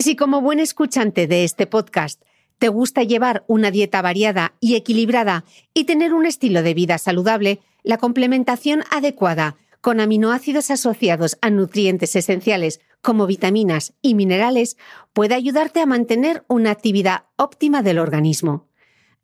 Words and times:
Si 0.00 0.16
como 0.16 0.40
buen 0.40 0.60
escuchante 0.60 1.26
de 1.26 1.44
este 1.44 1.66
podcast 1.66 2.22
te 2.58 2.68
gusta 2.68 3.02
llevar 3.02 3.44
una 3.48 3.70
dieta 3.70 4.00
variada 4.00 4.54
y 4.58 4.76
equilibrada 4.76 5.44
y 5.74 5.84
tener 5.84 6.14
un 6.14 6.24
estilo 6.24 6.62
de 6.62 6.72
vida 6.72 6.96
saludable, 6.96 7.60
la 7.82 7.98
complementación 7.98 8.82
adecuada 8.90 9.58
con 9.82 10.00
aminoácidos 10.00 10.70
asociados 10.70 11.36
a 11.42 11.50
nutrientes 11.50 12.16
esenciales 12.16 12.80
como 13.02 13.26
vitaminas 13.26 13.92
y 14.00 14.14
minerales 14.14 14.78
puede 15.12 15.34
ayudarte 15.34 15.82
a 15.82 15.86
mantener 15.86 16.44
una 16.48 16.70
actividad 16.70 17.24
óptima 17.36 17.82
del 17.82 17.98
organismo. 17.98 18.68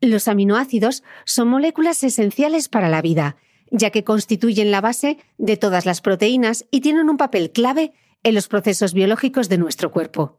Los 0.02 0.28
aminoácidos 0.28 1.02
son 1.24 1.48
moléculas 1.48 2.04
esenciales 2.04 2.68
para 2.68 2.90
la 2.90 3.00
vida, 3.00 3.36
ya 3.70 3.88
que 3.88 4.04
constituyen 4.04 4.70
la 4.70 4.82
base 4.82 5.16
de 5.38 5.56
todas 5.56 5.86
las 5.86 6.02
proteínas 6.02 6.66
y 6.70 6.82
tienen 6.82 7.08
un 7.08 7.16
papel 7.16 7.50
clave 7.50 7.94
en 8.22 8.34
los 8.34 8.46
procesos 8.46 8.92
biológicos 8.92 9.48
de 9.48 9.56
nuestro 9.56 9.90
cuerpo. 9.90 10.38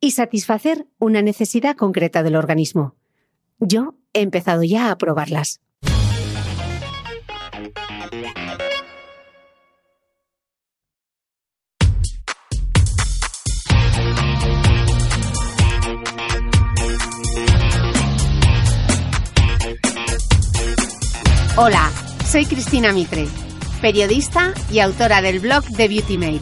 y 0.00 0.12
satisfacer 0.12 0.86
una 0.98 1.22
necesidad 1.22 1.76
concreta 1.76 2.22
del 2.22 2.36
organismo. 2.36 2.94
Yo 3.58 3.94
he 4.12 4.20
empezado 4.20 4.62
ya 4.62 4.90
a 4.90 4.98
probarlas. 4.98 5.60
Hola, 21.60 21.90
soy 22.24 22.46
Cristina 22.46 22.92
Mitre, 22.92 23.26
periodista 23.80 24.54
y 24.70 24.78
autora 24.78 25.20
del 25.20 25.40
blog 25.40 25.64
de 25.64 25.88
Beauty 25.88 26.16
Mail. 26.16 26.40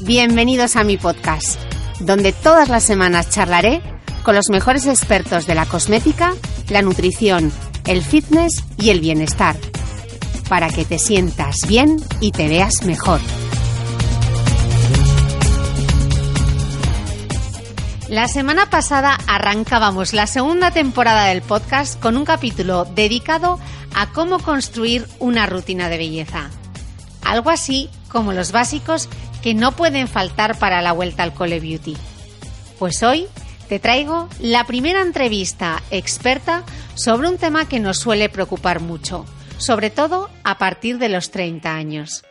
Bienvenidos 0.00 0.74
a 0.76 0.84
mi 0.84 0.96
podcast, 0.96 1.60
donde 2.00 2.32
todas 2.32 2.68
las 2.68 2.84
semanas 2.84 3.30
charlaré 3.30 3.82
con 4.22 4.34
los 4.34 4.48
mejores 4.50 4.86
expertos 4.86 5.46
de 5.46 5.54
la 5.54 5.66
cosmética, 5.66 6.34
la 6.68 6.82
nutrición, 6.82 7.52
el 7.86 8.02
fitness 8.02 8.64
y 8.76 8.90
el 8.90 9.00
bienestar, 9.00 9.56
para 10.48 10.68
que 10.68 10.84
te 10.84 10.98
sientas 10.98 11.56
bien 11.66 11.96
y 12.20 12.32
te 12.32 12.48
veas 12.48 12.82
mejor. 12.84 13.20
La 18.08 18.26
semana 18.26 18.70
pasada 18.70 19.18
arrancábamos 19.26 20.14
la 20.14 20.26
segunda 20.26 20.70
temporada 20.70 21.26
del 21.26 21.42
podcast 21.42 22.00
con 22.00 22.16
un 22.16 22.24
capítulo 22.24 22.86
dedicado 22.86 23.58
a 23.94 24.06
cómo 24.12 24.38
construir 24.38 25.06
una 25.18 25.44
rutina 25.44 25.90
de 25.90 25.98
belleza. 25.98 26.48
Algo 27.22 27.50
así 27.50 27.90
como 28.08 28.32
los 28.32 28.50
básicos 28.50 29.10
que 29.42 29.54
no 29.54 29.72
pueden 29.72 30.08
faltar 30.08 30.58
para 30.58 30.82
la 30.82 30.92
vuelta 30.92 31.22
al 31.22 31.34
Cole 31.34 31.60
Beauty. 31.60 31.96
Pues 32.78 33.02
hoy 33.02 33.26
te 33.68 33.78
traigo 33.78 34.28
la 34.40 34.64
primera 34.64 35.02
entrevista 35.02 35.82
experta 35.90 36.64
sobre 36.94 37.28
un 37.28 37.38
tema 37.38 37.68
que 37.68 37.80
nos 37.80 37.98
suele 37.98 38.28
preocupar 38.28 38.80
mucho, 38.80 39.24
sobre 39.58 39.90
todo 39.90 40.30
a 40.44 40.58
partir 40.58 40.98
de 40.98 41.08
los 41.08 41.30
30 41.30 41.74
años. 41.74 42.24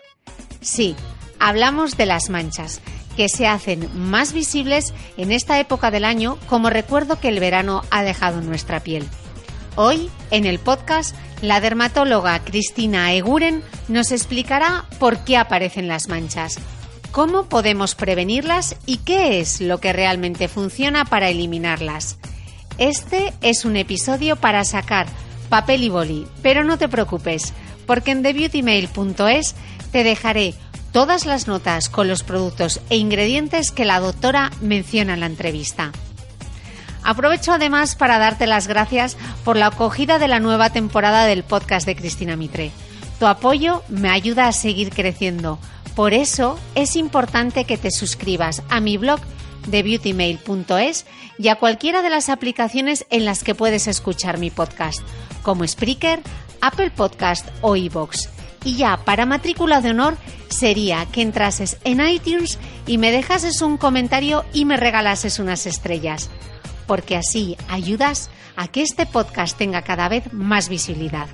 Sí, 0.62 0.96
hablamos 1.40 1.96
de 1.98 2.06
las 2.06 2.30
manchas, 2.30 2.82
que 3.16 3.30
se 3.30 3.48
hacen 3.48 3.90
más 3.94 4.34
visibles 4.34 4.94
en 5.18 5.32
esta 5.32 5.60
época 5.60 5.92
del 5.92 6.06
año 6.06 6.38
como 6.48 6.70
recuerdo 6.70 7.20
que 7.20 7.30
el 7.30 7.40
verano 7.40 7.84
ha 7.90 8.04
dejado 8.04 8.42
nuestra 8.42 8.80
piel. 8.80 9.08
Hoy, 9.76 10.10
en 10.32 10.46
el 10.46 10.60
podcast, 10.60 11.16
la 11.42 11.60
dermatóloga 11.60 12.40
Cristina 12.44 13.14
Eguren 13.14 13.64
nos 13.88 14.12
explicará 14.12 14.86
por 15.00 15.20
qué 15.20 15.38
aparecen 15.38 15.88
las 15.88 16.08
manchas, 16.08 16.58
cómo 17.18 17.46
podemos 17.46 17.96
prevenirlas 17.96 18.76
y 18.86 18.98
qué 18.98 19.40
es 19.40 19.60
lo 19.60 19.80
que 19.80 19.92
realmente 19.92 20.48
funciona 20.48 21.04
para 21.04 21.30
eliminarlas. 21.30 22.20
Este 22.78 23.34
es 23.42 23.66
un 23.66 23.76
episodio 23.76 24.36
para 24.36 24.64
sacar 24.64 25.08
papel 25.50 25.82
y 25.82 25.90
boli, 25.90 26.28
pero 26.44 26.64
no 26.64 26.78
te 26.78 26.88
preocupes, 26.88 27.56
porque 27.88 28.12
en 28.12 28.22
thebeautymail.es 28.22 29.56
te 29.92 30.04
dejaré 30.04 30.54
todas 30.92 31.26
las 31.26 31.48
notas 31.48 31.90
con 31.90 32.08
los 32.08 32.22
productos 32.22 32.82
e 32.92 32.98
ingredientes 32.98 33.72
que 33.72 33.84
la 33.84 34.00
doctora 34.00 34.52
menciona 34.62 35.16
en 35.16 35.22
la 35.22 35.26
entrevista. 35.26 35.94
Aprovecho 37.02 37.52
además 37.52 37.96
para 37.96 38.20
darte 38.20 38.46
las 38.46 38.68
gracias 38.68 39.18
por 39.44 39.58
la 39.58 39.66
acogida 39.66 40.20
de 40.20 40.28
la 40.28 40.40
nueva 40.40 40.70
temporada 40.70 41.26
del 41.26 41.44
podcast 41.44 41.88
de 41.88 41.96
Cristina 41.96 42.36
Mitre. 42.36 42.72
Tu 43.20 43.26
apoyo 43.26 43.82
me 43.90 44.12
ayuda 44.12 44.48
a 44.48 44.52
seguir 44.52 44.92
creciendo. 44.92 45.58
Por 45.98 46.14
eso 46.14 46.60
es 46.76 46.96
importante 46.96 47.66
que 47.66 47.76
te 47.76 47.90
suscribas 47.90 48.62
a 48.70 48.80
mi 48.80 48.98
blog 48.98 49.20
de 49.66 49.82
beautymail.es 49.82 51.08
y 51.40 51.48
a 51.48 51.56
cualquiera 51.56 52.04
de 52.04 52.12
las 52.12 52.30
aplicaciones 52.30 53.08
en 53.10 53.26
las 53.26 53.44
que 53.44 53.56
puedes 53.56 53.88
escuchar 53.88 54.38
mi 54.38 54.52
podcast, 54.52 55.02
como 55.42 55.66
Spreaker, 55.66 56.20
Apple 56.62 56.92
Podcast 56.92 57.48
o 57.62 57.76
iVoox. 57.76 58.30
Y 58.64 58.76
ya 58.76 58.98
para 59.06 59.26
matrícula 59.26 59.82
de 59.82 59.90
honor 59.90 60.18
sería 60.50 61.08
que 61.08 61.24
entrases 61.24 61.80
en 61.84 62.08
iTunes 62.08 62.60
y 62.86 63.00
me 63.00 63.12
dejases 63.12 63.64
un 63.64 63.78
comentario 63.78 64.46
y 64.54 64.66
me 64.66 64.78
regalases 64.78 65.40
unas 65.40 65.66
estrellas, 65.66 66.30
porque 66.86 67.18
así 67.18 67.58
ayudas 67.70 68.30
a 68.56 68.68
que 68.68 68.84
este 68.84 69.08
podcast 69.08 69.58
tenga 69.58 69.82
cada 69.82 70.10
vez 70.10 70.32
más 70.32 70.70
visibilidad. 70.70 71.28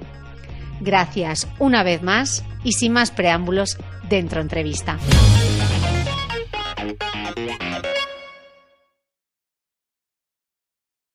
Gracias 0.79 1.49
una 1.59 1.83
vez 1.83 2.01
más 2.01 2.45
y 2.63 2.71
sin 2.71 2.93
más 2.93 3.11
preámbulos, 3.11 3.77
dentro 4.13 4.41
entrevista. 4.41 4.99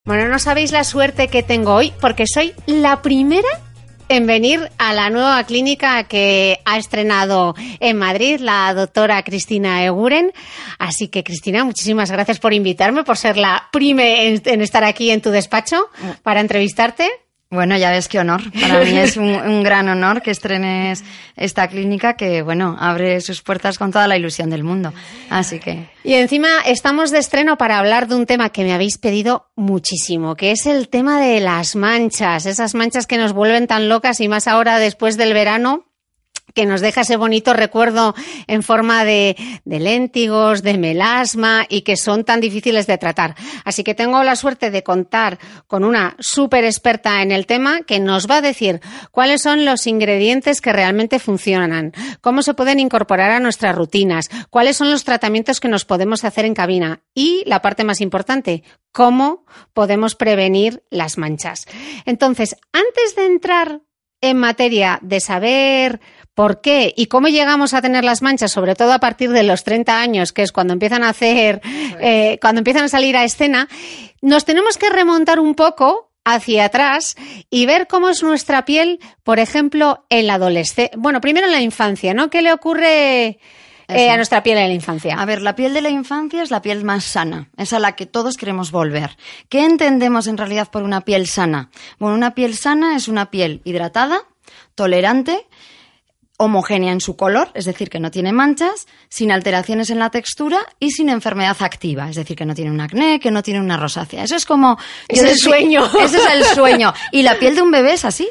Bueno, 0.05 0.29
no 0.29 0.39
sabéis 0.41 0.73
la 0.73 0.83
suerte 0.83 1.29
que 1.29 1.45
tengo 1.45 1.75
hoy 1.75 1.93
porque 2.01 2.25
soy 2.27 2.55
la 2.67 3.01
primera 3.03 3.49
en 4.09 4.27
venir 4.27 4.71
a 4.79 4.95
la 4.95 5.11
nueva 5.11 5.45
clínica 5.45 6.05
que 6.05 6.59
ha 6.65 6.77
estrenado 6.79 7.55
en 7.79 7.99
Madrid 7.99 8.41
la 8.41 8.75
doctora 8.75 9.23
Cristina 9.23 9.85
Eguren. 9.85 10.33
Así 10.79 11.07
que, 11.09 11.23
Cristina, 11.23 11.63
muchísimas 11.63 12.11
gracias 12.11 12.41
por 12.41 12.53
invitarme, 12.53 13.05
por 13.05 13.17
ser 13.17 13.37
la 13.37 13.69
prime 13.71 14.29
en, 14.29 14.61
estar 14.61 14.83
aquí 14.83 15.11
en 15.11 15.21
tu 15.21 15.31
despacho 15.31 15.89
para 16.23 16.41
entrevistarte. 16.41 17.09
Bueno, 17.51 17.79
ya 17.79 17.91
ves 17.91 18.09
qué 18.09 18.19
honor. 18.19 18.43
Para 18.61 18.85
mí 18.85 18.99
es 18.99 19.17
un, 19.17 19.63
gran 19.63 19.89
honor 19.89 20.21
que 20.21 20.31
estrenes 20.31 21.03
esta 21.35 21.69
clínica 21.69 22.15
que, 22.15 22.43
bueno, 22.43 22.77
abre 22.79 23.23
sus 23.23 23.41
puertas 23.41 23.79
con 23.79 23.91
toda 23.91 24.07
la 24.07 24.19
ilusión 24.19 24.51
del 24.51 24.65
mundo. 24.65 24.93
Así 25.31 25.59
que. 25.59 25.89
Y 26.05 26.15
encima 26.15 26.49
estamos 26.67 27.11
de 27.11 27.19
estreno 27.19 27.57
para 27.57 27.79
hablar 27.79 28.07
de 28.07 28.17
un 28.17 28.27
tema 28.27 28.51
que 28.51 28.65
me 28.65 28.75
habéis 28.75 28.99
pedido 28.99 29.49
muchísimo, 29.57 30.37
que 30.37 30.51
es 30.51 30.67
el 30.67 30.91
tema 30.91 31.21
de 31.23 31.41
las 31.41 31.75
manchas, 31.75 32.45
esas 32.45 32.75
manchas 32.75 33.07
que 33.07 33.17
nos 33.17 33.33
vuelven 33.33 33.67
tan 33.67 33.89
locas 33.89 34.21
y 34.21 34.29
más 34.29 34.47
ahora 34.47 34.79
después 34.79 35.17
del 35.17 35.33
verano 35.33 35.88
que 36.55 36.67
nos 36.67 36.81
deja 36.81 37.03
ese 37.03 37.17
bonito 37.17 37.53
recuerdo 37.55 38.15
en 38.47 38.63
forma 38.63 39.05
de, 39.05 39.37
de, 39.65 39.81
léntigos, 39.81 40.63
de 40.63 40.79
melasma 40.79 41.67
y 41.69 41.83
que 41.83 41.97
son 41.97 42.25
tan 42.25 42.41
difíciles 42.41 42.87
de 42.87 42.99
tratar. 42.99 43.35
Así 43.65 43.85
que 43.85 43.95
tengo 43.95 44.23
la 44.23 44.37
suerte 44.37 44.71
de 44.71 44.83
contar 44.83 45.39
con 45.67 45.85
una 45.85 46.17
súper 46.19 46.65
experta 46.65 47.23
en 47.23 47.33
el 47.33 47.47
tema 47.47 47.83
que 47.83 48.01
nos 48.01 48.29
va 48.29 48.39
a 48.39 48.43
decir 48.43 48.81
cuáles 49.11 49.43
son 49.43 49.65
los 49.65 49.87
ingredientes 49.87 50.61
que 50.61 50.73
realmente 50.73 51.19
funcionan, 51.19 51.93
cómo 52.21 52.43
se 52.43 52.55
pueden 52.55 52.81
incorporar 52.81 53.31
a 53.31 53.41
nuestras 53.41 53.75
rutinas, 53.75 54.29
cuáles 54.51 54.77
son 54.77 54.91
los 54.91 55.05
tratamientos 55.05 55.61
que 55.61 55.69
nos 55.69 55.85
podemos 55.85 56.25
hacer 56.25 56.45
en 56.45 56.55
cabina 56.55 57.03
y, 57.15 57.43
la 57.47 57.63
parte 57.63 57.85
más 57.85 58.01
importante, 58.01 58.63
cómo 58.93 59.45
podemos 59.73 60.15
prevenir 60.15 60.83
las 60.91 61.19
manchas. 61.19 61.67
Entonces, 62.05 62.57
antes 62.73 63.17
de 63.17 63.27
entrar 63.27 63.81
en 64.21 64.37
materia 64.37 64.99
de 65.03 65.21
saber 65.21 66.01
¿Por 66.39 66.61
qué? 66.61 66.95
¿Y 66.97 67.07
cómo 67.07 67.27
llegamos 67.27 67.75
a 67.75 67.83
tener 67.83 68.05
las 68.05 68.23
manchas? 68.23 68.53
Sobre 68.53 68.77
todo 68.77 68.93
a 68.93 69.01
partir 69.01 69.31
de 69.31 69.43
los 69.43 69.65
30 69.65 70.01
años, 70.01 70.33
que 70.33 70.43
es 70.43 70.53
cuando 70.53 70.73
empiezan 70.73 71.03
a 71.03 71.09
hacer, 71.09 71.61
eh, 72.01 72.39
cuando 72.41 72.61
empiezan 72.61 72.85
a 72.85 72.89
salir 72.89 73.17
a 73.17 73.25
escena. 73.25 73.67
Nos 74.23 74.45
tenemos 74.45 74.79
que 74.79 74.89
remontar 74.89 75.41
un 75.41 75.57
poco 75.57 76.13
hacia 76.25 76.67
atrás 76.67 77.17
y 77.51 77.67
ver 77.67 77.89
cómo 77.89 78.09
es 78.09 78.23
nuestra 78.23 78.65
piel, 78.65 79.01
por 79.25 79.41
ejemplo, 79.41 80.07
en 80.11 80.29
la 80.29 80.35
adolescencia. 80.35 80.97
Bueno, 80.97 81.21
primero 81.21 81.47
en 81.47 81.53
la 81.53 81.61
infancia, 81.61 82.15
¿no? 82.15 82.31
¿Qué 82.31 82.41
le 82.41 82.53
ocurre 82.53 83.41
eh, 83.89 84.09
a 84.09 84.17
nuestra 84.17 84.45
piel 84.45 84.59
en 84.59 84.69
la 84.69 84.75
infancia. 84.75 85.17
A 85.19 85.25
ver, 85.25 85.43
la 85.43 85.57
piel 85.57 85.75
de 85.75 85.83
la 85.83 85.91
infancia 85.91 86.45
es 86.45 86.53
la 86.53 86.63
piel 86.63 86.85
más 86.85 87.03
sana, 87.03 87.49
es 87.57 87.73
a 87.73 87.81
la 87.81 87.97
que 87.97 88.07
todos 88.07 88.37
queremos 88.37 88.71
volver. 88.71 89.17
¿Qué 89.49 89.65
entendemos 89.65 90.29
en 90.29 90.37
realidad 90.37 90.71
por 90.71 90.85
una 90.85 91.01
piel 91.01 91.27
sana? 91.27 91.71
Bueno, 91.99 92.15
una 92.15 92.37
piel 92.37 92.57
sana 92.57 92.95
es 92.95 93.09
una 93.09 93.33
piel 93.33 93.61
hidratada, 93.65 94.21
tolerante, 94.77 95.48
homogénea 96.39 96.93
en 96.93 97.01
su 97.01 97.17
color, 97.17 97.51
es 97.55 97.65
decir, 97.65 97.91
que 97.91 98.01
no 98.01 98.11
tiene 98.11 98.33
manchas, 98.33 98.87
sin 99.09 99.31
alteraciones 99.33 99.91
en 99.91 99.99
la 99.99 100.11
textura 100.11 100.59
y 100.79 100.93
sin 100.93 101.09
enfermedad 101.09 101.57
activa, 101.61 102.09
es 102.09 102.17
decir, 102.17 102.37
que 102.37 102.47
no 102.47 102.55
tiene 102.55 102.71
un 102.71 102.81
acné, 102.81 103.21
que 103.21 103.31
no 103.31 103.43
tiene 103.43 103.61
una 103.61 103.77
rosácea. 103.77 104.23
Eso 104.23 104.37
es 104.37 104.47
como... 104.47 104.79
Es 105.09 105.23
el 105.23 105.37
sueño. 105.37 105.85
Ese 106.01 106.17
es 106.19 106.27
el 106.33 106.45
sueño. 106.45 106.95
Y 107.13 107.23
la 107.23 107.39
piel 107.39 107.57
de 107.57 107.63
un 107.63 107.71
bebé 107.71 107.95
es 107.95 108.05
así. 108.05 108.29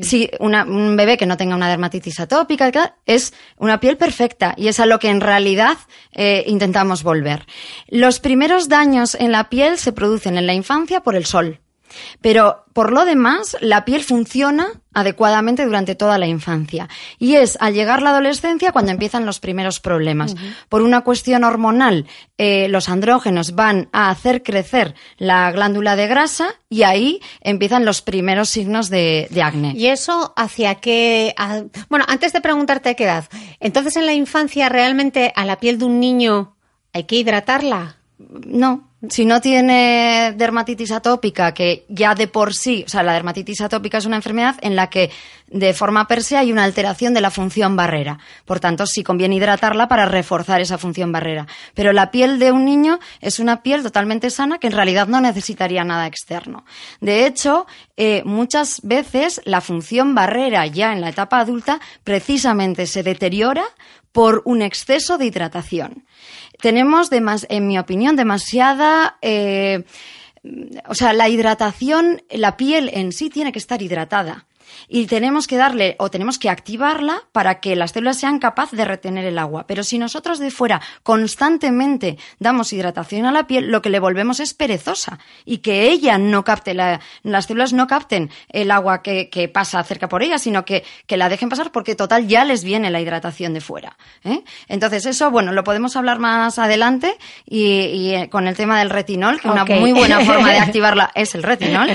Si 0.00 0.30
un 0.38 0.96
bebé 0.96 1.16
que 1.16 1.26
no 1.26 1.36
tenga 1.36 1.56
una 1.56 1.68
dermatitis 1.68 2.20
atópica 2.20 2.96
es 3.06 3.34
una 3.56 3.80
piel 3.80 3.96
perfecta 3.96 4.54
y 4.56 4.68
es 4.68 4.80
a 4.80 4.86
lo 4.86 4.98
que 4.98 5.08
en 5.08 5.20
realidad 5.20 5.78
eh, 6.12 6.44
intentamos 6.46 7.02
volver. 7.02 7.46
Los 7.88 8.20
primeros 8.20 8.68
daños 8.68 9.14
en 9.14 9.32
la 9.32 9.48
piel 9.48 9.78
se 9.78 9.92
producen 9.92 10.38
en 10.38 10.46
la 10.46 10.54
infancia 10.54 11.00
por 11.00 11.16
el 11.16 11.26
sol. 11.26 11.60
Pero 12.20 12.64
por 12.72 12.92
lo 12.92 13.04
demás, 13.04 13.56
la 13.60 13.84
piel 13.84 14.04
funciona 14.04 14.68
adecuadamente 14.94 15.64
durante 15.64 15.94
toda 15.94 16.18
la 16.18 16.26
infancia. 16.26 16.88
Y 17.18 17.34
es 17.34 17.56
al 17.60 17.74
llegar 17.74 18.02
la 18.02 18.10
adolescencia 18.10 18.72
cuando 18.72 18.92
empiezan 18.92 19.26
los 19.26 19.40
primeros 19.40 19.80
problemas. 19.80 20.34
Por 20.68 20.82
una 20.82 21.02
cuestión 21.02 21.44
hormonal, 21.44 22.06
eh, 22.38 22.68
los 22.68 22.88
andrógenos 22.88 23.54
van 23.54 23.88
a 23.92 24.10
hacer 24.10 24.42
crecer 24.42 24.94
la 25.16 25.50
glándula 25.52 25.96
de 25.96 26.06
grasa 26.06 26.54
y 26.68 26.82
ahí 26.82 27.20
empiezan 27.40 27.84
los 27.84 28.02
primeros 28.02 28.48
signos 28.48 28.88
de, 28.88 29.28
acné. 29.42 29.74
¿Y 29.76 29.86
eso 29.86 30.32
hacia 30.36 30.76
qué? 30.76 31.34
bueno, 31.88 32.04
antes 32.08 32.32
de 32.32 32.40
preguntarte 32.40 32.94
qué 32.96 33.04
edad, 33.04 33.28
entonces 33.58 33.96
en 33.96 34.06
la 34.06 34.14
infancia 34.14 34.68
realmente 34.68 35.32
a 35.34 35.44
la 35.44 35.58
piel 35.58 35.78
de 35.78 35.84
un 35.84 36.00
niño 36.00 36.56
hay 36.92 37.04
que 37.04 37.16
hidratarla. 37.16 37.96
No, 38.18 38.89
si 39.08 39.24
no 39.24 39.40
tiene 39.40 40.34
dermatitis 40.36 40.92
atópica, 40.92 41.54
que 41.54 41.86
ya 41.88 42.14
de 42.14 42.28
por 42.28 42.54
sí, 42.54 42.84
o 42.86 42.88
sea, 42.88 43.02
la 43.02 43.14
dermatitis 43.14 43.62
atópica 43.62 43.96
es 43.96 44.04
una 44.04 44.16
enfermedad 44.16 44.56
en 44.60 44.76
la 44.76 44.90
que 44.90 45.10
de 45.46 45.72
forma 45.72 46.06
per 46.06 46.22
se 46.22 46.36
hay 46.36 46.52
una 46.52 46.64
alteración 46.64 47.14
de 47.14 47.22
la 47.22 47.30
función 47.30 47.76
barrera. 47.76 48.18
Por 48.44 48.60
tanto, 48.60 48.86
sí 48.86 49.02
conviene 49.02 49.36
hidratarla 49.36 49.88
para 49.88 50.04
reforzar 50.04 50.60
esa 50.60 50.76
función 50.76 51.12
barrera. 51.12 51.46
Pero 51.74 51.92
la 51.92 52.10
piel 52.10 52.38
de 52.38 52.52
un 52.52 52.66
niño 52.66 53.00
es 53.20 53.40
una 53.40 53.62
piel 53.62 53.82
totalmente 53.82 54.28
sana 54.28 54.58
que 54.58 54.66
en 54.66 54.74
realidad 54.74 55.08
no 55.08 55.20
necesitaría 55.20 55.82
nada 55.82 56.06
externo. 56.06 56.64
De 57.00 57.26
hecho, 57.26 57.66
eh, 57.96 58.22
muchas 58.26 58.80
veces 58.82 59.40
la 59.44 59.62
función 59.62 60.14
barrera 60.14 60.66
ya 60.66 60.92
en 60.92 61.00
la 61.00 61.08
etapa 61.08 61.40
adulta 61.40 61.80
precisamente 62.04 62.86
se 62.86 63.02
deteriora 63.02 63.64
por 64.12 64.42
un 64.44 64.60
exceso 64.60 65.18
de 65.18 65.26
hidratación 65.26 66.04
tenemos, 66.60 67.10
en 67.48 67.66
mi 67.66 67.78
opinión, 67.78 68.16
demasiada... 68.16 69.18
Eh, 69.22 69.84
o 70.88 70.94
sea, 70.94 71.12
la 71.12 71.28
hidratación, 71.28 72.22
la 72.30 72.56
piel 72.56 72.90
en 72.94 73.12
sí 73.12 73.28
tiene 73.28 73.52
que 73.52 73.58
estar 73.58 73.82
hidratada 73.82 74.46
y 74.88 75.06
tenemos 75.06 75.46
que 75.46 75.56
darle 75.56 75.96
o 75.98 76.10
tenemos 76.10 76.38
que 76.38 76.50
activarla 76.50 77.22
para 77.32 77.60
que 77.60 77.76
las 77.76 77.92
células 77.92 78.18
sean 78.18 78.38
capaces 78.38 78.76
de 78.76 78.84
retener 78.84 79.24
el 79.24 79.38
agua. 79.38 79.66
Pero 79.66 79.82
si 79.84 79.98
nosotros 79.98 80.38
de 80.38 80.50
fuera 80.50 80.80
constantemente 81.02 82.18
damos 82.38 82.72
hidratación 82.72 83.26
a 83.26 83.32
la 83.32 83.46
piel, 83.46 83.70
lo 83.70 83.82
que 83.82 83.90
le 83.90 84.00
volvemos 84.00 84.40
es 84.40 84.54
perezosa 84.54 85.18
y 85.44 85.58
que 85.58 85.90
ella 85.90 86.18
no 86.18 86.44
capte, 86.44 86.74
las 86.74 87.46
células 87.46 87.72
no 87.72 87.86
capten 87.86 88.30
el 88.48 88.70
agua 88.70 89.02
que, 89.02 89.50
pasa 89.52 89.82
cerca 89.82 90.08
por 90.08 90.22
ella, 90.22 90.38
sino 90.38 90.64
que, 90.64 90.84
la 91.08 91.28
dejen 91.28 91.48
pasar 91.48 91.70
porque 91.70 91.94
total 91.94 92.28
ya 92.28 92.44
les 92.44 92.64
viene 92.64 92.90
la 92.90 93.00
hidratación 93.00 93.52
de 93.52 93.60
fuera. 93.60 93.96
¿eh? 94.24 94.42
Entonces 94.68 95.04
eso, 95.06 95.30
bueno, 95.30 95.52
lo 95.52 95.64
podemos 95.64 95.96
hablar 95.96 96.18
más 96.18 96.58
adelante 96.58 97.18
y, 97.46 98.12
eh, 98.14 98.28
con 98.30 98.46
el 98.46 98.56
tema 98.56 98.78
del 98.78 98.90
retinol, 98.90 99.40
que 99.40 99.48
una 99.48 99.64
muy 99.64 99.92
buena 99.92 100.20
forma 100.20 100.50
de 100.50 100.58
activarla 100.60 101.10
es 101.14 101.34
el 101.34 101.42
retinol. 101.42 101.90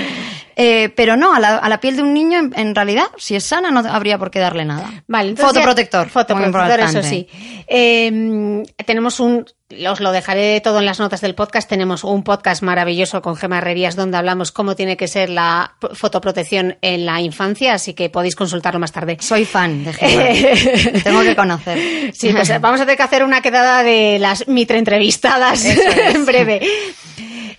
Eh, 0.58 0.90
pero 0.96 1.18
no, 1.18 1.34
a 1.34 1.38
la, 1.38 1.80
piel 1.80 1.96
de 1.96 2.02
un 2.02 2.14
niño, 2.14 2.50
en, 2.54 2.74
realidad, 2.74 3.04
si 3.18 3.36
es 3.36 3.44
sana, 3.44 3.70
no 3.70 3.80
habría 3.80 4.16
por 4.16 4.30
qué 4.30 4.38
darle 4.38 4.64
nada. 4.64 5.04
Vale, 5.06 5.36
fotoprotector. 5.36 6.08
fotoprotector, 6.08 6.80
eso 6.80 7.02
sí. 7.02 7.28
Em, 7.66 8.64
tenemos 8.86 9.20
un, 9.20 9.44
os 9.88 10.00
lo 10.00 10.12
dejaré 10.12 10.60
todo 10.60 10.78
en 10.78 10.86
las 10.86 11.00
notas 11.00 11.20
del 11.20 11.34
podcast. 11.34 11.68
Tenemos 11.68 12.04
un 12.04 12.22
podcast 12.22 12.62
maravilloso 12.62 13.20
con 13.20 13.36
Gemma 13.36 13.58
Herrerías 13.58 13.96
donde 13.96 14.16
hablamos 14.16 14.52
cómo 14.52 14.76
tiene 14.76 14.96
que 14.96 15.08
ser 15.08 15.28
la 15.28 15.76
fotoprotección 15.94 16.78
en 16.82 17.04
la 17.04 17.20
infancia, 17.20 17.74
así 17.74 17.94
que 17.94 18.08
podéis 18.08 18.36
consultarlo 18.36 18.78
más 18.78 18.92
tarde. 18.92 19.16
Soy 19.20 19.44
fan 19.44 19.84
de 19.84 19.92
Gemma. 19.92 21.02
Tengo 21.04 21.22
que 21.22 21.34
conocer. 21.34 22.14
Sí, 22.14 22.32
pues 22.32 22.48
vamos 22.60 22.80
a 22.80 22.84
tener 22.84 22.96
que 22.96 23.02
hacer 23.02 23.24
una 23.24 23.40
quedada 23.40 23.82
de 23.82 24.18
las 24.20 24.46
mitre 24.46 24.78
entrevistadas 24.78 25.64
en 26.14 26.24
breve. 26.24 26.60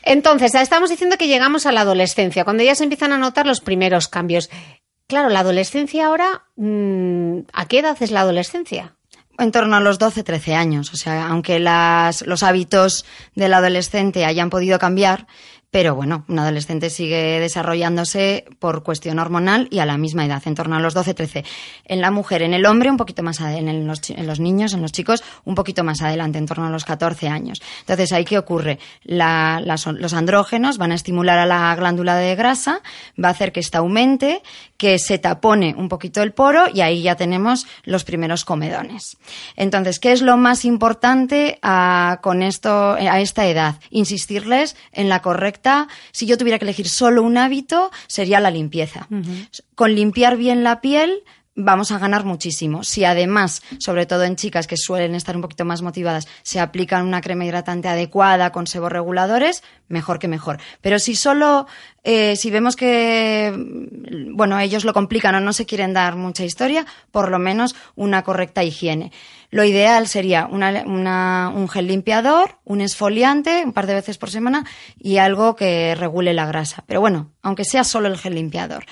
Entonces, 0.04 0.56
estamos 0.56 0.90
diciendo 0.90 1.18
que 1.18 1.28
llegamos 1.28 1.66
a 1.66 1.74
la 1.74 1.82
adolescencia, 1.82 2.46
cuando 2.46 2.64
ya 2.64 2.76
se 2.76 2.84
empiezan 2.84 3.12
a 3.12 3.18
notar 3.18 3.46
los 3.46 3.60
primeros 3.60 4.08
cambios. 4.08 4.50
Claro, 5.08 5.30
la 5.30 5.42
adolescencia 5.42 6.08
ahora, 6.08 6.46
mm, 6.56 7.40
¿a 7.52 7.66
qué 7.68 7.80
edad 7.80 7.98
es 8.00 8.12
la 8.12 8.22
adolescencia? 8.22 8.97
En 9.40 9.52
torno 9.52 9.76
a 9.76 9.80
los 9.80 10.00
12, 10.00 10.24
13 10.24 10.56
años. 10.56 10.94
O 10.94 10.98
sea, 10.98 11.28
aunque 11.28 11.60
los 11.60 12.44
hábitos 12.44 13.06
del 13.36 13.54
adolescente 13.54 14.26
hayan 14.26 14.50
podido 14.50 14.80
cambiar, 14.80 15.28
pero 15.70 15.96
bueno, 15.96 16.24
un 16.30 16.40
adolescente 16.40 16.90
sigue 16.90 17.40
desarrollándose 17.42 18.46
por 18.60 18.84
cuestión 18.84 19.20
hormonal 19.20 19.68
y 19.70 19.80
a 19.80 19.86
la 19.86 19.98
misma 19.98 20.26
edad, 20.26 20.42
en 20.46 20.56
torno 20.56 20.78
a 20.78 20.80
los 20.80 20.96
12-13. 20.96 21.46
En 21.84 22.00
la 22.00 22.10
mujer, 22.10 22.42
en 22.42 22.54
el 22.54 22.66
hombre, 22.66 22.90
un 22.90 22.96
poquito 22.96 23.22
más 23.22 23.42
adelante, 23.42 23.82
en 23.82 23.86
los, 23.86 24.10
en 24.10 24.26
los 24.26 24.40
niños, 24.40 24.74
en 24.74 24.82
los 24.82 24.94
chicos, 24.94 25.24
un 25.44 25.56
poquito 25.56 25.84
más 25.84 26.02
adelante, 26.02 26.38
en 26.38 26.46
torno 26.46 26.68
a 26.68 26.70
los 26.70 26.86
14 26.86 27.28
años. 27.28 27.62
Entonces, 27.82 28.14
¿ahí 28.14 28.24
qué 28.24 28.38
ocurre? 28.38 28.80
los 29.04 30.14
andrógenos 30.14 30.78
van 30.78 30.94
a 30.94 30.96
estimular 30.96 31.38
a 31.38 31.46
la 31.46 31.76
glándula 31.76 32.16
de 32.16 32.36
grasa, 32.36 32.82
va 33.22 33.28
a 33.28 33.32
hacer 33.32 33.52
que 33.52 33.60
ésta 33.60 33.80
aumente, 33.80 34.42
que 34.78 35.00
se 35.00 35.18
tapone 35.18 35.74
un 35.78 35.90
poquito 35.90 36.22
el 36.22 36.34
poro 36.34 36.66
y 36.74 36.82
ahí 36.82 37.02
ya 37.02 37.16
tenemos 37.16 37.66
los 37.84 38.04
primeros 38.04 38.46
comedones. 38.46 39.18
Entonces, 39.56 40.00
¿qué 40.00 40.12
es 40.12 40.22
lo 40.22 40.38
más 40.38 40.66
importante 40.66 41.60
a, 41.62 42.20
con 42.22 42.44
esto, 42.44 42.94
a 42.94 43.20
esta 43.20 43.48
edad? 43.48 43.80
Insistirles 43.90 44.76
en 44.92 45.10
la 45.10 45.22
correcta 45.22 45.88
si 46.12 46.26
yo 46.26 46.38
tuviera 46.38 46.60
que 46.60 46.66
elegir 46.66 46.88
solo 46.88 47.24
un 47.24 47.38
hábito, 47.38 47.92
sería 48.08 48.40
la 48.40 48.52
limpieza. 48.52 49.08
Con 49.76 49.96
limpiar 49.96 50.38
bien 50.38 50.64
la 50.64 50.82
piel, 50.82 51.24
vamos 51.58 51.92
a 51.92 51.98
ganar 51.98 52.24
muchísimo. 52.24 52.84
Si 52.84 53.04
además, 53.04 53.62
sobre 53.80 54.06
todo 54.06 54.24
en 54.24 54.36
chicas 54.38 54.68
que 54.68 54.78
suelen 54.78 55.16
estar 55.16 55.36
un 55.36 55.42
poquito 55.42 55.66
más 55.66 55.82
motivadas, 55.82 56.28
se 56.44 56.60
aplican 56.60 57.06
una 57.06 57.20
crema 57.20 57.46
hidratante 57.46 57.90
adecuada 57.90 58.52
con 58.52 58.68
seborreguladores, 58.68 59.64
mejor 59.90 60.20
que 60.20 60.28
mejor. 60.28 60.60
Pero 60.82 61.00
si 61.00 61.16
solo, 61.16 61.68
eh, 62.04 62.36
si 62.36 62.52
vemos 62.52 62.76
que, 62.76 63.52
bueno, 64.34 64.60
ellos 64.60 64.86
lo 64.86 64.94
complican 64.94 65.36
o 65.36 65.40
no 65.40 65.52
se 65.52 65.66
quieren 65.66 65.94
dar 65.94 66.16
mucha 66.16 66.46
historia, 66.46 66.86
por 67.12 67.32
lo 67.32 67.40
menos 67.40 67.76
una 67.96 68.24
correcta 68.24 68.64
higiene. 68.64 69.12
Lo 69.50 69.64
ideal 69.64 70.08
sería 70.08 70.46
un 70.46 71.70
gel 71.70 71.88
limpiador, 71.88 72.60
un 72.66 72.82
esfoliante 72.82 73.64
un 73.66 73.72
par 73.72 73.88
de 73.88 73.94
veces 73.94 74.18
por 74.18 74.30
semana 74.30 74.66
y 75.00 75.18
algo 75.18 75.56
que 75.56 75.96
regule 75.96 76.34
la 76.34 76.46
grasa. 76.46 76.84
Pero 76.86 77.00
bueno, 77.00 77.32
aunque 77.42 77.64
sea 77.64 77.86
solo 77.86 78.10
el 78.10 78.18
gel 78.18 78.36
limpiador 78.36 78.86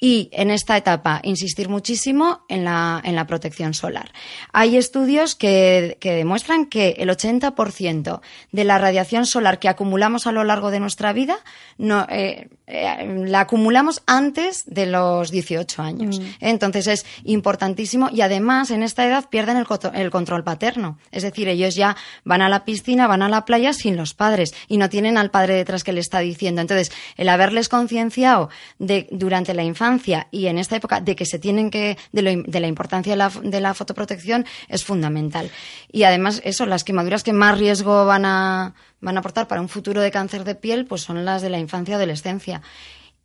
y 0.00 0.28
en 0.32 0.50
esta 0.50 0.76
etapa 0.76 1.20
insistir 1.24 1.68
muchísimo 1.68 2.44
en 2.48 2.64
la, 2.64 3.00
en 3.04 3.16
la 3.16 3.26
protección 3.26 3.74
solar. 3.74 4.12
Hay 4.52 4.76
estudios 4.76 5.34
que, 5.34 5.96
que 6.00 6.12
demuestran 6.14 6.66
que 6.66 6.96
el 6.98 7.08
80% 7.10 8.20
de 8.52 8.64
la 8.64 8.78
radiación 8.78 9.26
solar 9.26 9.58
que 9.58 9.68
acumulamos 9.68 10.26
a 10.26 10.32
lo 10.32 10.44
largo 10.44 10.70
de 10.70 10.80
nuestra 10.80 11.12
vida 11.12 11.38
no, 11.78 12.06
eh, 12.10 12.48
eh, 12.66 13.24
la 13.26 13.40
acumulamos 13.40 14.02
antes 14.06 14.64
de 14.66 14.86
los 14.86 15.30
18 15.30 15.82
años. 15.82 16.20
Mm. 16.20 16.24
Entonces 16.40 16.86
es 16.86 17.06
importantísimo 17.24 18.08
y 18.12 18.20
además 18.20 18.70
en 18.70 18.84
esta 18.84 19.04
edad 19.04 19.28
pierden 19.28 19.56
el, 19.56 19.66
el 19.94 20.10
control 20.10 20.44
paterno. 20.44 20.98
Es 21.10 21.24
decir, 21.24 21.48
ellos 21.48 21.74
ya 21.74 21.96
van 22.24 22.42
a 22.42 22.48
la 22.48 22.64
piscina, 22.64 23.08
van 23.08 23.22
a 23.22 23.28
la 23.28 23.44
playa 23.44 23.72
sin 23.72 23.96
los 23.96 24.14
padres 24.14 24.54
y 24.68 24.76
no 24.76 24.88
tienen 24.88 25.18
al 25.18 25.30
padre 25.30 25.54
detrás 25.54 25.82
que 25.82 25.92
le 25.92 26.00
está 26.00 26.20
diciendo. 26.20 26.60
Entonces, 26.60 26.92
el 27.16 27.28
haberles 27.28 27.68
concienciado 27.68 28.48
de, 28.78 29.08
durante 29.10 29.54
la 29.54 29.64
infancia 29.64 29.87
y 30.30 30.46
en 30.46 30.58
esta 30.58 30.76
época 30.76 31.00
de 31.00 31.16
que 31.16 31.24
se 31.24 31.38
tienen 31.38 31.70
que, 31.70 31.96
de, 32.12 32.22
la 32.22 32.66
importancia 32.66 33.12
de 33.12 33.16
la, 33.16 33.30
de 33.42 33.60
la, 33.60 33.74
fotoprotección 33.74 34.44
es 34.68 34.84
fundamental. 34.84 35.50
Y 35.90 36.02
además, 36.02 36.40
eso, 36.44 36.66
las 36.66 36.84
quemaduras 36.84 37.22
que 37.22 37.32
más 37.32 37.58
riesgo 37.58 38.04
van 38.04 38.24
a, 38.24 38.74
van 39.00 39.16
a 39.16 39.20
aportar 39.20 39.48
para 39.48 39.60
un 39.60 39.68
futuro 39.68 40.00
de 40.00 40.10
cáncer 40.10 40.44
de 40.44 40.54
piel, 40.54 40.86
pues 40.86 41.02
son 41.02 41.24
las 41.24 41.42
de 41.42 41.50
la 41.50 41.58
infancia 41.58 41.96
adolescencia. 41.96 42.62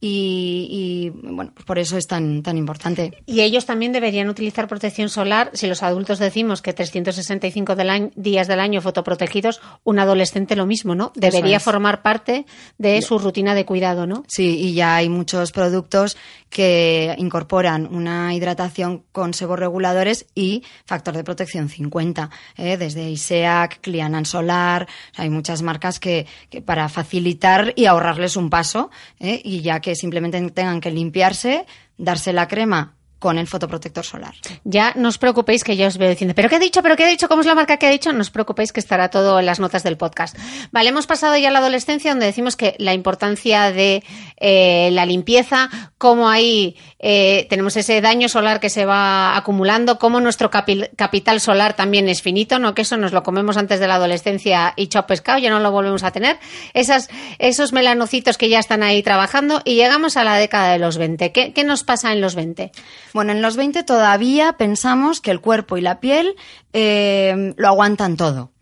Y, 0.06 1.12
bueno, 1.24 1.52
pues 1.54 1.66
por 1.66 1.80
eso 1.80 1.98
es 1.98 2.08
tan, 2.08 2.44
tan 2.44 2.58
importante. 2.58 3.14
Y 3.26 3.40
ellos 3.40 3.66
también 3.66 3.94
deberían 3.94 4.28
utilizar 4.28 4.68
protección 4.68 5.08
solar. 5.08 5.52
Si 5.54 5.66
los 5.66 5.82
adultos 5.82 6.20
decimos 6.20 6.62
que 6.62 6.74
365 6.74 7.78
días 8.16 8.48
del 8.50 8.60
año 8.60 8.82
fotoprotegidos, 8.82 9.62
un 9.86 10.00
adolescente 10.00 10.58
lo 10.58 10.66
mismo, 10.66 10.94
¿no? 10.94 11.14
Debería 11.16 11.62
formar 11.62 12.02
parte 12.02 12.46
de 12.78 13.02
su 13.02 13.18
rutina 13.18 13.56
de 13.56 13.66
cuidado, 13.66 14.06
¿no? 14.06 14.26
Sí, 14.28 14.60
y 14.60 14.74
ya 14.74 14.98
hay 14.98 15.08
muchos 15.08 15.54
productos 15.54 16.18
que 16.50 17.16
incorporan 17.18 17.88
una 17.88 18.36
hidratación 18.36 19.04
con 19.12 19.34
seborreguladores 19.34 20.28
y 20.36 20.64
factor 20.86 21.16
de 21.16 21.24
protección 21.24 21.70
50, 21.70 22.30
¿eh? 22.58 22.78
desde 22.78 23.10
ISEAC, 23.10 23.80
Clianan 23.82 24.26
Solar, 24.26 24.88
hay 25.16 25.30
muchas 25.30 25.64
marcas 25.64 26.00
que, 26.00 26.28
que 26.50 26.62
para 26.62 26.90
facilitar 26.90 27.74
y 27.76 27.86
ahorrarles 27.86 28.36
un 28.36 28.52
paso, 28.52 28.92
¿eh? 29.20 29.42
y 29.44 29.62
ya 29.62 29.80
que 29.80 29.93
simplemente 29.96 30.42
tengan 30.52 30.82
que 30.82 30.92
limpiarse, 30.92 31.66
darse 31.98 32.34
la 32.34 32.48
crema 32.48 32.96
con 33.24 33.38
el 33.38 33.48
fotoprotector 33.48 34.04
solar. 34.04 34.36
Ya 34.66 34.92
no 34.98 35.08
os 35.08 35.18
preocupéis 35.18 35.64
que 35.64 35.78
yo 35.78 35.88
os 35.88 35.98
veo 35.98 36.10
diciendo, 36.10 36.36
¿pero 36.36 36.50
qué 36.50 36.58
ha 36.58 36.60
dicho? 36.60 36.84
¿Pero 36.84 36.98
qué 36.98 37.06
ha 37.06 37.08
dicho? 37.08 37.30
¿Cómo 37.30 37.40
es 37.40 37.48
la 37.48 37.56
marca 37.56 37.78
que 37.78 37.88
ha 37.88 37.90
dicho? 37.90 38.12
No 38.12 38.20
os 38.20 38.30
preocupéis 38.30 38.74
que 38.74 38.82
estará 38.82 39.08
todo 39.08 39.40
en 39.40 39.46
las 39.46 39.62
notas 39.62 39.82
del 39.82 39.96
podcast. 39.96 40.38
Vale, 40.74 40.90
hemos 40.90 41.08
pasado 41.08 41.38
ya 41.38 41.48
a 41.48 41.52
la 41.52 41.60
adolescencia 41.60 42.12
donde 42.12 42.26
decimos 42.26 42.58
que 42.58 42.76
la 42.80 42.94
importancia 42.94 43.72
de 43.72 44.04
eh, 44.36 44.90
la 44.92 45.06
limpieza, 45.06 45.70
cómo 45.98 46.28
ahí 46.28 46.76
eh, 47.00 47.48
tenemos 47.50 47.78
ese 47.78 48.02
daño 48.02 48.28
solar 48.28 48.60
que 48.60 48.70
se 48.70 48.84
va 48.84 49.38
acumulando, 49.38 50.00
cómo 50.00 50.20
nuestro 50.20 50.52
capital 50.52 51.40
solar 51.40 51.78
también 51.78 52.10
es 52.10 52.22
finito, 52.22 52.60
no 52.60 52.76
que 52.76 52.82
eso 52.82 52.98
nos 52.98 53.14
lo 53.14 53.24
comemos 53.24 53.56
antes 53.56 53.80
de 53.80 53.88
la 53.88 53.96
adolescencia 53.96 54.74
y 54.76 54.88
chao 54.88 55.08
pescado, 55.08 55.40
ya 55.40 55.50
no 55.50 55.62
lo 55.62 55.72
volvemos 55.72 56.04
a 56.04 56.12
tener. 56.12 56.40
Esas, 56.74 57.10
esos 57.40 57.72
melanocitos 57.72 58.38
que 58.38 58.50
ya 58.50 58.60
están 58.60 58.84
ahí 58.84 59.02
trabajando 59.02 59.62
y 59.64 59.76
llegamos 59.76 60.18
a 60.18 60.26
la 60.26 60.36
década 60.36 60.74
de 60.74 60.80
los 60.80 60.98
20. 60.98 61.32
¿Qué, 61.32 61.64
nos 61.64 61.86
pasa 61.86 62.12
en 62.12 62.20
los 62.20 62.36
20? 62.36 62.72
Bueno, 63.14 63.32
en 63.32 63.42
los 63.42 63.56
20 63.56 63.84
todavía 63.84 64.54
pensamos 64.54 65.22
que 65.22 65.32
el 65.32 65.40
cuerpo 65.40 65.78
y 65.78 65.82
la 65.82 66.00
piel 66.00 66.36
eh, 66.74 67.54
lo 67.58 67.68
aguantan 67.68 68.18
todo. 68.18 68.53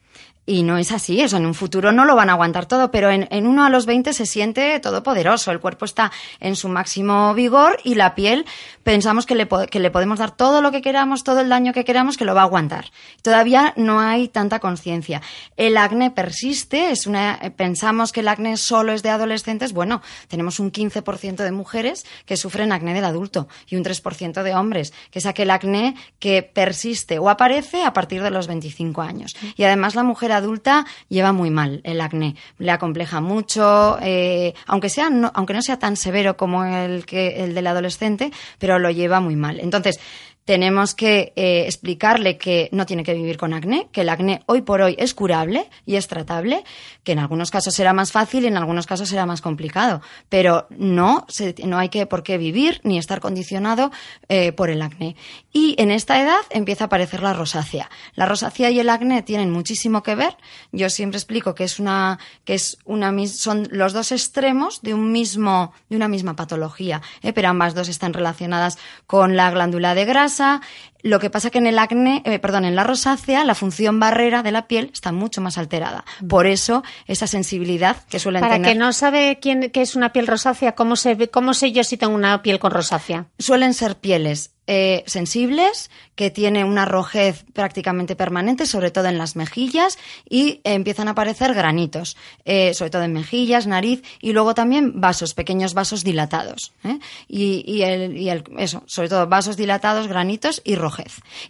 Y 0.44 0.64
no 0.64 0.80
es 0.80 0.92
así, 0.92 1.22
eso 1.22 1.38
en 1.38 1.46
un 1.46 1.54
futuro 1.54 1.92
no 1.92 2.04
lo 2.04 2.16
van 2.16 2.30
a 2.30 2.34
aguantar 2.34 2.66
todo, 2.66 2.90
pero 2.90 3.12
en, 3.12 3.28
en, 3.30 3.46
uno 3.46 3.64
a 3.64 3.70
los 3.70 3.86
20 3.86 4.12
se 4.12 4.26
siente 4.26 4.80
todopoderoso, 4.80 5.52
el 5.52 5.60
cuerpo 5.60 5.86
está 5.86 6.12
en 6.40 6.56
su 6.56 6.68
máximo 6.68 7.36
vigor 7.36 7.80
y 7.84 7.94
la 7.94 8.16
piel 8.16 8.46
pensamos 8.84 9.28
que 9.28 9.36
le, 9.36 9.48
que 9.70 9.80
le 9.80 9.92
podemos 9.92 10.18
dar 10.18 10.36
todo 10.36 10.62
lo 10.62 10.72
que 10.72 10.82
queramos, 10.82 11.24
todo 11.24 11.42
el 11.42 11.50
daño 11.50 11.74
que 11.74 11.86
queramos, 11.86 12.18
que 12.18 12.26
lo 12.26 12.34
va 12.34 12.42
a 12.42 12.46
aguantar. 12.46 12.92
Todavía 13.22 13.74
no 13.78 14.00
hay 14.00 14.30
tanta 14.30 14.60
conciencia. 14.60 15.22
El 15.58 15.78
acné 15.78 16.10
persiste, 16.10 16.90
es 16.90 17.06
una, 17.06 17.40
pensamos 17.56 18.12
que 18.12 18.22
el 18.22 18.28
acné 18.28 18.58
solo 18.58 18.94
es 18.94 19.04
de 19.04 19.10
adolescentes, 19.10 19.74
bueno, 19.74 20.02
tenemos 20.28 20.60
un 20.60 20.72
15% 20.72 21.44
de 21.44 21.52
mujeres 21.52 22.04
que 22.26 22.36
sufren 22.36 22.72
acné 22.72 22.96
del 22.96 23.06
adulto 23.06 23.48
y 23.68 23.76
un 23.76 23.84
3% 23.84 24.42
de 24.42 24.56
hombres, 24.56 24.92
que 25.12 25.20
es 25.20 25.26
aquel 25.28 25.52
acné 25.52 25.96
que 26.18 26.42
persiste 26.42 27.20
o 27.20 27.30
aparece 27.30 27.84
a 27.84 27.94
partir 27.94 28.24
de 28.24 28.32
los 28.32 28.48
25 28.48 29.04
años. 29.04 29.36
Y 29.56 29.64
además 29.64 29.94
la 29.94 30.04
mujer 30.04 30.31
adulta 30.32 30.86
lleva 31.10 31.32
muy 31.32 31.50
mal 31.50 31.82
el 31.84 32.02
acné, 32.02 32.36
le 32.58 32.72
acompleja 32.72 33.22
mucho, 33.22 33.98
eh, 34.02 34.54
aunque 34.66 34.90
sea 34.90 35.10
no, 35.10 35.32
aunque 35.34 35.54
no 35.54 35.62
sea 35.62 35.80
tan 35.80 35.96
severo 35.96 36.38
como 36.38 36.64
el 36.64 37.06
que 37.06 37.44
el 37.44 37.54
del 37.54 37.68
adolescente, 37.68 38.32
pero 38.60 38.80
lo 38.80 38.90
lleva 38.90 39.20
muy 39.20 39.36
mal. 39.36 39.60
Entonces, 39.60 40.00
tenemos 40.46 40.96
que 40.96 41.34
eh, 41.36 41.66
explicarle 41.66 42.38
que 42.38 42.70
no 42.72 42.86
tiene 42.86 43.04
que 43.04 43.14
vivir 43.14 43.38
con 43.38 43.54
acné, 43.54 43.88
que 43.92 44.02
el 44.02 44.10
acné 44.10 44.42
hoy 44.48 44.62
por 44.62 44.82
hoy 44.82 44.96
es 44.98 45.14
curable 45.14 45.70
y 45.86 45.96
es 45.96 46.08
tratable, 46.08 46.64
que 47.04 47.12
en 47.12 47.20
algunos 47.20 47.52
casos 47.52 47.76
será 47.76 47.94
más 47.94 48.12
fácil 48.12 48.44
y 48.44 48.48
en 48.48 48.58
algunos 48.58 48.88
casos 48.88 49.10
será 49.10 49.26
más 49.26 49.42
complicado, 49.42 50.02
pero 50.30 50.68
no, 50.72 51.28
no 51.64 51.78
hay 51.78 51.90
que 51.90 52.06
por 52.08 52.24
qué 52.24 52.38
vivir 52.38 52.82
ni 52.84 52.98
estar 52.98 53.20
condicionado 53.20 53.92
eh, 54.30 54.52
por 54.52 54.70
el 54.70 54.82
acné. 54.82 55.16
Y 55.54 55.76
en 55.78 55.92
esta 55.92 56.22
edad 56.22 56.42
empieza 56.50 56.86
a 56.86 56.88
aparecer 56.88 57.22
la 57.22 57.34
rosácea. 57.34 57.90
La 58.16 58.26
rosácea 58.26 58.72
y 58.72 58.80
el 58.80 58.90
acné 58.90 59.22
tienen 59.22 59.52
muchísimo 59.52 60.02
que 60.02 60.16
ver. 60.16 60.38
Yo 60.72 60.90
siempre 60.90 61.18
explico 61.18 61.54
que 61.54 61.66
es 61.66 61.80
una, 61.80 62.20
que 62.46 62.56
es 62.56 62.78
una, 62.86 63.14
son 63.28 63.68
los 63.72 63.94
dos 63.94 64.12
extremos 64.12 64.82
de 64.82 64.94
un 64.94 65.12
mismo, 65.12 65.74
de 65.90 65.98
una 65.98 66.08
misma 66.08 66.36
patología, 66.36 67.02
¿eh? 67.22 67.32
pero 67.32 67.50
ambas 67.50 67.76
dos 67.76 67.90
están 67.90 68.14
relacionadas 68.14 68.80
con 69.06 69.36
la 69.36 69.52
glándula 69.52 69.94
de 69.94 70.06
grasa 70.06 70.31
casa, 70.32 70.62
lo 71.04 71.20
que 71.20 71.30
pasa 71.30 71.50
que 71.50 71.58
en 71.58 71.68
el 71.68 71.80
acné, 71.80 72.22
eh, 72.26 72.40
perdón, 72.40 72.66
en 72.66 72.76
la 72.76 72.84
rosácea, 72.84 73.44
la 73.44 73.56
función 73.56 74.00
barrera 74.00 74.44
de 74.44 74.52
la 74.52 74.68
piel 74.68 74.90
está 74.94 75.12
mucho 75.12 75.42
más 75.42 75.58
alterada. 75.58 76.06
Por 76.28 76.48
eso, 76.48 76.84
esa 77.08 77.28
sensibilidad 77.28 77.98
que 78.10 78.20
suelen 78.20 78.42
tener. 78.42 78.60
Para 78.60 78.72
que 78.72 78.78
no 78.78 78.94
sabe 78.94 79.40
quién 79.42 79.72
qué 79.72 79.82
es 79.82 79.96
una 79.96 80.14
piel 80.14 80.28
rosácea, 80.28 80.74
¿cómo, 80.74 80.96
se, 80.96 81.30
¿cómo 81.30 81.54
sé 81.54 81.72
yo 81.72 81.84
si 81.84 81.98
tengo 81.98 82.14
una 82.14 82.42
piel 82.42 82.60
con 82.60 82.72
rosácea? 82.72 83.26
Suelen 83.38 83.74
ser 83.74 83.98
pieles 83.98 84.52
eh, 84.68 85.04
sensibles, 85.08 85.90
que 86.16 86.30
tiene 86.30 86.64
una 86.64 86.86
rojez 86.86 87.44
prácticamente 87.52 88.16
permanente, 88.16 88.66
sobre 88.66 88.92
todo 88.92 89.08
en 89.08 89.18
las 89.18 89.36
mejillas, 89.36 89.98
y 90.30 90.62
empiezan 90.64 91.08
a 91.08 91.12
aparecer 91.12 91.54
granitos, 91.54 92.16
eh, 92.46 92.74
sobre 92.74 92.92
todo 92.92 93.02
en 93.02 93.12
mejillas, 93.12 93.66
nariz, 93.66 94.04
y 94.22 94.34
luego 94.34 94.54
también 94.54 95.02
vasos, 95.02 95.34
pequeños 95.34 95.74
vasos 95.74 96.04
dilatados. 96.04 96.74
¿eh? 96.84 97.00
Y, 97.28 97.82
el, 97.82 98.16
y 98.16 98.30
el, 98.30 98.44
eso, 98.60 98.84
sobre 98.86 99.10
todo 99.10 99.28
vasos 99.28 99.58
dilatados, 99.58 100.08
granitos 100.08 100.62
y 100.64 100.76
rojez. 100.76 100.91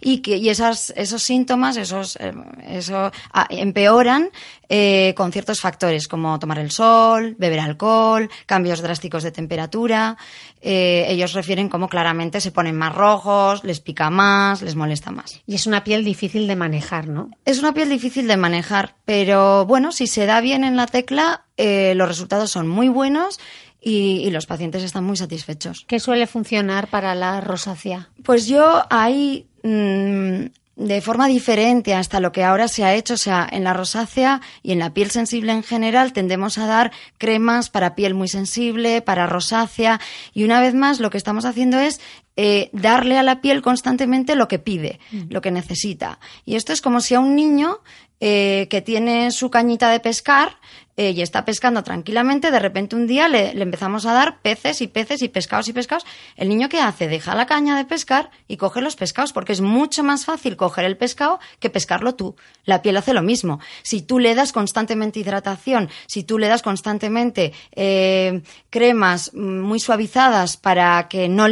Y, 0.00 0.18
que, 0.18 0.36
y 0.36 0.48
esas, 0.48 0.92
esos 0.96 1.22
síntomas, 1.22 1.76
esos, 1.76 2.18
eso, 2.66 3.10
ah, 3.32 3.46
empeoran 3.50 4.30
con 5.14 5.32
ciertos 5.32 5.60
factores, 5.60 6.08
como 6.08 6.38
tomar 6.38 6.58
el 6.58 6.70
sol, 6.70 7.36
beber 7.38 7.60
alcohol, 7.60 8.30
cambios 8.46 8.80
drásticos 8.80 9.22
de 9.22 9.30
temperatura. 9.30 10.16
ellos 10.62 11.34
refieren 11.34 11.68
cómo 11.68 11.90
claramente 11.90 12.40
se 12.40 12.52
ponen 12.52 12.78
más 12.78 12.94
rojos, 12.94 13.64
les 13.64 13.80
pica 13.80 14.08
más, 14.08 14.62
les 14.62 14.74
molesta 14.74 15.10
más. 15.10 15.42
Y 15.46 15.56
es 15.56 15.66
una 15.66 15.84
piel 15.84 16.04
difícil 16.04 16.46
de 16.46 16.56
manejar, 16.56 17.06
¿no? 17.06 17.30
Es 17.44 17.58
una 17.58 17.74
piel 17.74 17.90
difícil 17.90 18.26
de 18.26 18.36
manejar, 18.36 18.94
pero 19.04 19.66
bueno, 19.66 19.92
si 19.92 20.06
se 20.06 20.26
da 20.26 20.40
bien 20.40 20.64
en 20.64 20.76
la 20.76 20.86
tecla, 20.86 21.44
eh, 21.56 21.94
los 21.94 22.08
resultados 22.08 22.50
son 22.50 22.68
muy 22.68 22.88
buenos 22.88 23.38
y, 23.82 24.30
los 24.30 24.46
pacientes 24.46 24.82
están 24.82 25.04
muy 25.04 25.16
satisfechos. 25.16 25.84
¿Qué 25.88 25.98
suele 25.98 26.26
funcionar 26.26 26.88
para 26.88 27.14
la 27.14 27.40
rosácea? 27.40 28.08
Pues 28.22 28.46
yo 28.46 28.82
hay 28.88 29.46
mm, 29.64 30.46
de 30.76 31.00
forma 31.00 31.26
diferente 31.26 31.94
hasta 31.94 32.20
lo 32.20 32.32
que 32.32 32.44
ahora 32.44 32.68
se 32.68 32.84
ha 32.84 32.94
hecho, 32.94 33.14
o 33.14 33.18
sea, 33.18 33.46
en 33.50 33.64
la 33.64 33.74
rosácea 33.74 34.40
y 34.62 34.72
en 34.72 34.78
la 34.78 34.94
piel 34.94 35.10
sensible 35.10 35.52
en 35.52 35.64
general 35.64 36.12
tendemos 36.12 36.58
a 36.58 36.66
dar 36.66 36.92
cremas 37.18 37.70
para 37.70 37.94
piel 37.94 38.14
muy 38.14 38.28
sensible, 38.28 39.02
para 39.02 39.26
rosácea 39.26 40.00
y 40.32 40.44
una 40.44 40.60
vez 40.60 40.74
más 40.74 41.00
lo 41.00 41.10
que 41.10 41.18
estamos 41.18 41.44
haciendo 41.44 41.78
es 41.78 42.00
eh, 42.36 42.70
darle 42.72 43.18
a 43.18 43.22
la 43.22 43.40
piel 43.40 43.60
constantemente 43.62 44.36
lo 44.36 44.48
que 44.48 44.58
pide, 44.58 45.00
mm. 45.10 45.24
lo 45.28 45.40
que 45.42 45.50
necesita. 45.50 46.18
Y 46.44 46.54
esto 46.54 46.72
es 46.72 46.80
como 46.80 47.00
si 47.00 47.14
a 47.14 47.20
un 47.20 47.36
niño 47.36 47.80
eh, 48.20 48.68
que 48.70 48.80
tiene 48.80 49.32
su 49.32 49.50
cañita 49.50 49.90
de 49.90 49.98
pescar 49.98 50.56
eh, 50.96 51.12
y 51.12 51.22
está 51.22 51.46
pescando 51.46 51.82
tranquilamente, 51.82 52.50
de 52.50 52.58
repente 52.58 52.96
un 52.96 53.06
día 53.06 53.26
le, 53.26 53.50
empezamos 53.62 54.04
a 54.04 54.12
dar 54.12 54.40
peces 54.40 54.82
y 54.82 54.88
peces 54.88 55.22
y 55.22 55.28
pescados 55.28 55.66
y 55.68 55.72
pescados. 55.72 56.04
El 56.36 56.50
niño 56.50 56.68
que 56.68 56.80
hace 56.80 57.08
deja 57.08 57.34
la 57.34 57.46
caña 57.46 57.78
de 57.78 57.86
pescar 57.86 58.30
y 58.46 58.58
coge 58.58 58.82
los 58.82 58.94
pescados, 58.94 59.32
porque 59.32 59.52
es 59.52 59.62
mucho 59.62 60.04
más 60.04 60.26
fácil 60.26 60.56
coger 60.56 60.84
el 60.84 60.98
pescado 60.98 61.40
que 61.60 61.70
pescarlo 61.70 62.14
tú. 62.14 62.36
La 62.66 62.82
piel 62.82 62.98
hace 62.98 63.14
lo 63.14 63.22
mismo. 63.22 63.58
Si 63.82 64.02
tú 64.02 64.18
le 64.18 64.34
das 64.34 64.52
constantemente 64.52 65.18
hidratación, 65.18 65.88
si 66.06 66.24
tú 66.24 66.38
le 66.38 66.48
das 66.48 66.60
constantemente 66.60 67.54
eh, 67.74 68.42
cremas 68.68 69.32
muy 69.32 69.80
suavizadas 69.80 70.58
para 70.58 71.08
que 71.08 71.28
no 71.28 71.46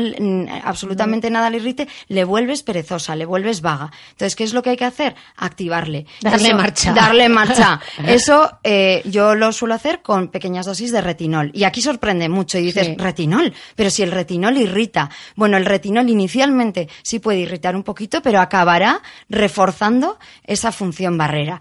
absolutamente 0.65 1.31
nada 1.31 1.49
le 1.49 1.57
irrite, 1.57 1.89
le 2.09 2.25
vuelves 2.25 2.63
perezosa, 2.63 3.17
le 3.17 3.25
vuelves 3.25 3.63
vaga. 3.63 3.91
Entonces, 4.11 4.37
¿qué 4.37 4.45
es 4.45 4.53
lo 4.53 4.63
que 4.63 4.71
hay 4.71 4.77
que 4.77 4.85
hacer? 4.85 5.17
Activarle. 5.37 6.05
Darle 6.21 6.53
marcha. 6.53 6.93
Darle 6.93 7.29
marcha. 7.31 7.81
Eso 8.07 8.59
eh, 8.63 9.03
yo 9.07 9.30
lo 9.35 9.53
suelo 9.53 9.75
hacer 9.75 10.03
con 10.03 10.29
pequeñas 10.29 10.67
dosis 10.67 10.93
de 10.93 11.01
retinol. 11.01 11.51
Y 11.55 11.65
aquí 11.65 11.83
sorprende 11.83 12.29
mucho 12.29 12.59
y 12.59 12.63
dices, 12.63 12.97
retinol, 12.97 13.53
pero 13.77 13.91
si 13.91 14.03
el 14.03 14.11
retinol 14.11 14.57
irrita. 14.57 15.11
Bueno, 15.37 15.57
el 15.57 15.67
retinol 15.67 16.09
inicialmente 16.09 16.89
sí 17.03 17.19
puede 17.19 17.41
irritar 17.41 17.77
un 17.77 17.83
poquito, 17.83 18.23
pero 18.23 18.41
acabará 18.41 19.03
reforzando 19.29 20.19
esa 20.45 20.73
función 20.73 21.17
barrera. 21.19 21.61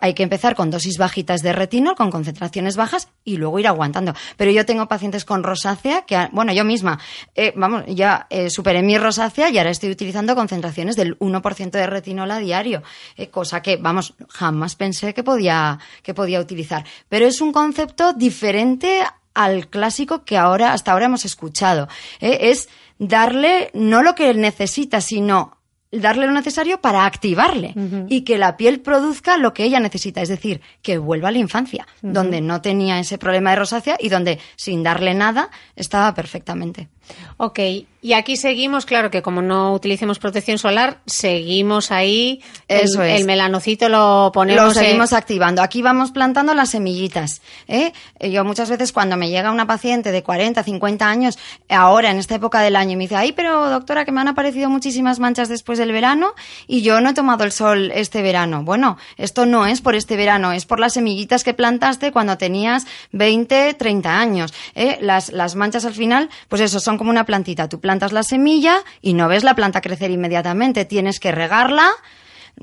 hay 0.00 0.14
que 0.14 0.22
empezar 0.22 0.54
con 0.54 0.70
dosis 0.70 0.98
bajitas 0.98 1.42
de 1.42 1.52
retinol, 1.52 1.94
con 1.94 2.10
concentraciones 2.10 2.76
bajas 2.76 3.08
y 3.24 3.36
luego 3.36 3.58
ir 3.58 3.66
aguantando. 3.66 4.14
Pero 4.36 4.50
yo 4.50 4.64
tengo 4.64 4.86
pacientes 4.86 5.24
con 5.24 5.42
rosácea 5.42 6.02
que, 6.02 6.28
bueno, 6.32 6.52
yo 6.52 6.64
misma, 6.64 6.98
eh, 7.34 7.52
vamos, 7.56 7.84
ya 7.88 8.26
eh, 8.30 8.50
superé 8.50 8.82
mi 8.82 8.98
rosácea 8.98 9.50
y 9.50 9.58
ahora 9.58 9.70
estoy 9.70 9.90
utilizando 9.90 10.34
concentraciones 10.34 10.96
del 10.96 11.18
1% 11.18 11.70
de 11.70 11.86
retinol 11.86 12.30
a 12.30 12.38
diario, 12.38 12.82
eh, 13.16 13.28
cosa 13.28 13.62
que, 13.62 13.76
vamos, 13.76 14.14
jamás 14.28 14.76
pensé 14.76 15.14
que 15.14 15.22
podía, 15.22 15.78
que 16.02 16.14
podía 16.14 16.40
utilizar 16.40 16.84
pero 17.08 17.26
es 17.26 17.40
un 17.40 17.52
concepto 17.52 18.12
diferente 18.12 19.02
al 19.34 19.68
clásico 19.68 20.24
que 20.24 20.36
ahora 20.36 20.72
hasta 20.72 20.92
ahora 20.92 21.06
hemos 21.06 21.24
escuchado. 21.24 21.88
¿eh? 22.20 22.38
Es 22.50 22.68
darle 22.98 23.70
no 23.74 24.02
lo 24.02 24.14
que 24.14 24.32
necesita, 24.34 25.00
sino 25.00 25.55
darle 26.00 26.26
lo 26.26 26.32
necesario 26.32 26.80
para 26.80 27.04
activarle 27.04 27.74
y 28.08 28.22
que 28.22 28.38
la 28.38 28.56
piel 28.56 28.80
produzca 28.80 29.36
lo 29.36 29.52
que 29.52 29.64
ella 29.64 29.80
necesita, 29.80 30.22
es 30.22 30.28
decir, 30.28 30.60
que 30.82 30.98
vuelva 30.98 31.28
a 31.28 31.32
la 31.32 31.38
infancia, 31.38 31.86
donde 32.02 32.40
no 32.40 32.60
tenía 32.60 32.98
ese 32.98 33.18
problema 33.18 33.50
de 33.50 33.56
rosácea 33.56 33.96
y 33.98 34.08
donde 34.08 34.38
sin 34.56 34.82
darle 34.82 35.14
nada 35.14 35.50
estaba 35.74 36.14
perfectamente. 36.14 36.88
Ok, 37.36 37.60
y 38.02 38.12
aquí 38.12 38.36
seguimos, 38.36 38.86
claro 38.86 39.10
que 39.10 39.20
como 39.22 39.42
no 39.42 39.72
utilicemos 39.72 40.18
protección 40.18 40.58
solar, 40.58 41.00
seguimos 41.06 41.90
ahí. 41.90 42.42
Eso 42.68 43.02
el, 43.02 43.10
es. 43.10 43.20
el 43.20 43.26
melanocito 43.26 43.88
lo 43.88 44.30
ponemos. 44.32 44.64
Lo 44.64 44.74
seguimos 44.74 45.12
activando. 45.12 45.62
Aquí 45.62 45.82
vamos 45.82 46.12
plantando 46.12 46.54
las 46.54 46.70
semillitas. 46.70 47.42
¿eh? 47.68 47.92
Yo 48.20 48.44
muchas 48.44 48.70
veces 48.70 48.92
cuando 48.92 49.16
me 49.16 49.28
llega 49.28 49.50
una 49.50 49.66
paciente 49.66 50.12
de 50.12 50.22
40, 50.22 50.62
50 50.62 51.08
años, 51.08 51.38
ahora 51.68 52.10
en 52.10 52.18
esta 52.18 52.36
época 52.36 52.60
del 52.60 52.76
año, 52.76 52.92
y 52.92 52.96
me 52.96 53.04
dice, 53.04 53.16
ay, 53.16 53.32
pero 53.32 53.68
doctora, 53.70 54.04
que 54.04 54.12
me 54.12 54.20
han 54.20 54.28
aparecido 54.28 54.70
muchísimas 54.70 55.18
manchas 55.18 55.48
después 55.48 55.78
del 55.86 55.92
verano 55.92 56.34
y 56.66 56.82
yo 56.82 57.00
no 57.00 57.10
he 57.10 57.14
tomado 57.14 57.44
el 57.44 57.52
sol 57.52 57.90
este 57.94 58.22
verano. 58.22 58.64
Bueno, 58.64 58.98
esto 59.16 59.46
no 59.46 59.66
es 59.66 59.80
por 59.80 59.94
este 59.94 60.16
verano, 60.16 60.52
es 60.52 60.66
por 60.66 60.80
las 60.80 60.94
semillitas 60.94 61.44
que 61.44 61.54
plantaste 61.54 62.12
cuando 62.12 62.36
tenías 62.36 62.86
20, 63.12 63.74
30 63.74 64.18
años. 64.18 64.54
¿eh? 64.74 64.98
Las, 65.00 65.32
las 65.32 65.54
manchas 65.54 65.84
al 65.84 65.94
final, 65.94 66.28
pues 66.48 66.60
eso, 66.62 66.80
son 66.80 66.98
como 66.98 67.10
una 67.10 67.24
plantita. 67.24 67.68
Tú 67.68 67.80
plantas 67.80 68.12
la 68.12 68.22
semilla 68.22 68.78
y 69.00 69.14
no 69.14 69.28
ves 69.28 69.44
la 69.44 69.54
planta 69.54 69.80
crecer 69.80 70.10
inmediatamente. 70.10 70.84
Tienes 70.84 71.20
que 71.20 71.32
regarla, 71.32 71.90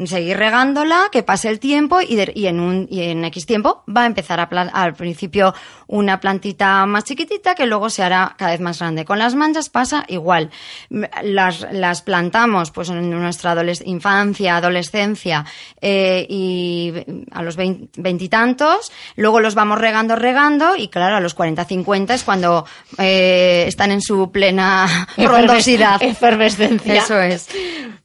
seguir 0.06 0.38
regándola, 0.38 1.10
que 1.12 1.22
pase 1.24 1.50
el 1.50 1.60
tiempo 1.60 2.02
y, 2.02 2.16
de- 2.16 2.32
y 2.36 2.48
en 2.48 2.60
un 2.60 2.88
y 2.90 3.02
en 3.04 3.24
X 3.26 3.46
tiempo 3.46 3.84
va 3.88 4.04
a 4.04 4.06
empezar 4.08 4.40
a 4.40 4.44
al 4.74 4.94
principio 4.96 5.54
una 5.88 6.20
plantita 6.20 6.86
más 6.88 7.04
chiquitita 7.04 7.54
que 7.54 7.66
luego 7.68 7.90
se 7.90 8.02
hará 8.04 8.34
cada 8.38 8.52
vez 8.52 8.60
más 8.60 8.80
grande. 8.80 9.06
Con 9.06 9.20
las 9.20 9.36
manchas 9.36 9.70
pasa 9.70 10.04
igual. 10.08 10.50
Las, 11.22 11.68
las 11.72 12.02
plantamos 12.02 12.72
pues 12.72 12.90
en 12.90 13.10
nuestra 13.12 13.52
adoles- 13.56 13.84
infancia, 13.86 14.58
adolescencia 14.58 15.46
eh, 15.82 16.26
y 16.28 16.94
a 17.32 17.44
los 17.44 17.56
vein- 17.58 17.90
veintitantos, 17.96 18.92
luego 19.16 19.40
los 19.40 19.54
vamos 19.56 19.78
regando, 19.80 20.16
regando 20.16 20.76
y 20.76 20.88
claro, 20.88 21.18
a 21.18 21.20
los 21.20 21.34
40, 21.36 21.66
50 21.66 22.14
es 22.16 22.24
cuando 22.24 22.66
eh, 22.98 23.66
están 23.68 23.92
en 23.92 24.02
su 24.02 24.32
plena 24.32 24.88
frondosidad. 25.16 26.02
Efervescencia. 26.02 26.96
Eso 26.96 27.20
es. 27.22 27.48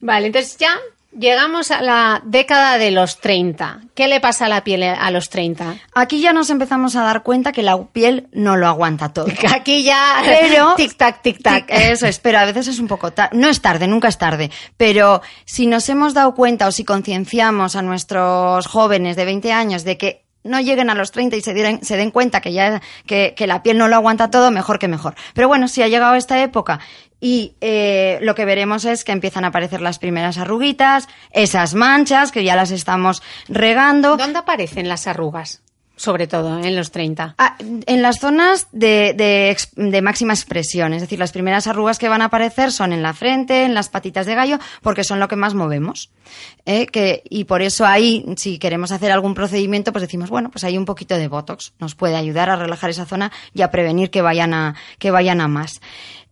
Vale, 0.01 0.27
entonces 0.27 0.57
ya 0.59 0.77
llegamos 1.19 1.71
a 1.71 1.83
la 1.83 2.23
década 2.25 2.79
de 2.79 2.91
los 2.91 3.19
30. 3.21 3.81
¿Qué 3.95 4.07
le 4.09 4.21
pasa 4.21 4.47
a 4.47 4.49
la 4.49 4.65
piel 4.65 4.83
a 4.83 5.11
los 5.11 5.29
30? 5.31 5.77
Aquí 5.95 6.21
ya 6.21 6.33
nos 6.33 6.51
empezamos 6.51 6.97
a 6.97 7.03
dar 7.03 7.23
cuenta 7.23 7.53
que 7.53 7.63
la 7.63 7.77
piel 7.87 8.29
no 8.33 8.57
lo 8.57 8.67
aguanta 8.69 9.11
todo. 9.13 9.27
Aquí 9.55 9.83
ya. 9.83 10.23
Pero- 10.25 10.75
Tic-tac, 10.77 11.23
tic-tac. 11.23 11.67
Tic- 11.67 11.75
Eso 11.93 12.07
es, 12.07 12.19
pero 12.19 12.39
a 12.39 12.45
veces 12.45 12.69
es 12.69 12.79
un 12.79 12.89
poco 12.89 13.13
tarde. 13.13 13.37
No 13.37 13.49
es 13.49 13.61
tarde, 13.61 13.87
nunca 13.89 14.09
es 14.09 14.19
tarde. 14.19 14.51
Pero 14.77 15.21
si 15.45 15.67
nos 15.67 15.89
hemos 15.89 16.15
dado 16.15 16.35
cuenta 16.35 16.67
o 16.67 16.73
si 16.73 16.85
concienciamos 16.85 17.77
a 17.77 17.83
nuestros 17.83 18.67
jóvenes 18.67 19.17
de 19.17 19.25
20 19.25 19.53
años 19.53 19.85
de 19.85 19.99
que 19.99 20.25
no 20.45 20.61
lleguen 20.61 20.89
a 20.89 20.95
los 20.95 21.11
30 21.11 21.37
y 21.37 21.41
se, 21.43 21.79
se 21.83 21.97
den 21.97 22.11
cuenta 22.11 22.41
que 22.41 22.53
ya 22.53 22.81
que, 23.07 23.35
que 23.37 23.47
la 23.47 23.63
piel 23.63 23.77
no 23.77 23.89
lo 23.89 23.97
aguanta 23.97 24.31
todo, 24.31 24.51
mejor 24.51 24.79
que 24.79 24.89
mejor. 24.89 25.15
Pero 25.35 25.49
bueno, 25.49 25.69
si 25.69 25.83
ha 25.83 25.89
llegado 25.89 26.15
esta 26.15 26.41
época 26.43 26.79
y 27.21 27.55
eh, 27.61 28.19
lo 28.23 28.35
que 28.35 28.45
veremos 28.45 28.85
es 28.85 29.05
que 29.05 29.13
empiezan 29.13 29.45
a 29.45 29.49
aparecer 29.49 29.81
las 29.81 29.99
primeras 29.99 30.39
arruguitas, 30.39 31.09
esas 31.33 31.75
manchas 31.75 32.33
que 32.33 32.45
ya 32.45 32.57
las 32.57 32.71
estamos 32.71 33.23
regando. 33.49 34.17
¿Dónde 34.17 34.39
aparecen 34.39 34.89
las 34.89 35.07
arrugas? 35.07 35.63
Sobre 35.97 36.29
todo 36.29 36.61
en 36.61 36.77
los 36.77 36.93
30. 36.93 37.35
Ah, 37.39 37.57
en 37.59 38.03
las 38.03 38.21
zonas 38.21 38.69
de, 38.71 39.15
de 39.15 39.57
de 39.75 40.01
máxima 40.01 40.33
expresión, 40.33 40.93
es 40.93 41.01
decir, 41.03 41.19
las 41.19 41.33
primeras 41.33 41.67
arrugas 41.67 41.99
que 41.99 42.09
van 42.09 42.23
a 42.23 42.27
aparecer 42.27 42.71
son 42.71 42.93
en 42.93 43.03
la 43.03 43.15
frente, 43.15 43.65
en 43.65 43.75
las 43.75 43.89
patitas 43.89 44.25
de 44.25 44.37
gallo, 44.37 44.59
porque 44.81 45.03
son 45.03 45.19
lo 45.19 45.27
que 45.27 45.35
más 45.35 45.55
movemos. 45.55 46.11
¿eh? 46.67 46.87
Que, 46.87 47.25
y 47.29 47.45
por 47.45 47.63
eso 47.63 47.85
ahí, 47.85 48.25
si 48.37 48.61
queremos 48.61 48.93
hacer 48.93 49.11
algún 49.11 49.35
procedimiento, 49.35 49.91
pues 49.91 50.03
decimos, 50.03 50.31
bueno, 50.31 50.53
pues 50.53 50.63
hay 50.63 50.79
un 50.79 50.85
poquito 50.85 51.17
de 51.17 51.27
Botox, 51.27 51.73
nos 51.81 51.97
puede 51.97 52.15
ayudar 52.15 52.49
a 52.49 52.55
relajar 52.55 52.91
esa 52.91 53.05
zona 53.05 53.33
y 53.53 53.63
a 53.63 53.73
prevenir 53.73 54.11
que 54.11 54.23
vayan 54.23 54.55
a, 54.55 54.77
que 55.01 55.11
vayan 55.11 55.41
a 55.41 55.49
más. 55.49 55.81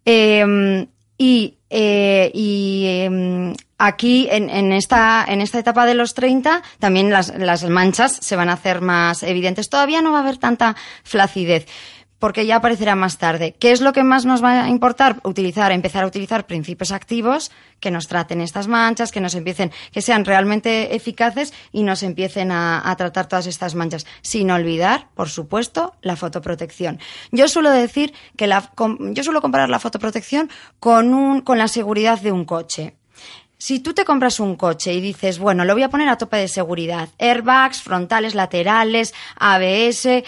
Eh, 0.06 0.86
y 1.18 1.56
eh, 1.68 2.30
y 2.32 2.84
eh, 2.86 3.54
aquí, 3.78 4.28
en, 4.30 4.50
en, 4.50 4.72
esta, 4.72 5.24
en 5.26 5.40
esta 5.40 5.58
etapa 5.58 5.84
de 5.84 5.94
los 5.94 6.14
30, 6.14 6.62
también 6.78 7.10
las, 7.10 7.36
las 7.36 7.68
manchas 7.68 8.18
se 8.20 8.36
van 8.36 8.48
a 8.48 8.54
hacer 8.54 8.80
más 8.80 9.22
evidentes. 9.22 9.68
Todavía 9.68 10.00
no 10.00 10.12
va 10.12 10.18
a 10.18 10.22
haber 10.22 10.38
tanta 10.38 10.76
flacidez 11.02 11.66
porque 12.18 12.46
ya 12.46 12.56
aparecerá 12.56 12.94
más 12.94 13.18
tarde. 13.18 13.54
¿Qué 13.58 13.72
es 13.72 13.80
lo 13.80 13.92
que 13.92 14.02
más 14.02 14.24
nos 14.24 14.42
va 14.42 14.64
a 14.64 14.68
importar? 14.68 15.20
Utilizar, 15.22 15.72
empezar 15.72 16.04
a 16.04 16.06
utilizar 16.06 16.46
principios 16.46 16.92
activos 16.92 17.50
que 17.80 17.90
nos 17.90 18.08
traten 18.08 18.40
estas 18.40 18.68
manchas, 18.68 19.12
que 19.12 19.20
nos 19.20 19.34
empiecen, 19.34 19.72
que 19.92 20.02
sean 20.02 20.24
realmente 20.24 20.94
eficaces 20.94 21.52
y 21.72 21.82
nos 21.82 22.02
empiecen 22.02 22.50
a, 22.52 22.94
tratar 22.96 23.26
todas 23.26 23.46
estas 23.46 23.74
manchas. 23.74 24.06
Sin 24.22 24.50
olvidar, 24.50 25.08
por 25.14 25.28
supuesto, 25.28 25.94
la 26.00 26.16
fotoprotección. 26.16 26.98
Yo 27.32 27.48
suelo 27.48 27.70
decir 27.70 28.14
que 28.36 28.46
la, 28.46 28.70
yo 29.12 29.22
suelo 29.22 29.42
comparar 29.42 29.68
la 29.68 29.78
fotoprotección 29.78 30.50
con 30.80 31.12
un, 31.12 31.42
con 31.42 31.58
la 31.58 31.68
seguridad 31.68 32.20
de 32.20 32.32
un 32.32 32.44
coche. 32.44 32.96
Si 33.58 33.80
tú 33.80 33.94
te 33.94 34.04
compras 34.04 34.38
un 34.38 34.56
coche 34.56 34.92
y 34.92 35.00
dices, 35.00 35.38
bueno, 35.38 35.64
lo 35.64 35.72
voy 35.72 35.82
a 35.82 35.88
poner 35.88 36.08
a 36.10 36.18
tope 36.18 36.36
de 36.36 36.48
seguridad, 36.48 37.08
airbags, 37.18 37.80
frontales, 37.80 38.34
laterales, 38.34 39.14
ABS, 39.36 40.24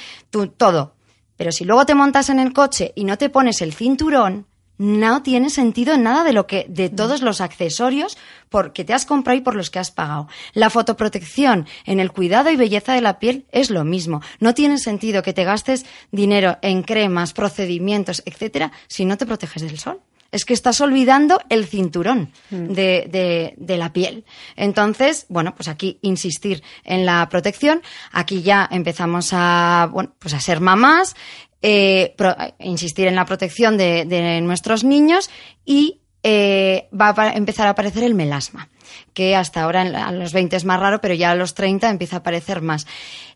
todo. 0.57 0.98
Pero 1.38 1.53
si 1.53 1.64
luego 1.64 1.87
te 1.87 1.94
montas 1.94 2.29
en 2.29 2.40
el 2.40 2.53
coche 2.53 2.92
y 2.94 3.05
no 3.05 3.16
te 3.16 3.31
pones 3.31 3.62
el 3.62 3.72
cinturón, 3.72 4.46
no 4.77 5.22
tiene 5.22 5.51
sentido 5.51 5.94
en 5.94 6.03
nada 6.03 6.24
de 6.24 6.33
lo 6.33 6.46
que, 6.46 6.66
de 6.68 6.88
todos 6.88 7.22
los 7.22 7.40
accesorios 7.40 8.18
porque 8.48 8.85
te 8.85 8.92
has 8.92 9.07
comprado 9.07 9.38
y 9.38 9.42
por 9.42 9.55
los 9.55 9.70
que 9.70 9.79
has 9.79 9.90
pagado. 9.90 10.29
La 10.53 10.68
fotoprotección 10.68 11.66
en 11.85 12.01
el 12.01 12.12
cuidado 12.12 12.51
y 12.51 12.57
belleza 12.57 12.92
de 12.92 13.01
la 13.01 13.18
piel 13.18 13.46
es 13.51 13.70
lo 13.70 13.85
mismo. 13.85 14.20
No 14.40 14.53
tiene 14.53 14.79
sentido 14.79 15.22
que 15.22 15.33
te 15.33 15.44
gastes 15.44 15.87
dinero 16.12 16.59
en 16.61 16.83
cremas, 16.83 17.33
procedimientos, 17.33 18.22
etcétera, 18.27 18.72
si 18.88 19.05
no 19.05 19.16
te 19.16 19.27
proteges 19.27 19.62
del 19.62 19.79
sol 19.79 20.01
es 20.31 20.45
que 20.45 20.55
estás 20.55 20.81
olvidando 20.81 21.41
el 21.49 21.67
cinturón 21.67 22.33
de, 22.51 23.07
de, 23.11 23.55
de, 23.57 23.77
la 23.77 23.93
piel. 23.93 24.25
Entonces, 24.57 25.27
bueno, 25.29 25.55
pues 25.55 25.69
aquí 25.69 25.99
insistir 26.03 26.62
en 26.85 27.07
la 27.07 27.27
protección. 27.29 27.83
Aquí 28.12 28.43
ya 28.43 28.69
empezamos 28.71 29.31
a, 29.33 29.88
bueno, 29.91 30.14
pues 30.19 30.35
a 30.35 30.41
ser 30.41 30.61
mamás, 30.61 31.17
eh, 31.62 32.14
pro, 32.17 32.37
insistir 32.59 33.07
en 33.07 33.14
la 33.14 33.25
protección 33.25 33.77
de, 33.77 34.05
de 34.05 34.41
nuestros 34.43 34.85
niños 34.85 35.31
y 35.64 36.01
eh, 36.23 36.88
va 36.93 37.14
a 37.17 37.33
empezar 37.35 37.69
a 37.69 37.71
aparecer 37.71 38.03
el 38.03 38.14
melasma, 38.14 38.69
que 39.14 39.37
hasta 39.37 39.62
ahora 39.62 39.83
a 39.83 40.12
los 40.12 40.33
20 40.33 40.57
es 40.57 40.64
más 40.64 40.81
raro, 40.81 41.01
pero 41.01 41.14
ya 41.14 41.31
a 41.31 41.35
los 41.37 41.55
30 41.55 41.88
empieza 41.88 42.17
a 42.17 42.19
aparecer 42.19 42.61
más. 42.61 42.87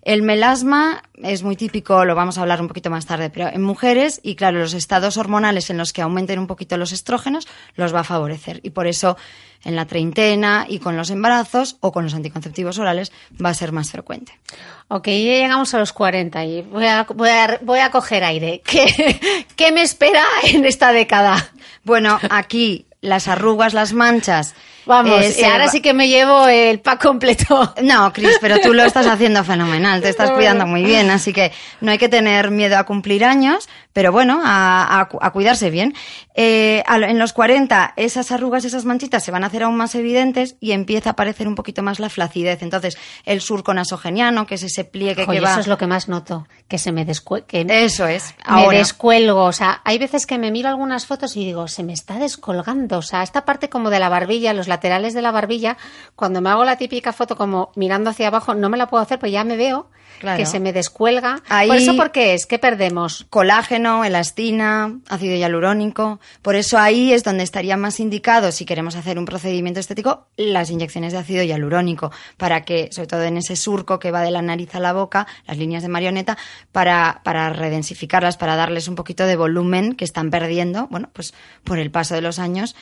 El 0.02 0.22
melasma 0.22 1.04
es 1.22 1.44
muy 1.44 1.54
típico, 1.54 2.04
lo 2.04 2.16
vamos 2.16 2.36
a 2.36 2.42
hablar 2.42 2.60
un 2.60 2.66
poquito 2.66 2.90
más 2.90 3.06
tarde, 3.06 3.30
pero 3.30 3.48
en 3.48 3.62
mujeres, 3.62 4.20
y 4.24 4.34
claro, 4.34 4.58
los 4.58 4.74
estados 4.74 5.16
hormonales 5.16 5.70
en 5.70 5.78
los 5.78 5.92
que 5.92 6.02
aumenten 6.02 6.40
un 6.40 6.48
poquito 6.48 6.76
los 6.76 6.90
estrógenos 6.90 7.46
los 7.76 7.94
va 7.94 8.00
a 8.00 8.04
favorecer. 8.04 8.58
Y 8.64 8.70
por 8.70 8.88
eso 8.88 9.16
en 9.64 9.76
la 9.76 9.86
treintena 9.86 10.66
y 10.68 10.80
con 10.80 10.96
los 10.96 11.10
embarazos 11.10 11.76
o 11.78 11.92
con 11.92 12.02
los 12.02 12.14
anticonceptivos 12.14 12.80
orales 12.80 13.12
va 13.42 13.50
a 13.50 13.54
ser 13.54 13.70
más 13.70 13.92
frecuente. 13.92 14.36
Ok, 14.88 15.06
ya 15.06 15.12
llegamos 15.12 15.72
a 15.72 15.78
los 15.78 15.92
40 15.92 16.44
y 16.46 16.62
voy 16.62 16.86
a, 16.86 17.04
voy 17.04 17.28
a, 17.28 17.58
voy 17.62 17.78
a 17.78 17.90
coger 17.92 18.24
aire. 18.24 18.60
¿Qué, 18.66 19.46
¿Qué 19.54 19.70
me 19.70 19.82
espera 19.82 20.24
en 20.42 20.64
esta 20.64 20.92
década? 20.92 21.52
Bueno, 21.84 22.18
aquí 22.30 22.86
las 23.00 23.28
arrugas, 23.28 23.72
las 23.72 23.92
manchas. 23.92 24.54
Vamos, 24.87 25.21
eh, 25.38 25.47
ahora 25.47 25.68
sí 25.68 25.81
que 25.81 25.95
me 25.95 26.09
llevo 26.09 26.49
el 26.49 26.81
pack 26.81 27.03
completo. 27.03 27.75
No, 27.83 28.12
Cris, 28.12 28.38
pero 28.40 28.59
tú 28.61 28.73
lo 28.75 28.85
estás 28.85 29.07
haciendo 29.07 29.45
fenomenal, 29.45 30.01
te 30.03 30.09
estás 30.09 30.31
cuidando 30.31 30.66
muy 30.66 30.83
bien, 30.83 31.11
así 31.11 31.33
que 31.33 31.53
no 31.81 31.90
hay 31.90 31.99
que 31.99 32.09
tener 32.09 32.51
miedo 32.51 32.77
a 32.79 32.85
cumplir 32.85 33.25
años, 33.25 33.68
pero 33.92 34.12
bueno, 34.12 34.40
a, 34.45 35.01
a, 35.01 35.09
a 35.21 35.31
cuidarse 35.31 35.71
bien. 35.71 35.95
Eh, 36.35 36.83
en 36.88 37.18
los 37.18 37.33
40, 37.33 37.92
esas 37.97 38.33
arrugas, 38.33 38.64
esas 38.64 38.85
manchitas 38.85 39.23
se 39.23 39.31
van 39.31 39.45
a 39.45 39.49
hacer 39.49 39.64
aún 39.64 39.77
más 39.77 39.95
evidentes 39.95 40.57
y 40.61 40.73
empieza 40.73 41.11
a 41.11 41.12
aparecer 41.12 41.47
un 41.47 41.55
poquito 41.55 41.83
más 41.83 42.01
la 42.01 42.09
flacidez. 42.09 42.62
Entonces, 42.62 42.97
el 43.25 43.40
surco 43.40 43.75
nasogeniano, 43.75 44.47
que 44.47 44.55
es 44.55 44.62
ese 44.62 44.85
pliegue 44.85 45.25
Oye, 45.27 45.38
que 45.38 45.45
va... 45.45 45.51
Eso 45.51 45.61
es 45.61 45.66
lo 45.66 45.79
que 45.79 45.87
más 45.87 46.09
noto, 46.09 46.47
que 46.68 46.79
se 46.79 46.92
me 46.92 47.05
descuelga. 47.05 47.47
Eso 47.51 48.07
es. 48.07 48.35
Ahora. 48.45 48.73
Me 48.73 48.79
descuelgo, 48.79 49.45
o 49.45 49.53
sea, 49.53 49.81
hay 49.85 49.99
veces 49.99 50.27
que 50.27 50.38
me 50.38 50.51
miro 50.51 50.68
algunas 50.68 51.07
fotos 51.07 51.37
y 51.37 51.45
digo, 51.45 51.68
se 51.68 51.83
me 51.83 51.92
está 51.92 52.18
descolgando, 52.18 52.99
o 52.99 53.03
sea, 53.03 53.23
esta 53.23 53.45
parte 53.45 53.68
como 53.68 53.90
de 53.90 53.99
la 53.99 54.09
barbilla, 54.09 54.55
los 54.55 54.68
laterales 54.68 55.14
de 55.14 55.23
la 55.23 55.33
barbilla, 55.33 55.77
cuando 56.16 56.40
me 56.40 56.51
hago 56.51 56.64
la 56.64 56.77
típica 56.77 57.12
foto 57.12 57.37
como 57.37 57.73
mirando 57.77 58.11
hacia 58.11 58.29
abajo, 58.29 58.55
no 58.55 58.68
me 58.68 58.79
la 58.79 58.88
puedo 58.88 59.03
hacer, 59.03 59.18
pues 59.18 59.33
ya 59.33 59.45
me 59.45 59.57
veo 59.57 59.90
claro. 60.23 60.38
que 60.38 60.47
se 60.47 60.61
me 60.61 60.73
descuelga. 60.73 61.42
Ahí 61.49 61.68
¿Por 61.68 61.77
eso 61.77 61.97
por 61.97 62.11
qué 62.11 62.35
es? 62.35 62.47
¿Qué 62.47 62.59
perdemos? 62.59 63.27
Colágeno, 63.29 64.05
elastina, 64.05 64.99
ácido 65.09 65.37
hialurónico. 65.37 66.21
Por 66.42 66.56
eso 66.56 66.78
ahí 66.78 67.12
es 67.12 67.24
donde 67.24 67.42
estaría 67.42 67.76
más 67.76 68.00
indicado, 68.00 68.52
si 68.52 68.64
queremos 68.64 68.96
hacer 68.96 69.18
un 69.18 69.24
procedimiento 69.24 69.80
estético, 69.80 70.26
las 70.37 70.70
inyecciones 70.70 71.12
de 71.12 71.18
ácido 71.18 71.42
hialurónico, 71.42 72.11
para 72.37 72.64
que, 72.64 72.88
sobre 72.92 73.08
todo 73.08 73.22
en 73.22 73.37
ese 73.37 73.56
surco 73.56 73.98
que 73.98 74.11
va 74.11 74.22
de 74.22 74.30
la 74.30 74.42
nariz 74.42 74.74
a 74.74 74.80
la 74.80 74.92
boca, 74.92 75.26
las 75.46 75.58
líneas 75.58 75.82
de 75.82 75.88
marioneta, 75.88 76.38
para, 76.72 77.20
para 77.24 77.50
redensificarlas, 77.50 78.37
para 78.37 78.56
darles 78.56 78.88
un 78.88 78.94
poquito 78.94 79.26
de 79.26 79.37
volumen 79.37 79.94
que 79.94 80.04
están 80.04 80.30
perdiendo, 80.30 80.88
bueno, 80.88 81.11
pues 81.12 81.35
por 81.64 81.78
el 81.78 81.90
paso 81.90 82.14
de 82.14 82.22
los 82.22 82.38
años 82.38 82.74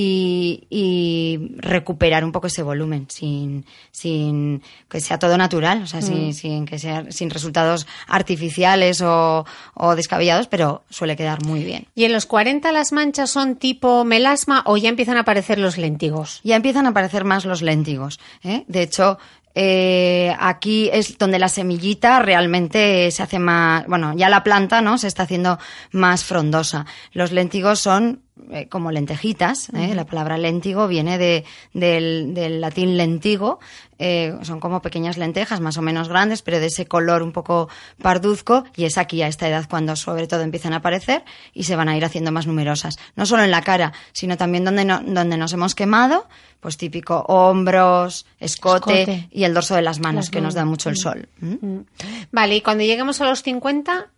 y, 0.00 1.54
recuperar 1.58 2.24
un 2.24 2.32
poco 2.32 2.46
ese 2.46 2.62
volumen 2.62 3.06
sin, 3.08 3.64
sin 3.90 4.62
que 4.88 5.00
sea 5.00 5.18
todo 5.18 5.36
natural, 5.36 5.82
o 5.82 5.86
sea, 5.86 6.02
sin, 6.02 6.34
sin, 6.34 6.66
que 6.66 6.78
sea, 6.78 7.10
sin 7.10 7.30
resultados 7.30 7.86
artificiales 8.06 9.00
o, 9.02 9.44
o 9.74 9.96
descabellados, 9.96 10.46
pero 10.46 10.84
suele 10.88 11.16
quedar 11.16 11.44
muy 11.44 11.64
bien. 11.64 11.86
¿Y 11.94 12.04
en 12.04 12.12
los 12.12 12.26
40 12.26 12.70
las 12.72 12.87
manchas 12.92 13.30
son 13.30 13.56
tipo 13.56 14.04
melasma 14.04 14.62
o 14.66 14.76
ya 14.76 14.88
empiezan 14.88 15.16
a 15.16 15.20
aparecer 15.20 15.58
los 15.58 15.78
léntigos? 15.78 16.40
Ya 16.44 16.56
empiezan 16.56 16.86
a 16.86 16.90
aparecer 16.90 17.24
más 17.24 17.44
los 17.44 17.62
léntigos. 17.62 18.20
¿eh? 18.42 18.64
De 18.68 18.82
hecho, 18.82 19.18
eh, 19.54 20.36
aquí 20.38 20.88
es 20.92 21.18
donde 21.18 21.38
la 21.38 21.48
semillita 21.48 22.20
realmente 22.20 23.10
se 23.10 23.22
hace 23.22 23.38
más, 23.38 23.86
bueno, 23.86 24.12
ya 24.14 24.28
la 24.28 24.44
planta, 24.44 24.80
¿no? 24.82 24.98
Se 24.98 25.08
está 25.08 25.24
haciendo 25.24 25.58
más 25.90 26.24
frondosa. 26.24 26.86
Los 27.12 27.32
léntigos 27.32 27.80
son 27.80 28.22
eh, 28.50 28.68
como 28.68 28.90
lentejitas, 28.90 29.68
¿eh? 29.70 29.94
la 29.94 30.04
palabra 30.04 30.38
léntigo 30.38 30.88
viene 30.88 31.18
de, 31.18 31.44
del, 31.72 32.34
del 32.34 32.60
latín 32.60 32.96
lentigo, 32.96 33.58
eh, 33.98 34.34
son 34.42 34.60
como 34.60 34.80
pequeñas 34.80 35.18
lentejas 35.18 35.60
más 35.60 35.76
o 35.76 35.82
menos 35.82 36.08
grandes, 36.08 36.42
pero 36.42 36.60
de 36.60 36.66
ese 36.66 36.86
color 36.86 37.22
un 37.22 37.32
poco 37.32 37.68
parduzco, 38.00 38.64
y 38.76 38.84
es 38.84 38.96
aquí 38.96 39.22
a 39.22 39.28
esta 39.28 39.48
edad 39.48 39.66
cuando 39.68 39.96
sobre 39.96 40.26
todo 40.26 40.42
empiezan 40.42 40.72
a 40.72 40.76
aparecer 40.76 41.24
y 41.52 41.64
se 41.64 41.76
van 41.76 41.88
a 41.88 41.96
ir 41.96 42.04
haciendo 42.04 42.32
más 42.32 42.46
numerosas. 42.46 42.98
No 43.16 43.26
solo 43.26 43.42
en 43.42 43.50
la 43.50 43.62
cara, 43.62 43.92
sino 44.12 44.36
también 44.36 44.64
donde, 44.64 44.84
no, 44.84 45.00
donde 45.00 45.36
nos 45.36 45.52
hemos 45.52 45.74
quemado, 45.74 46.26
pues 46.60 46.76
típico 46.76 47.24
hombros, 47.28 48.26
escote, 48.38 49.02
Escote. 49.02 49.28
y 49.30 49.44
el 49.44 49.54
dorso 49.54 49.74
de 49.74 49.82
las 49.82 50.00
manos, 50.00 50.26
Las 50.26 50.30
que 50.30 50.40
nos 50.40 50.54
da 50.54 50.64
mucho 50.64 50.90
el 50.90 50.96
sol. 50.96 51.28
¿Mm? 51.40 51.66
Mm. 51.66 51.86
Vale, 52.32 52.56
y 52.56 52.60
cuando 52.60 52.84
lleguemos 52.84 53.20
a 53.20 53.24
los 53.24 53.42
50, 53.42 54.08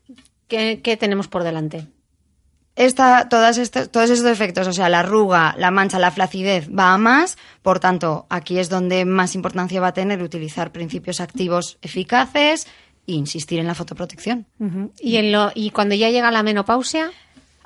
¿qué, 0.48 0.80
qué 0.82 0.96
tenemos 0.96 1.28
por 1.28 1.42
delante? 1.42 1.86
Esta, 2.80 3.28
todas 3.28 3.58
estos, 3.58 3.90
todos 3.90 4.08
estos 4.08 4.30
efectos, 4.30 4.66
o 4.66 4.72
sea, 4.72 4.88
la 4.88 5.00
arruga, 5.00 5.54
la 5.58 5.70
mancha, 5.70 5.98
la 5.98 6.10
flacidez, 6.10 6.70
va 6.70 6.94
a 6.94 6.96
más. 6.96 7.36
Por 7.60 7.78
tanto, 7.78 8.24
aquí 8.30 8.58
es 8.58 8.70
donde 8.70 9.04
más 9.04 9.34
importancia 9.34 9.82
va 9.82 9.88
a 9.88 9.92
tener 9.92 10.22
utilizar 10.22 10.72
principios 10.72 11.20
activos 11.20 11.76
eficaces 11.82 12.66
e 13.06 13.12
insistir 13.12 13.58
en 13.58 13.66
la 13.66 13.74
fotoprotección. 13.74 14.46
¿Y, 14.98 15.16
en 15.16 15.30
lo, 15.30 15.50
y 15.54 15.72
cuando 15.72 15.94
ya 15.94 16.08
llega 16.08 16.30
la 16.30 16.42
menopausia? 16.42 17.10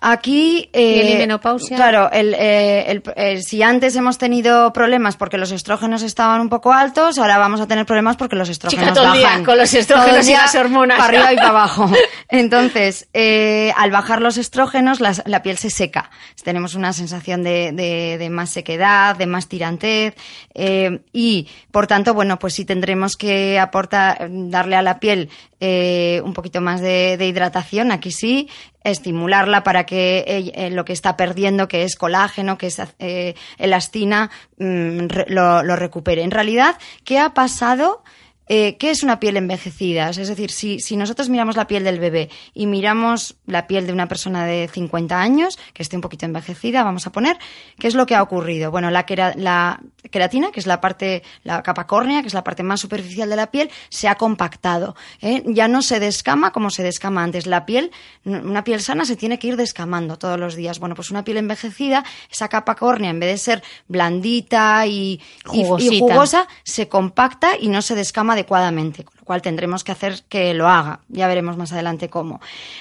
Aquí, 0.07 0.69
¿Piel 0.71 1.09
y 1.09 1.13
eh, 1.13 1.19
menopausia? 1.19 1.77
claro, 1.77 2.11
el, 2.13 2.35
eh, 2.35 2.85
el- 2.91 3.03
eh, 3.17 3.41
si 3.41 3.63
antes 3.63 3.97
hemos 3.97 4.19
tenido 4.19 4.71
problemas 4.75 5.17
porque 5.17 5.39
los 5.39 5.51
estrógenos 5.51 6.03
estaban 6.03 6.43
un 6.43 6.51
poco 6.51 6.75
altos, 6.75 7.17
ahora 7.19 7.39
vamos 7.39 7.59
a 7.63 7.67
tener 7.67 7.87
problemas 7.87 8.17
porque 8.17 8.37
los 8.37 8.51
estrógenos 8.51 8.85
Chica, 8.85 8.95
todo 8.95 9.07
el 9.13 9.19
día 9.19 9.29
bajan. 9.29 9.45
con 9.47 9.57
los 9.57 9.73
estrógenos 9.73 10.27
el 10.27 10.33
y 10.33 10.37
las 10.37 10.55
hormonas. 10.55 10.99
Para 10.99 11.09
arriba 11.09 11.33
y 11.33 11.37
para 11.37 11.49
abajo. 11.55 11.91
Entonces, 12.29 13.09
eh, 13.15 13.73
al 13.77 13.91
bajar 13.91 14.21
los 14.21 14.37
estrógenos, 14.37 15.01
la, 15.01 15.43
piel 15.43 15.57
se 15.57 15.71
seca. 15.71 16.11
Tenemos 16.43 16.75
una 16.75 16.93
sensación 16.93 17.43
de, 17.43 17.73
de- 17.73 18.19
de 18.19 18.29
más 18.31 18.51
sequedad, 18.51 19.17
de 19.17 19.27
más 19.27 19.49
tirantez, 19.49 20.15
eh, 20.55 21.01
y 21.13 21.49
por 21.71 21.87
tanto, 21.87 22.13
bueno, 22.13 22.39
pues 22.39 22.53
sí 22.55 22.65
tendremos 22.67 23.17
que 23.17 23.59
aportar, 23.59 24.29
darle 24.31 24.77
a 24.77 24.83
la 24.83 25.01
piel 25.01 25.31
eh, 25.61 26.21
un 26.25 26.35
poquito 26.35 26.61
más 26.61 26.81
de, 26.83 27.17
de 27.17 27.27
hidratación, 27.27 27.91
aquí 27.93 28.11
sí, 28.11 28.49
estimularla 28.85 29.65
para 29.65 29.85
que 29.85 30.25
eh, 30.27 30.71
lo 30.71 30.85
que 30.85 30.93
está 30.93 31.17
perdiendo, 31.17 31.69
que 31.69 31.83
es 31.83 31.97
colágeno, 31.97 32.59
que 32.59 32.69
es 32.69 32.81
eh, 32.99 33.35
elastina, 33.59 34.31
mm, 34.59 35.07
lo 35.29 35.77
recupere. 35.77 36.23
En 36.23 36.31
realidad, 36.31 36.77
¿qué 37.05 37.19
ha 37.19 37.35
pasado? 37.35 38.05
Eh, 38.49 38.77
¿Qué 38.79 38.91
es 38.91 39.03
una 39.03 39.21
piel 39.21 39.37
envejecida? 39.37 40.11
Es 40.11 40.29
decir, 40.29 40.51
si, 40.51 40.81
si 40.81 40.97
nosotros 40.97 41.29
miramos 41.29 41.57
la 41.57 41.67
piel 41.67 41.85
del 41.85 41.99
bebé 41.99 42.29
y 42.53 42.67
miramos 42.67 43.37
la 43.47 43.67
piel 43.67 43.87
de 43.87 43.93
una 43.93 44.07
persona 44.09 44.45
de 44.45 44.69
50 44.73 45.19
años, 45.21 45.59
que 45.73 45.83
esté 45.83 45.97
un 45.97 46.03
poquito 46.03 46.27
envejecida, 46.27 46.83
vamos 46.85 47.07
a 47.07 47.13
poner, 47.13 47.39
¿qué 47.79 47.89
es 47.89 47.95
lo 47.95 48.05
que 48.07 48.15
ha 48.15 48.23
ocurrido? 48.23 48.71
Bueno, 48.71 48.91
la, 48.91 49.07
quera- 49.07 49.35
la 49.37 49.81
queratina, 50.11 50.51
que 50.51 50.61
es 50.61 50.67
la 50.67 50.81
parte, 50.81 51.23
la 51.43 51.63
capa 51.63 51.87
córnea, 51.87 52.21
que 52.21 52.29
es 52.29 52.35
la 52.35 52.45
parte 52.45 52.63
más 52.63 52.81
superficial 52.81 53.31
de 53.31 53.37
la 53.37 53.51
piel, 53.51 53.71
se 53.89 54.09
ha 54.09 54.17
compactado. 54.17 54.95
¿eh? 55.23 55.43
Ya 55.47 55.67
no 55.69 55.81
se 55.81 55.99
descama 55.99 56.53
como 56.53 56.69
se 56.71 56.83
descama 56.83 57.23
antes. 57.23 57.47
La 57.47 57.65
piel, 57.65 57.91
una 58.25 58.63
piel 58.65 58.81
sana 58.81 59.05
se 59.07 59.17
tiene 59.17 59.39
que 59.39 59.47
ir 59.49 59.57
descamando 59.57 60.19
todos 60.19 60.39
los 60.39 60.55
días. 60.55 60.79
Bueno, 60.81 60.95
pues 60.95 61.11
una 61.11 61.25
piel 61.25 61.39
envejecida, 61.39 62.05
esa 62.31 62.49
capa 62.49 62.75
córnea, 62.75 63.11
en 63.11 63.21
vez 63.21 63.31
de 63.31 63.39
ser 63.39 63.63
blandita 63.89 64.87
y, 64.87 65.21
y- 65.53 65.61
y 65.95 65.99
jugosa, 66.01 66.47
se 66.63 66.89
compacta 66.89 67.53
y 67.59 67.69
no 67.69 67.81
se 67.81 67.95
descama 67.95 68.34
adecuadamente, 68.35 69.05
lo 69.25 69.27
cual 69.27 69.41
tendremos 69.41 69.85
que 69.85 69.93
hacer 69.93 70.23
que 70.29 70.53
lo 70.53 70.69
haga. 70.69 71.01
Ya 71.09 71.27
veremos 71.29 71.57
más 71.57 71.73
adelante 71.73 72.11
cómo. 72.11 72.41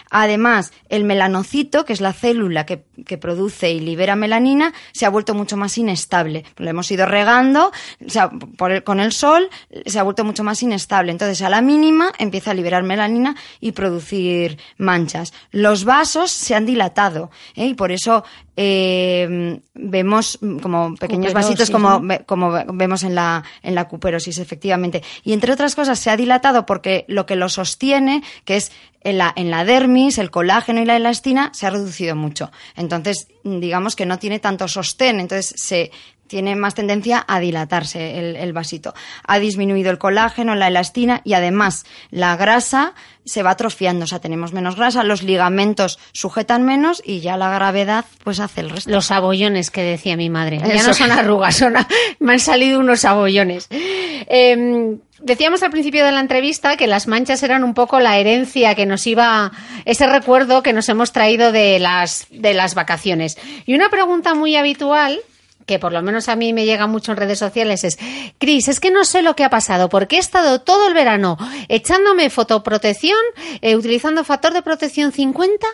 Además, 0.10 0.74
el 0.90 1.06
melanocito, 1.06 1.86
que 1.86 1.94
es 1.94 2.02
la 2.02 2.12
célula 2.12 2.66
que, 2.66 2.84
que 3.06 3.18
produce 3.18 3.72
y 3.72 3.80
libera 3.80 4.16
melanina, 4.18 4.74
se 4.92 5.06
ha 5.06 5.10
vuelto 5.10 5.34
mucho 5.36 5.56
más 5.56 5.78
inestable. 5.78 6.44
Lo 6.58 6.70
hemos 6.70 6.92
ido 6.92 7.06
regando 7.06 7.72
o 8.06 8.10
sea, 8.10 8.30
por 8.58 8.72
el- 8.72 8.84
con 8.84 9.00
el 9.00 9.14
sol, 9.14 9.50
se 9.86 9.98
ha 10.00 10.04
vuelto 10.04 10.26
mucho 10.26 10.44
más 10.44 10.62
inestable. 10.62 11.12
Entonces, 11.14 11.42
a 11.42 11.50
la 11.50 11.62
mínima 11.62 12.12
empieza 12.20 12.52
a 12.52 12.54
liberar 12.54 12.84
melanina 12.84 13.36
y 13.62 13.72
producir 13.72 14.58
manchas. 14.78 15.34
Los 15.52 15.86
vasos 15.86 16.30
se 16.32 16.56
han 16.56 16.66
dilatado 16.66 17.32
¿eh? 17.56 17.68
y 17.68 17.74
por 17.74 17.92
eso 17.94 18.26
eh, 18.58 19.60
vemos 19.74 20.38
como 20.62 20.96
pequeños 20.96 21.34
vasitos 21.34 21.70
como 21.72 22.02
como 22.26 22.52
ve- 22.52 22.66
vemos 22.74 23.04
en 23.04 23.16
la, 23.16 23.44
en 23.62 23.76
la 23.76 23.88
cuperosis, 23.88 24.38
efectivamente. 24.40 25.02
Y 25.24 25.34
entre 25.34 25.54
otras 25.54 25.76
cosas 25.76 25.98
se 26.00 26.10
ha 26.10 26.18
dilatado 26.18 26.33
porque 26.66 27.06
lo 27.08 27.26
que 27.26 27.36
lo 27.36 27.50
sostiene, 27.50 28.24
que 28.46 28.58
es 28.58 28.72
en 29.02 29.18
la, 29.18 29.34
en 29.36 29.52
la 29.52 29.66
dermis, 29.66 30.18
el 30.18 30.32
colágeno 30.32 30.82
y 30.82 30.86
la 30.86 30.96
elastina, 30.96 31.52
se 31.54 31.68
ha 31.68 31.70
reducido 31.70 32.16
mucho. 32.16 32.52
Entonces, 32.76 33.28
digamos 33.44 33.96
que 33.96 34.06
no 34.06 34.20
tiene 34.20 34.40
tanto 34.40 34.68
sostén, 34.68 35.20
entonces 35.20 35.54
se 35.58 35.92
tiene 36.34 36.56
más 36.56 36.74
tendencia 36.74 37.24
a 37.28 37.40
dilatarse 37.40 38.18
el, 38.18 38.36
el 38.36 38.54
vasito. 38.54 38.96
Ha 39.28 39.38
disminuido 39.38 39.92
el 39.92 40.00
colágeno, 40.00 40.56
la 40.56 40.68
elastina 40.68 41.22
y 41.24 41.34
además 41.34 41.86
la 42.10 42.36
grasa 42.38 42.96
se 43.24 43.44
va 43.44 43.52
atrofiando, 43.52 44.06
o 44.06 44.08
sea, 44.08 44.18
tenemos 44.18 44.52
menos 44.52 44.76
grasa, 44.76 45.04
los 45.04 45.22
ligamentos 45.22 46.00
sujetan 46.12 46.64
menos 46.64 47.04
y 47.06 47.20
ya 47.20 47.38
la 47.38 47.52
gravedad 47.54 48.06
pues 48.24 48.40
hace 48.40 48.62
el 48.62 48.72
resto. 48.72 48.90
Los 48.90 49.12
abollones 49.12 49.70
que 49.70 49.84
decía 49.84 50.18
mi 50.18 50.32
madre. 50.32 50.58
Ya 50.58 50.82
no 50.88 50.94
son 50.96 51.12
arrugas, 51.12 51.56
son 51.56 51.78
a- 51.78 51.88
me 52.20 52.34
han 52.34 52.40
salido 52.40 52.80
unos 52.80 53.06
abollones. 53.06 53.68
Eh, 53.70 54.98
decíamos 55.22 55.62
al 55.62 55.70
principio 55.70 56.04
de 56.04 56.12
la 56.14 56.20
entrevista 56.20 56.78
que 56.78 56.88
las 56.88 57.08
manchas 57.08 57.44
eran 57.44 57.64
un 57.64 57.76
poco 57.76 58.00
la 58.00 58.18
herencia 58.18 58.74
que 58.74 58.88
nos 58.88 59.06
iba, 59.06 59.52
ese 59.86 60.08
recuerdo 60.08 60.64
que 60.64 60.74
nos 60.74 60.90
hemos 60.90 61.12
traído 61.14 61.52
de 61.52 61.78
las, 61.78 62.26
de 62.32 62.56
las 62.56 62.74
vacaciones. 62.74 63.38
Y 63.68 63.76
una 63.76 63.90
pregunta 63.90 64.34
muy 64.34 64.56
habitual 64.56 65.20
que 65.66 65.80
por 65.80 65.92
lo 65.92 66.02
menos 66.02 66.30
a 66.30 66.36
mí 66.36 66.54
me 66.54 66.66
llega 66.66 66.88
mucho 66.88 67.12
en 67.12 67.18
redes 67.18 67.40
sociales 67.40 67.84
es, 67.84 67.98
Cris, 68.38 68.68
es 68.68 68.80
que 68.80 68.92
no 68.92 69.06
sé 69.06 69.22
lo 69.22 69.36
que 69.36 69.44
ha 69.44 69.50
pasado, 69.50 69.90
porque 69.90 70.18
he 70.18 70.20
estado 70.20 70.62
todo 70.62 70.88
el 70.88 70.94
verano 70.94 71.38
echándome 71.70 72.30
fotoprotección, 72.30 73.20
eh, 73.62 73.76
utilizando 73.76 74.24
factor 74.24 74.54
de 74.54 74.62
protección 74.62 75.12
50, 75.12 75.66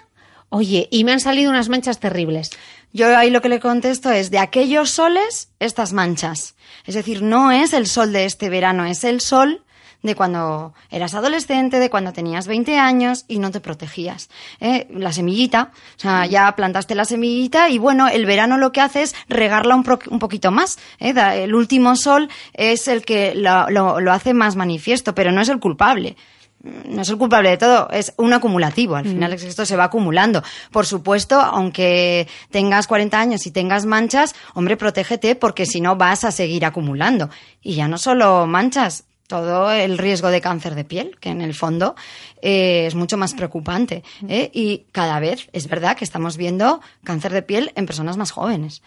oye, 0.49 0.87
y 0.91 1.03
me 1.03 1.11
han 1.11 1.19
salido 1.19 1.49
unas 1.49 1.69
manchas 1.69 1.99
terribles. 1.99 2.51
Yo 2.91 3.15
ahí 3.15 3.29
lo 3.29 3.41
que 3.41 3.49
le 3.49 3.59
contesto 3.59 4.11
es 4.11 4.31
de 4.31 4.39
aquellos 4.39 4.89
soles, 4.89 5.49
estas 5.59 5.93
manchas. 5.93 6.55
Es 6.85 6.95
decir, 6.95 7.21
no 7.21 7.51
es 7.51 7.73
el 7.73 7.85
sol 7.85 8.11
de 8.13 8.25
este 8.25 8.49
verano, 8.49 8.85
es 8.85 9.03
el 9.03 9.21
sol 9.21 9.63
de 10.01 10.15
cuando 10.15 10.73
eras 10.89 11.13
adolescente, 11.13 11.79
de 11.79 11.89
cuando 11.89 12.13
tenías 12.13 12.47
20 12.47 12.77
años 12.77 13.25
y 13.27 13.39
no 13.39 13.51
te 13.51 13.59
protegías. 13.59 14.29
¿eh? 14.61 14.87
La 14.91 15.11
semillita, 15.11 15.71
o 15.97 15.99
sea, 15.99 16.25
ya 16.25 16.55
plantaste 16.55 16.95
la 16.95 17.05
semillita 17.05 17.69
y 17.69 17.77
bueno, 17.79 18.07
el 18.07 18.25
verano 18.25 18.57
lo 18.57 18.71
que 18.71 18.81
hace 18.81 19.01
es 19.01 19.15
regarla 19.27 19.75
un, 19.75 19.83
pro- 19.83 19.99
un 20.09 20.19
poquito 20.19 20.51
más. 20.51 20.79
¿eh? 20.99 21.13
El 21.43 21.53
último 21.53 21.95
sol 21.95 22.29
es 22.53 22.87
el 22.87 23.03
que 23.03 23.35
lo, 23.35 23.69
lo- 23.69 23.99
lo 23.99 24.11
hace 24.13 24.33
más 24.33 24.55
manifiesto, 24.55 25.13
pero 25.13 25.31
no 25.31 25.41
es 25.41 25.49
el 25.49 25.59
culpable 25.59 26.15
no 26.61 27.03
es 27.03 27.07
el 27.09 27.17
culpable 27.17 27.51
de 27.51 27.57
todo, 27.57 27.89
es 27.89 28.13
un 28.17 28.33
acumulativo. 28.33 28.97
Al 28.97 29.05
final 29.05 29.31
es 29.31 29.41
que 29.43 29.47
esto 29.47 29.65
se 29.65 29.77
va 29.77 29.85
acumulando. 29.85 30.43
Por 30.71 30.85
supuesto, 30.85 31.39
aunque 31.39 32.27
tengas 32.51 32.85
40 32.85 33.17
años 33.17 33.47
y 33.47 33.51
tengas 33.51 33.85
manchas, 33.85 34.35
hombre, 34.55 34.75
protégete 34.75 35.35
porque 35.35 35.65
si 35.65 35.79
no 35.79 35.95
vas 35.95 36.25
a 36.25 36.33
seguir 36.33 36.65
acumulando. 36.65 37.29
Y 37.61 37.75
ya 37.75 37.87
no 37.87 37.97
solo 37.97 38.45
manchas, 38.45 39.05
todo 39.29 39.71
el 39.71 39.99
riesgo 39.99 40.29
de 40.29 40.41
cáncer 40.41 40.73
de 40.73 40.83
piel, 40.83 41.15
que 41.19 41.29
en 41.29 41.41
el 41.41 41.53
fondo 41.53 41.95
eh, 42.41 42.87
es 42.87 42.95
mucho 42.95 43.15
más 43.15 43.35
preocupante. 43.35 44.03
¿eh? 44.27 44.49
Y 44.51 44.85
cada 44.91 45.19
vez 45.19 45.49
es 45.53 45.67
verdad 45.67 45.95
que 45.95 46.03
estamos 46.03 46.35
viendo 46.35 46.81
cáncer 47.03 47.31
de 47.31 47.43
piel 47.43 47.71
en 47.75 47.85
personas 47.85 48.17
más 48.17 48.31
jóvenes 48.31 48.81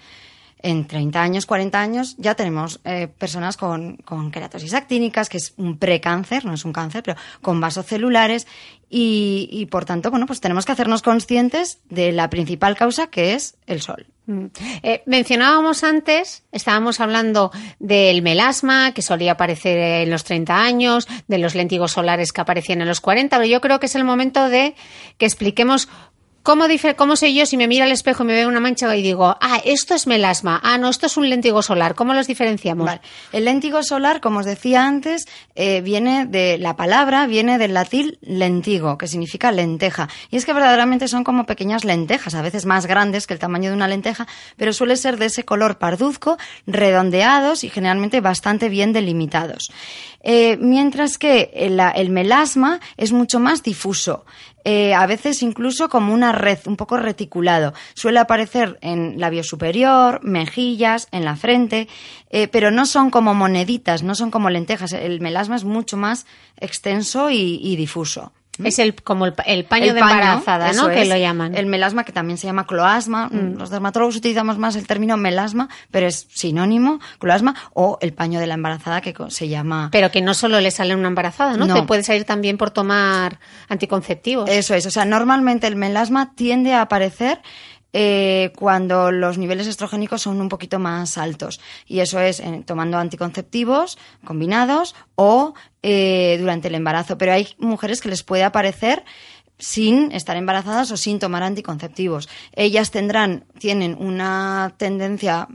en 0.62 0.86
30 0.86 1.20
años, 1.20 1.46
40 1.46 1.80
años, 1.80 2.14
ya 2.18 2.34
tenemos 2.34 2.80
eh, 2.84 3.08
personas 3.08 3.56
con, 3.56 3.96
con 3.98 4.30
queratosis 4.30 4.74
actínicas, 4.74 5.28
que 5.28 5.38
es 5.38 5.54
un 5.56 5.78
precáncer, 5.78 6.44
no 6.44 6.54
es 6.54 6.64
un 6.64 6.72
cáncer, 6.72 7.02
pero 7.02 7.18
con 7.40 7.60
vasos 7.60 7.86
celulares. 7.86 8.46
Y, 8.88 9.48
y 9.50 9.66
por 9.66 9.84
tanto, 9.84 10.10
bueno, 10.10 10.26
pues 10.26 10.40
tenemos 10.40 10.64
que 10.64 10.72
hacernos 10.72 11.02
conscientes 11.02 11.80
de 11.88 12.12
la 12.12 12.28
principal 12.30 12.76
causa 12.76 13.08
que 13.08 13.34
es 13.34 13.56
el 13.66 13.80
sol. 13.80 14.06
Mm. 14.26 14.46
Eh, 14.82 15.02
mencionábamos 15.06 15.82
antes, 15.82 16.44
estábamos 16.52 17.00
hablando 17.00 17.50
del 17.80 18.22
melasma, 18.22 18.92
que 18.92 19.02
solía 19.02 19.32
aparecer 19.32 19.78
en 19.78 20.10
los 20.10 20.22
30 20.24 20.62
años, 20.62 21.08
de 21.26 21.38
los 21.38 21.54
léntigos 21.54 21.92
solares 21.92 22.32
que 22.32 22.40
aparecían 22.40 22.80
en 22.82 22.88
los 22.88 23.00
40, 23.00 23.36
pero 23.36 23.48
yo 23.48 23.60
creo 23.60 23.80
que 23.80 23.86
es 23.86 23.94
el 23.96 24.04
momento 24.04 24.48
de 24.48 24.74
que 25.18 25.26
expliquemos 25.26 25.88
¿Cómo, 26.42 26.64
¿Cómo 26.96 27.14
sé 27.14 27.32
yo 27.32 27.46
si 27.46 27.56
me 27.56 27.68
mira 27.68 27.84
al 27.84 27.92
espejo 27.92 28.24
y 28.24 28.26
me 28.26 28.32
veo 28.32 28.48
una 28.48 28.58
mancha 28.58 28.94
y 28.96 29.02
digo, 29.02 29.36
ah, 29.40 29.60
esto 29.64 29.94
es 29.94 30.08
melasma, 30.08 30.60
ah, 30.64 30.76
no, 30.76 30.88
esto 30.88 31.06
es 31.06 31.16
un 31.16 31.30
léntigo 31.30 31.62
solar? 31.62 31.94
¿Cómo 31.94 32.14
los 32.14 32.26
diferenciamos? 32.26 32.90
El 33.32 33.44
léntigo 33.44 33.84
solar, 33.84 34.20
como 34.20 34.40
os 34.40 34.46
decía 34.46 34.84
antes, 34.84 35.28
eh, 35.54 35.82
viene 35.82 36.26
de 36.26 36.58
la 36.58 36.74
palabra, 36.74 37.28
viene 37.28 37.58
del 37.58 37.74
latín 37.74 38.18
lentigo, 38.22 38.98
que 38.98 39.06
significa 39.06 39.52
lenteja. 39.52 40.08
Y 40.30 40.36
es 40.36 40.44
que 40.44 40.52
verdaderamente 40.52 41.06
son 41.06 41.22
como 41.22 41.46
pequeñas 41.46 41.84
lentejas, 41.84 42.34
a 42.34 42.42
veces 42.42 42.66
más 42.66 42.86
grandes 42.86 43.28
que 43.28 43.34
el 43.34 43.40
tamaño 43.40 43.70
de 43.70 43.76
una 43.76 43.86
lenteja, 43.86 44.26
pero 44.56 44.72
suele 44.72 44.96
ser 44.96 45.18
de 45.18 45.26
ese 45.26 45.44
color 45.44 45.78
parduzco, 45.78 46.38
redondeados 46.66 47.62
y 47.62 47.70
generalmente 47.70 48.20
bastante 48.20 48.68
bien 48.68 48.92
delimitados. 48.92 49.70
Eh, 50.22 50.56
mientras 50.58 51.18
que 51.18 51.50
el, 51.54 52.10
melasma 52.10 52.80
es 52.96 53.12
mucho 53.12 53.40
más 53.40 53.62
difuso. 53.62 54.24
Eh, 54.64 54.94
a 54.94 55.06
veces 55.06 55.42
incluso 55.42 55.88
como 55.88 56.14
una 56.14 56.32
red, 56.32 56.58
un 56.66 56.76
poco 56.76 56.96
reticulado. 56.96 57.74
Suele 57.94 58.18
aparecer 58.20 58.78
en 58.80 59.18
labio 59.18 59.44
superior, 59.44 60.20
mejillas, 60.22 61.08
en 61.12 61.24
la 61.24 61.36
frente, 61.36 61.88
eh, 62.30 62.48
pero 62.48 62.70
no 62.70 62.86
son 62.86 63.10
como 63.10 63.34
moneditas, 63.34 64.02
no 64.02 64.14
son 64.14 64.30
como 64.30 64.50
lentejas. 64.50 64.92
El 64.92 65.20
melasma 65.20 65.56
es 65.56 65.64
mucho 65.64 65.96
más 65.96 66.26
extenso 66.58 67.30
y 67.30 67.76
difuso. 67.76 68.32
¿Mm? 68.58 68.66
Es 68.66 68.78
el, 68.78 68.94
como 68.94 69.24
el, 69.24 69.32
paño 69.64 69.94
de 69.94 70.00
embarazada, 70.00 70.72
¿no? 70.74 70.90
Que 70.90 71.06
lo 71.06 71.16
llaman. 71.16 71.54
El 71.54 71.66
melasma, 71.66 72.04
que 72.04 72.12
también 72.12 72.36
se 72.36 72.46
llama 72.46 72.66
cloasma. 72.66 73.28
Mm. 73.28 73.56
Los 73.56 73.70
dermatólogos 73.70 74.16
utilizamos 74.16 74.58
más 74.58 74.76
el 74.76 74.86
término 74.86 75.16
melasma, 75.16 75.70
pero 75.90 76.06
es 76.06 76.26
sinónimo, 76.30 77.00
cloasma, 77.18 77.54
o 77.72 77.96
el 78.02 78.12
paño 78.12 78.40
de 78.40 78.46
la 78.46 78.54
embarazada, 78.54 79.00
que 79.00 79.14
se 79.28 79.48
llama. 79.48 79.88
Pero 79.90 80.10
que 80.10 80.20
no 80.20 80.34
solo 80.34 80.60
le 80.60 80.70
sale 80.70 80.94
una 80.94 81.08
embarazada, 81.08 81.56
¿no? 81.56 81.72
Te 81.72 81.82
puede 81.84 82.02
salir 82.02 82.24
también 82.24 82.58
por 82.58 82.70
tomar 82.70 83.38
anticonceptivos. 83.68 84.50
Eso 84.50 84.74
es. 84.74 84.84
O 84.84 84.90
sea, 84.90 85.06
normalmente 85.06 85.66
el 85.66 85.76
melasma 85.76 86.34
tiende 86.34 86.74
a 86.74 86.82
aparecer 86.82 87.40
eh, 87.92 88.52
cuando 88.56 89.12
los 89.12 89.38
niveles 89.38 89.66
estrogénicos 89.66 90.22
son 90.22 90.40
un 90.40 90.48
poquito 90.48 90.78
más 90.78 91.18
altos. 91.18 91.60
Y 91.86 92.00
eso 92.00 92.20
es 92.20 92.42
tomando 92.64 92.98
anticonceptivos 92.98 93.98
combinados 94.24 94.94
o 95.14 95.54
eh, 95.82 96.36
durante 96.40 96.68
el 96.68 96.74
embarazo. 96.74 97.18
Pero 97.18 97.32
hay 97.32 97.48
mujeres 97.58 98.00
que 98.00 98.08
les 98.08 98.22
puede 98.22 98.44
aparecer 98.44 99.04
sin 99.62 100.10
estar 100.10 100.36
embarazadas 100.36 100.90
o 100.90 100.96
sin 100.96 101.20
tomar 101.20 101.44
anticonceptivos. 101.44 102.28
Ellas 102.56 102.90
tendrán, 102.90 103.44
tienen 103.60 103.96
una 103.96 104.74
tendencia 104.76 105.46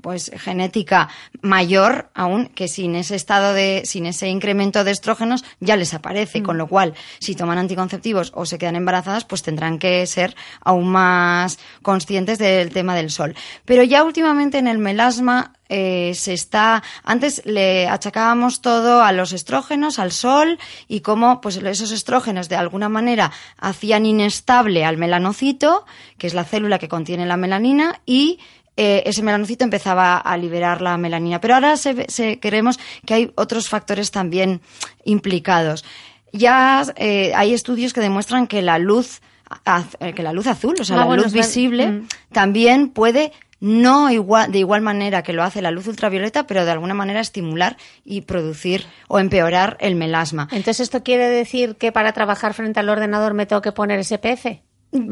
pues 0.00 0.32
genética 0.34 1.10
mayor 1.42 2.10
aún 2.14 2.46
que 2.46 2.66
sin 2.66 2.96
ese 2.96 3.14
estado 3.14 3.52
de, 3.52 3.82
sin 3.84 4.06
ese 4.06 4.28
incremento 4.28 4.84
de 4.84 4.90
estrógenos 4.90 5.44
ya 5.60 5.76
les 5.76 5.92
aparece, 5.92 6.40
mm. 6.40 6.44
con 6.44 6.56
lo 6.56 6.66
cual 6.66 6.94
si 7.18 7.34
toman 7.34 7.58
anticonceptivos 7.58 8.32
o 8.34 8.46
se 8.46 8.56
quedan 8.56 8.76
embarazadas, 8.76 9.26
pues 9.26 9.42
tendrán 9.42 9.78
que 9.78 10.06
ser 10.06 10.34
aún 10.62 10.88
más 10.88 11.58
conscientes 11.82 12.38
del 12.38 12.70
tema 12.70 12.96
del 12.96 13.10
sol. 13.10 13.34
Pero 13.66 13.82
ya 13.82 14.02
últimamente 14.02 14.56
en 14.56 14.66
el 14.66 14.78
melasma 14.78 15.52
eh, 15.68 16.12
se 16.14 16.34
está 16.34 16.82
antes 17.02 17.42
le 17.46 17.88
achacábamos 17.88 18.60
todo 18.60 19.02
a 19.02 19.12
los 19.12 19.32
estrógenos, 19.32 19.98
al 19.98 20.12
sol 20.12 20.58
y 20.86 21.00
cómo 21.00 21.40
pues 21.40 21.56
esos 21.56 21.92
estrógenos 21.92 22.48
de 22.48 22.56
alguna 22.56 22.88
manera 22.88 23.32
hacían 23.58 24.04
inestable 24.04 24.84
al 24.84 24.98
melanocito, 24.98 25.86
que 26.18 26.26
es 26.26 26.34
la 26.34 26.44
célula 26.44 26.78
que 26.78 26.88
contiene 26.88 27.24
la 27.24 27.36
melanina 27.36 28.00
y 28.04 28.38
eh, 28.76 29.02
ese 29.06 29.22
melanocito 29.22 29.64
empezaba 29.64 30.16
a 30.16 30.36
liberar 30.36 30.82
la 30.82 30.96
melanina. 30.96 31.40
Pero 31.40 31.54
ahora 31.54 31.76
se, 31.76 32.06
se, 32.08 32.40
creemos 32.40 32.78
que 33.06 33.14
hay 33.14 33.32
otros 33.34 33.68
factores 33.68 34.10
también 34.10 34.60
implicados. 35.04 35.84
Ya 36.32 36.84
eh, 36.96 37.32
hay 37.34 37.52
estudios 37.52 37.92
que 37.92 38.00
demuestran 38.00 38.46
que 38.46 38.62
la 38.62 38.78
luz 38.78 39.20
que 40.16 40.22
la 40.22 40.32
luz 40.32 40.46
azul, 40.46 40.76
o 40.80 40.84
sea, 40.84 41.02
ah, 41.02 41.04
la 41.04 41.16
luz 41.16 41.30
visible, 41.30 41.88
mm. 41.88 42.08
también 42.32 42.88
puede 42.88 43.32
no 43.62 44.10
igual, 44.10 44.50
de 44.50 44.58
igual 44.58 44.80
manera 44.80 45.22
que 45.22 45.32
lo 45.32 45.44
hace 45.44 45.62
la 45.62 45.70
luz 45.70 45.86
ultravioleta, 45.86 46.48
pero 46.48 46.64
de 46.64 46.72
alguna 46.72 46.94
manera 46.94 47.20
estimular 47.20 47.76
y 48.04 48.22
producir 48.22 48.86
o 49.06 49.20
empeorar 49.20 49.76
el 49.78 49.94
melasma. 49.94 50.48
Entonces, 50.50 50.80
¿esto 50.80 51.04
quiere 51.04 51.28
decir 51.28 51.76
que 51.76 51.92
para 51.92 52.12
trabajar 52.12 52.54
frente 52.54 52.80
al 52.80 52.88
ordenador 52.88 53.34
me 53.34 53.46
tengo 53.46 53.62
que 53.62 53.70
poner 53.70 54.04
SPF? 54.04 54.46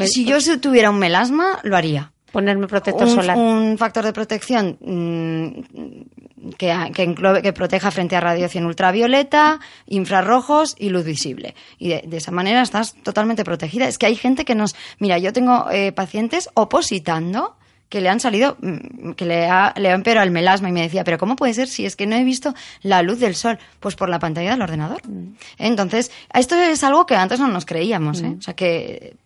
Si 0.06 0.24
yo 0.24 0.38
tuviera 0.60 0.90
un 0.90 0.98
melasma, 0.98 1.60
lo 1.62 1.76
haría. 1.76 2.12
Ponerme 2.32 2.66
protector 2.66 3.08
solar. 3.08 3.36
Un 3.36 3.78
factor 3.78 4.04
de 4.04 4.12
protección 4.12 4.78
mm, 4.80 6.50
que, 6.58 6.74
que, 6.92 7.52
proteja 7.52 7.92
frente 7.92 8.16
a 8.16 8.20
radiación 8.20 8.66
ultravioleta, 8.66 9.60
infrarrojos 9.86 10.74
y 10.76 10.88
luz 10.88 11.04
visible. 11.04 11.54
Y 11.78 11.90
de, 11.90 12.16
esa 12.16 12.32
manera 12.32 12.62
estás 12.62 12.94
totalmente 13.04 13.44
protegida. 13.44 13.86
Es 13.86 13.96
que 13.96 14.06
hay 14.06 14.16
gente 14.16 14.44
que 14.44 14.56
nos... 14.56 14.74
Mira, 14.98 15.18
yo 15.18 15.32
tengo 15.32 15.70
eh, 15.70 15.92
pacientes 15.92 16.50
opositando 16.54 17.56
que 17.90 18.00
le 18.00 18.09
han 18.09 18.20
salido, 18.20 18.57
mm, 18.61 19.11
que 19.12 19.26
le 19.26 19.46
ha, 19.46 19.74
le 19.76 19.90
ha 19.90 19.94
empeorado 19.94 20.24
el 20.24 20.31
melasma 20.31 20.68
y 20.70 20.72
me 20.72 20.81
decía, 20.81 21.05
pero 21.05 21.18
¿cómo 21.18 21.37
puede 21.37 21.53
ser 21.53 21.68
si 21.68 21.85
es 21.85 21.96
que 21.96 22.07
no 22.07 22.16
he 22.16 22.24
visto 22.24 22.55
la 22.83 23.03
luz 23.03 23.18
del 23.18 23.35
sol? 23.35 23.59
Pues 23.81 23.96
por 23.96 24.09
la 24.09 24.18
pantalla 24.18 24.53
del 24.53 24.62
ordenador. 24.62 25.07
Mm. 25.07 25.35
Entonces, 25.59 26.11
esto 26.33 26.55
es 26.55 26.83
algo 26.85 27.05
que 27.05 27.16
antes 27.16 27.40
no 27.40 27.48
nos 27.48 27.66
creíamos, 27.66 28.22
¿eh? 28.22 28.29
Mm. 28.29 28.38
O 28.38 28.42
sea 28.42 28.55
que 28.55 29.16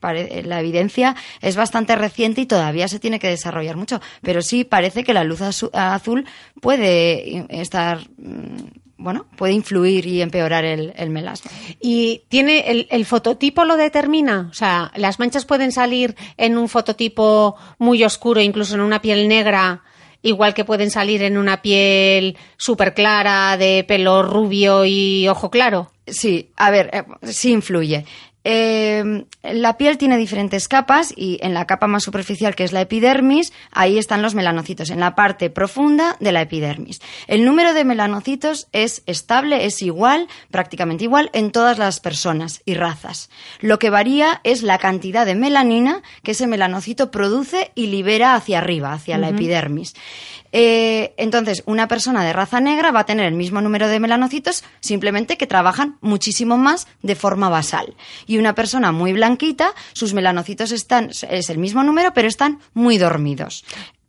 la 0.45 0.61
evidencia 0.61 1.15
es 1.41 1.57
bastante 1.57 1.95
reciente 1.95 2.41
y 2.41 2.47
todavía 2.47 2.89
se 2.89 2.99
tiene 2.99 3.21
que 3.21 3.29
desarrollar 3.29 3.77
mucho, 3.77 4.01
pero 4.23 4.41
sí 4.41 4.65
parece 4.65 5.05
que 5.05 5.13
la 5.13 5.25
luz 5.25 5.43
azul 5.43 6.25
puede 6.61 7.47
estar 7.51 8.01
bueno, 8.97 9.27
puede 9.37 9.53
influir 9.53 10.07
y 10.07 10.23
empeorar 10.23 10.65
el, 10.65 11.11
melasma. 11.11 11.51
¿Y 11.81 12.23
tiene 12.29 12.71
el, 12.71 12.87
el, 12.91 13.05
fototipo 13.05 13.65
lo 13.65 13.77
determina? 13.77 14.49
O 14.51 14.55
sea, 14.55 14.93
las 14.97 15.19
manchas 15.19 15.45
pueden 15.45 15.73
salir 15.73 16.15
en 16.37 16.57
un 16.57 16.69
fototipo 16.69 17.57
muy 17.79 18.05
oscuro, 18.05 18.41
incluso 18.41 18.75
en 18.75 18.81
una 18.81 19.03
piel 19.03 19.29
negra, 19.29 19.83
igual 20.23 20.55
que 20.55 20.65
pueden 20.65 20.91
salir 20.91 21.23
en 21.23 21.37
una 21.37 21.61
piel 21.63 22.37
súper 22.57 22.95
clara, 22.95 23.57
de 23.57 23.85
pelo 23.87 24.23
rubio 24.23 24.85
y 24.85 25.29
ojo 25.29 25.51
claro. 25.51 25.91
Sí, 26.07 26.51
a 26.57 26.71
ver, 26.71 26.91
eh, 26.93 27.05
sí 27.23 27.53
influye. 27.53 28.05
Eh, 28.45 29.25
la 29.43 29.77
piel 29.79 29.99
tiene 29.99 30.19
diferentes 30.19 30.69
capas 30.69 31.13
y 31.17 31.39
en 31.43 31.55
la 31.55 31.67
capa 31.67 31.87
más 31.87 32.03
superficial, 32.03 32.55
que 32.55 32.65
es 32.65 32.73
la 32.73 32.83
epidermis, 32.83 33.53
ahí 33.73 33.99
están 33.99 34.23
los 34.23 34.35
melanocitos, 34.35 34.91
en 34.91 35.01
la 35.01 35.15
parte 35.15 35.51
profunda 35.51 36.17
de 36.21 36.33
la 36.33 36.43
epidermis. 36.43 37.01
El 37.27 37.45
número 37.45 37.75
de 37.75 37.85
melanocitos 37.85 38.69
es 38.73 39.03
estable, 39.07 39.65
es 39.65 39.81
igual, 39.83 40.29
prácticamente 40.51 41.05
igual, 41.05 41.31
en 41.33 41.51
todas 41.51 41.79
las 41.79 42.01
personas 42.01 42.61
y 42.67 42.75
razas. 42.75 43.31
Lo 43.61 43.79
que 43.79 43.91
varía 43.91 44.41
es 44.45 44.63
la 44.63 44.79
cantidad 44.79 45.25
de 45.25 45.35
melanina 45.35 46.03
que 46.23 46.33
ese 46.33 46.47
melanocito 46.47 47.11
produce 47.11 47.73
y 47.75 47.87
libera 47.87 48.35
hacia 48.35 48.59
arriba, 48.59 48.93
hacia 48.93 49.19
la 49.19 49.31
epidermis. 49.31 49.95
Eh, 50.57 51.15
entonces, 51.17 51.65
una 51.67 51.89
persona 51.89 52.25
de 52.25 52.33
raza 52.33 52.61
negra 52.61 52.93
va 52.93 53.01
a 53.01 53.07
tener 53.07 53.27
el 53.27 53.35
mismo 53.35 53.61
número 53.61 53.89
de 53.89 53.99
melanocitos, 53.99 54.63
simplemente 54.79 55.37
que 55.37 55.49
trabajan 55.49 55.99
muchísimo 56.01 56.57
más 56.57 56.87
de 57.03 57.17
forma 57.17 57.49
basal. 57.49 57.97
Y 58.29 58.39
una 58.39 58.55
persona 58.55 58.93
muy 58.93 59.13
blanquita, 59.13 59.75
sus 59.95 60.15
melanocitos 60.15 60.71
están, 60.71 61.11
es 61.29 61.51
el 61.51 61.59
mismo 61.59 61.83
número, 61.83 62.15
pero 62.15 62.29
están 62.29 62.61
muy 62.73 62.99
dormidos. 62.99 63.65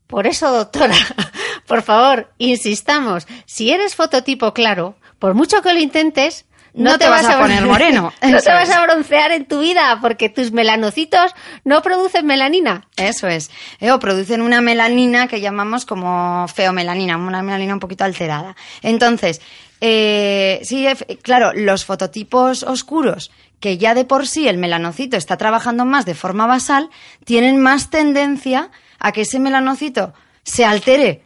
Por 0.05 0.27
eso, 0.27 0.51
doctora, 0.51 0.93
por 1.65 1.81
favor, 1.81 2.31
insistamos, 2.37 3.25
si 3.47 3.71
eres 3.71 3.95
fototipo 3.95 4.53
claro, 4.53 4.95
por 5.17 5.33
mucho 5.33 5.63
que 5.63 5.73
lo 5.73 5.79
intentes, 5.79 6.45
no, 6.75 6.97
te, 6.97 7.09
vas, 7.09 7.25
a 7.25 7.39
poner 7.39 7.65
moreno. 7.65 8.13
no 8.21 8.39
te 8.39 8.51
vas 8.51 8.69
a 8.69 8.83
broncear 8.83 9.31
en 9.31 9.45
tu 9.45 9.59
vida 9.59 9.99
porque 10.01 10.29
tus 10.29 10.51
melanocitos 10.51 11.33
no 11.63 11.81
producen 11.81 12.25
melanina. 12.25 12.87
Eso 12.97 13.27
es. 13.27 13.49
Eh, 13.79 13.91
o 13.91 13.99
producen 13.99 14.41
una 14.41 14.61
melanina 14.61 15.27
que 15.27 15.41
llamamos 15.41 15.85
como 15.85 16.47
feomelanina, 16.47 17.17
una 17.17 17.41
melanina 17.41 17.73
un 17.73 17.79
poquito 17.79 18.03
alterada. 18.03 18.55
Entonces, 18.81 19.41
eh, 19.81 20.59
sí, 20.63 20.87
claro, 21.21 21.53
los 21.53 21.85
fototipos 21.85 22.63
oscuros 22.63 23.31
que 23.59 23.77
ya 23.77 23.95
de 23.95 24.05
por 24.05 24.27
sí 24.27 24.47
el 24.47 24.57
melanocito 24.57 25.17
está 25.17 25.37
trabajando 25.37 25.85
más 25.85 26.05
de 26.05 26.13
forma 26.13 26.45
basal, 26.45 26.89
tienen 27.23 27.59
más 27.59 27.89
tendencia 27.89 28.69
a 28.99 29.11
que 29.11 29.21
ese 29.21 29.39
melanocito 29.39 30.13
se 30.43 30.65
altere 30.65 31.24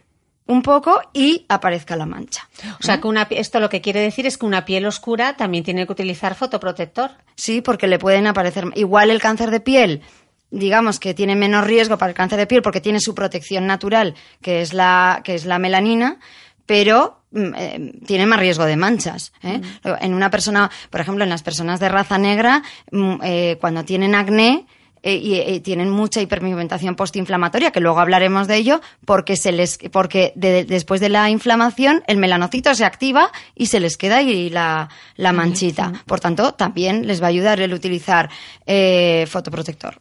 un 0.50 0.62
poco 0.62 1.00
y 1.12 1.46
aparezca 1.48 1.96
la 1.96 2.06
mancha. 2.06 2.48
O 2.80 2.82
sea, 2.82 3.00
que 3.00 3.06
una, 3.06 3.22
esto 3.30 3.60
lo 3.60 3.68
que 3.68 3.80
quiere 3.80 4.00
decir 4.00 4.26
es 4.26 4.36
que 4.36 4.46
una 4.46 4.64
piel 4.64 4.84
oscura 4.84 5.36
también 5.36 5.62
tiene 5.62 5.86
que 5.86 5.92
utilizar 5.92 6.34
fotoprotector. 6.34 7.12
Sí, 7.36 7.60
porque 7.60 7.86
le 7.86 7.98
pueden 7.98 8.26
aparecer. 8.26 8.66
Igual 8.74 9.10
el 9.10 9.20
cáncer 9.20 9.52
de 9.52 9.60
piel, 9.60 10.02
digamos 10.50 10.98
que 10.98 11.14
tiene 11.14 11.36
menos 11.36 11.64
riesgo 11.64 11.98
para 11.98 12.10
el 12.10 12.16
cáncer 12.16 12.38
de 12.38 12.48
piel 12.48 12.62
porque 12.62 12.80
tiene 12.80 13.00
su 13.00 13.14
protección 13.14 13.66
natural, 13.66 14.16
que 14.42 14.60
es 14.60 14.74
la, 14.74 15.20
que 15.22 15.36
es 15.36 15.44
la 15.44 15.60
melanina, 15.60 16.18
pero 16.66 17.22
mm, 17.30 17.54
eh, 17.56 17.92
tiene 18.04 18.26
más 18.26 18.40
riesgo 18.40 18.64
de 18.64 18.76
manchas. 18.76 19.32
¿eh? 19.44 19.58
Mm. 19.84 19.88
En 20.00 20.14
una 20.14 20.30
persona, 20.30 20.68
por 20.90 21.00
ejemplo, 21.00 21.22
en 21.22 21.30
las 21.30 21.44
personas 21.44 21.78
de 21.78 21.88
raza 21.88 22.18
negra, 22.18 22.64
mm, 22.90 23.14
eh, 23.22 23.58
cuando 23.60 23.84
tienen 23.84 24.16
acné, 24.16 24.66
eh, 25.02 25.14
y, 25.16 25.34
eh, 25.36 25.60
tienen 25.60 25.90
mucha 25.90 26.20
hiperpigmentación 26.20 26.94
postinflamatoria, 26.96 27.70
que 27.70 27.80
luego 27.80 28.00
hablaremos 28.00 28.46
de 28.48 28.56
ello, 28.56 28.80
porque 29.04 29.36
se 29.36 29.52
les, 29.52 29.78
porque 29.92 30.32
después 30.34 31.00
de 31.00 31.08
la 31.08 31.30
inflamación 31.30 32.02
el 32.06 32.16
melanocito 32.18 32.74
se 32.74 32.84
activa 32.84 33.30
y 33.54 33.66
se 33.66 33.80
les 33.80 33.96
queda 33.96 34.18
ahí 34.18 34.50
la, 34.50 34.88
la 35.16 35.32
manchita. 35.32 35.92
Por 36.06 36.20
tanto, 36.20 36.54
también 36.54 37.06
les 37.06 37.22
va 37.22 37.26
a 37.26 37.30
ayudar 37.30 37.60
el 37.60 37.72
utilizar 37.74 38.30
eh, 38.66 39.26
fotoprotector. 39.28 39.98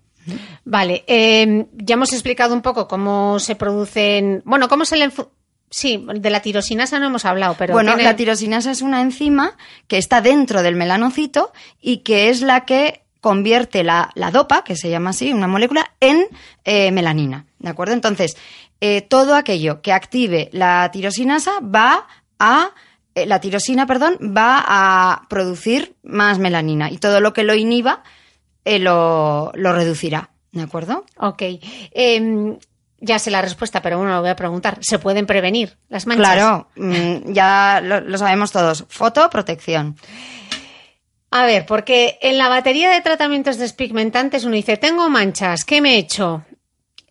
Vale, 0.66 1.04
eh, 1.08 1.66
ya 1.74 1.94
hemos 1.96 2.14
explicado 2.14 2.54
un 2.54 2.62
poco 2.62 2.88
cómo 2.88 3.40
se 3.40 3.56
producen, 3.56 4.42
bueno, 4.46 4.68
cómo 4.68 4.86
se 4.86 4.98
le... 4.98 5.10
Sí, 5.72 6.04
de 6.16 6.30
la 6.32 6.42
tirosinasa 6.42 7.00
no 7.00 7.08
hemos 7.08 7.26
hablado, 7.26 7.56
pero... 7.58 7.74
Bueno, 7.74 7.92
tiene- 7.92 8.04
la 8.04 8.16
tirosinasa 8.16 8.72
es 8.72 8.82
una 8.82 9.02
enzima 9.02 9.56
que 9.88 9.98
está 10.00 10.20
dentro 10.22 10.64
del 10.64 10.76
melanocito 10.76 11.52
y 11.80 11.98
que 11.98 12.30
es 12.30 12.42
la 12.42 12.66
que 12.66 13.04
convierte 13.21 13.84
la, 13.84 14.10
la 14.15 14.32
dopa, 14.32 14.63
que 14.63 14.75
se 14.75 14.89
llama 14.89 15.10
así, 15.12 15.34
una 15.34 15.47
molécula, 15.47 15.91
en 15.99 16.25
eh, 16.63 16.91
melanina. 16.91 17.45
¿De 17.60 17.69
acuerdo? 17.69 17.93
Entonces, 17.93 18.38
eh, 18.82 19.01
todo 19.01 19.36
aquello 19.36 19.82
que 19.82 19.91
active 19.91 20.49
la 20.53 20.89
tirosinasa 20.91 21.60
va 21.62 22.08
a. 22.39 22.71
eh, 23.15 23.25
la 23.25 23.39
tirosina, 23.41 23.86
perdón, 23.86 24.17
va 24.36 24.63
a 24.65 25.27
producir 25.29 25.95
más 26.03 26.39
melanina 26.39 26.89
y 26.89 26.97
todo 26.97 27.19
lo 27.19 27.34
que 27.34 27.43
lo 27.43 27.55
inhiba 27.55 28.03
eh, 28.65 28.79
lo, 28.79 29.51
lo 29.55 29.73
reducirá. 29.73 30.29
¿De 30.51 30.62
acuerdo? 30.62 31.05
Ok. 31.17 31.41
Eh, 31.91 32.58
ya 33.01 33.19
sé 33.19 33.32
la 33.32 33.41
respuesta, 33.41 33.82
pero 33.82 33.97
bueno, 33.97 34.13
lo 34.13 34.21
voy 34.21 34.29
a 34.29 34.36
preguntar. 34.36 34.77
¿Se 34.82 34.99
pueden 34.99 35.25
prevenir 35.25 35.77
las 35.89 36.05
manchas? 36.08 36.25
Claro, 36.34 36.67
mm, 36.75 37.32
ya 37.34 37.82
lo, 37.84 38.01
lo 38.01 38.17
sabemos 38.17 38.51
todos. 38.51 38.86
Foto, 38.89 39.29
protección. 39.29 39.95
A 41.32 41.46
ver, 41.46 41.65
porque 41.65 42.18
en 42.22 42.38
la 42.38 42.50
batería 42.50 42.89
de 42.89 43.02
tratamientos 43.02 43.58
despigmentantes 43.58 44.46
uno 44.46 44.56
dice, 44.56 44.78
tengo 44.78 45.10
manchas, 45.10 45.63
¿qué 45.63 45.80
me 45.80 45.96
he 45.96 45.98
hecho? 45.98 46.44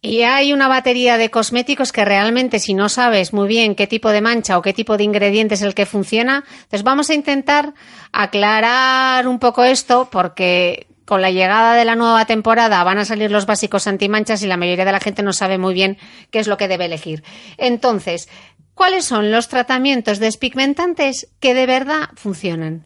Y 0.01 0.23
hay 0.23 0.53
una 0.53 0.69
batería 0.69 1.19
de 1.19 1.31
cosméticos 1.31 1.93
que 1.93 2.05
realmente 2.05 2.59
si 2.59 2.75
no 2.75 2.89
sabes 2.89 3.33
muy 3.33 3.49
bien 3.49 3.75
qué 3.75 3.87
tipo 3.87 4.11
de 4.11 4.21
mancha 4.21 4.59
o 4.59 4.63
qué 4.63 4.73
tipo 4.73 4.97
de 4.97 5.05
ingrediente 5.05 5.55
es 5.55 5.63
el 5.63 5.75
que 5.75 5.87
funciona, 5.87 6.45
entonces 6.47 6.83
vamos 6.83 7.11
a 7.11 7.15
intentar 7.15 7.75
aclarar 8.13 9.27
un 9.27 9.39
poco 9.39 9.65
esto 9.65 10.09
porque 10.11 10.87
con 11.05 11.23
la 11.23 11.31
llegada 11.31 11.75
de 11.75 11.85
la 11.85 11.97
nueva 11.97 12.27
temporada 12.27 12.85
van 12.85 12.99
a 12.99 13.05
salir 13.05 13.31
los 13.31 13.47
básicos 13.47 13.87
antimanchas 13.87 14.43
y 14.43 14.47
la 14.47 14.57
mayoría 14.57 14.85
de 14.85 14.93
la 14.93 15.01
gente 15.01 15.23
no 15.23 15.33
sabe 15.33 15.59
muy 15.59 15.75
bien 15.75 15.97
qué 16.31 16.39
es 16.39 16.47
lo 16.47 16.57
que 16.57 16.69
debe 16.69 16.85
elegir. 16.85 17.25
Entonces, 17.57 18.29
¿cuáles 18.75 19.05
son 19.05 19.33
los 19.33 19.49
tratamientos 19.49 20.19
despigmentantes 20.19 21.29
que 21.41 21.55
de 21.55 21.67
verdad 21.67 22.11
funcionan? 22.15 22.85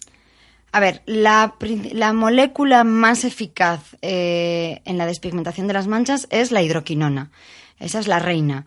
A 0.72 0.80
ver, 0.80 1.02
la, 1.06 1.54
la 1.92 2.12
molécula 2.14 2.82
más 2.82 3.24
eficaz 3.24 3.80
eh, 4.00 4.80
en 4.86 4.96
la 4.98 5.06
despigmentación 5.06 5.66
de 5.66 5.74
las 5.74 5.86
manchas 5.86 6.26
es 6.30 6.50
la 6.50 6.62
hidroquinona. 6.62 7.30
Esa 7.78 7.98
es 7.98 8.06
la 8.08 8.18
reina. 8.18 8.64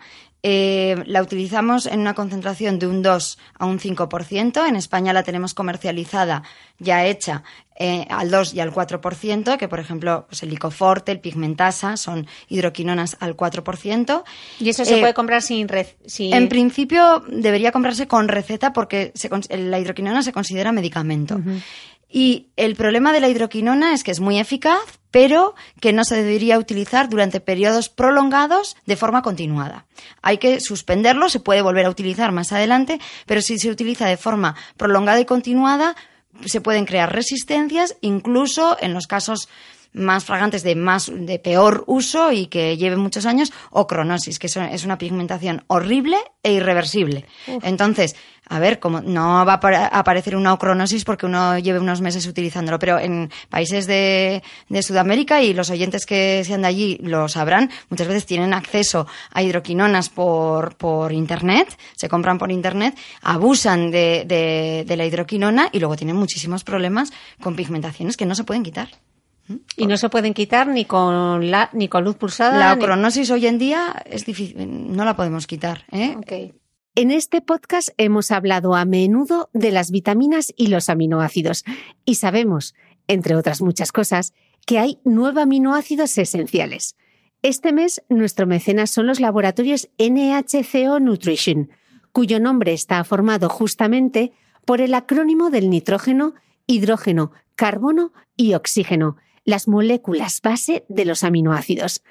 Eh, 0.47 1.01
la 1.07 1.23
utilizamos 1.23 1.87
en 1.87 2.01
una 2.01 2.13
concentración 2.13 2.77
de 2.77 2.85
un 2.85 3.01
2 3.01 3.39
a 3.57 3.65
un 3.65 3.79
5%. 3.79 4.67
En 4.67 4.75
España 4.75 5.11
la 5.13 5.23
tenemos 5.23 5.55
comercializada 5.55 6.43
ya 6.77 7.03
hecha 7.05 7.41
eh, 7.79 8.05
al 8.11 8.29
2 8.29 8.53
y 8.53 8.59
al 8.59 8.71
4%, 8.71 9.57
que 9.57 9.67
por 9.67 9.79
ejemplo 9.79 10.27
pues 10.29 10.43
el 10.43 10.49
licoforte, 10.51 11.11
el 11.11 11.19
pigmentasa 11.19 11.97
son 11.97 12.27
hidroquinonas 12.47 13.17
al 13.21 13.35
4%. 13.35 14.23
Y 14.59 14.69
eso 14.69 14.85
se 14.85 14.97
Eh, 14.97 14.99
puede 14.99 15.15
comprar 15.15 15.41
sin, 15.41 15.67
sin- 16.05 16.31
En 16.31 16.47
principio 16.47 17.23
debería 17.27 17.71
comprarse 17.71 18.07
con 18.07 18.27
receta 18.27 18.71
porque 18.71 19.11
se 19.15 19.29
la 19.57 19.79
hidroquinona 19.79 20.21
se 20.21 20.31
considera 20.31 20.71
medicamento. 20.71 21.41
Y 22.09 22.49
el 22.55 22.75
problema 22.75 23.11
de 23.11 23.19
la 23.19 23.29
hidroquinona 23.29 23.93
es 23.93 24.03
que 24.03 24.11
es 24.11 24.19
muy 24.19 24.39
eficaz, 24.39 24.79
pero 25.11 25.55
que 25.79 25.93
no 25.93 26.03
se 26.03 26.15
debería 26.15 26.59
utilizar 26.59 27.09
durante 27.09 27.39
periodos 27.39 27.89
prolongados 27.89 28.75
de 28.85 28.95
forma 28.95 29.21
continuada. 29.21 29.85
Hay 30.21 30.37
que 30.37 30.59
suspenderlo, 30.59 31.29
se 31.29 31.39
puede 31.39 31.61
volver 31.61 31.85
a 31.85 31.89
utilizar 31.89 32.31
más 32.31 32.51
adelante, 32.51 32.99
pero 33.25 33.41
si 33.41 33.57
se 33.57 33.69
utiliza 33.69 34.07
de 34.07 34.17
forma 34.17 34.55
prolongada 34.77 35.19
y 35.19 35.25
continuada, 35.25 35.95
se 36.45 36.61
pueden 36.61 36.85
crear 36.85 37.13
resistencias, 37.13 37.95
incluso 38.01 38.77
en 38.81 38.93
los 38.93 39.07
casos 39.07 39.47
más 39.95 40.25
fragantes 40.25 40.61
de 40.63 40.75
más 40.75 41.11
de 41.13 41.39
peor 41.39 41.83
uso 41.87 42.31
y 42.31 42.47
que 42.47 42.77
lleven 42.77 42.99
muchos 42.99 43.25
años 43.25 43.51
o 43.71 43.87
cronosis 43.87 44.39
que 44.39 44.47
es 44.47 44.83
una 44.85 44.97
pigmentación 44.97 45.63
horrible 45.67 46.17
e 46.43 46.53
irreversible. 46.53 47.25
Entonces 47.63 48.15
a 48.47 48.59
ver 48.59 48.79
como 48.79 49.01
no 49.01 49.43
va 49.43 49.53
a 49.53 49.59
apare- 49.59 49.89
aparecer 49.91 50.35
una 50.35 50.53
ocronosis 50.53 51.03
porque 51.03 51.25
uno 51.25 51.57
lleve 51.57 51.79
unos 51.79 52.01
meses 52.01 52.27
utilizándolo 52.27 52.77
pero 52.77 52.99
en 52.99 53.31
países 53.49 53.87
de, 53.87 54.43
de 54.69 54.83
Sudamérica 54.83 55.41
y 55.41 55.55
los 55.55 55.71
oyentes 55.71 56.05
que 56.05 56.43
sean 56.45 56.61
de 56.61 56.67
allí 56.67 56.99
lo 57.01 57.27
sabrán 57.27 57.71
muchas 57.89 58.07
veces 58.07 58.27
tienen 58.27 58.53
acceso 58.53 59.07
a 59.31 59.41
hidroquinonas 59.41 60.09
por, 60.09 60.75
por 60.75 61.11
internet 61.11 61.75
se 61.95 62.07
compran 62.07 62.37
por 62.37 62.51
internet 62.51 62.95
abusan 63.23 63.89
de, 63.89 64.25
de- 64.27 64.83
de 64.85 64.95
la 64.97 65.05
hidroquinona 65.07 65.69
y 65.71 65.79
luego 65.79 65.95
tienen 65.95 66.15
muchísimos 66.15 66.63
problemas 66.63 67.11
con 67.41 67.55
pigmentaciones 67.55 68.15
que 68.15 68.27
no 68.27 68.35
se 68.35 68.43
pueden 68.43 68.61
quitar 68.61 68.89
y 69.77 69.87
no 69.87 69.97
se 69.97 70.09
pueden 70.09 70.33
quitar 70.33 70.67
ni 70.67 70.85
con 70.85 71.51
la 71.51 71.69
ni 71.73 71.87
con 71.87 72.03
luz 72.03 72.15
pulsada. 72.15 72.57
La 72.57 72.75
ni- 72.75 72.81
ocronosis 72.83 73.29
hoy 73.31 73.47
en 73.47 73.57
día 73.57 74.03
es 74.05 74.25
difícil, 74.25 74.95
no 74.95 75.05
la 75.05 75.15
podemos 75.15 75.47
quitar. 75.47 75.85
¿eh? 75.91 76.15
Ok. 76.17 76.55
En 76.95 77.11
este 77.11 77.41
podcast 77.41 77.89
hemos 77.97 78.31
hablado 78.31 78.73
a 78.75 78.85
menudo 78.85 79.49
de 79.53 79.71
las 79.71 79.91
vitaminas 79.91 80.53
y 80.55 80.67
los 80.67 80.89
aminoácidos 80.89 81.65
y 82.05 82.15
sabemos, 82.15 82.73
entre 83.07 83.35
otras 83.35 83.61
muchas 83.61 83.91
cosas, 83.91 84.33
que 84.65 84.79
hay 84.79 84.99
nueve 85.03 85.41
aminoácidos 85.41 86.17
esenciales. 86.17 86.95
Este 87.41 87.73
mes 87.73 88.01
nuestro 88.09 88.47
mecenas 88.47 88.89
son 88.89 89.05
los 89.07 89.19
laboratorios 89.19 89.89
NHCO 89.99 90.99
Nutrition, 90.99 91.69
cuyo 92.11 92.39
nombre 92.39 92.73
está 92.73 93.03
formado 93.03 93.49
justamente 93.49 94.31
por 94.65 94.81
el 94.81 94.93
acrónimo 94.93 95.49
del 95.51 95.69
nitrógeno, 95.69 96.33
hidrógeno, 96.65 97.31
carbono 97.55 98.13
y 98.35 98.53
oxígeno, 98.55 99.17
las 99.45 99.67
moléculas 99.67 100.41
base 100.41 100.83
de 100.89 101.05
los 101.05 101.23
aminoácidos. 101.23 102.03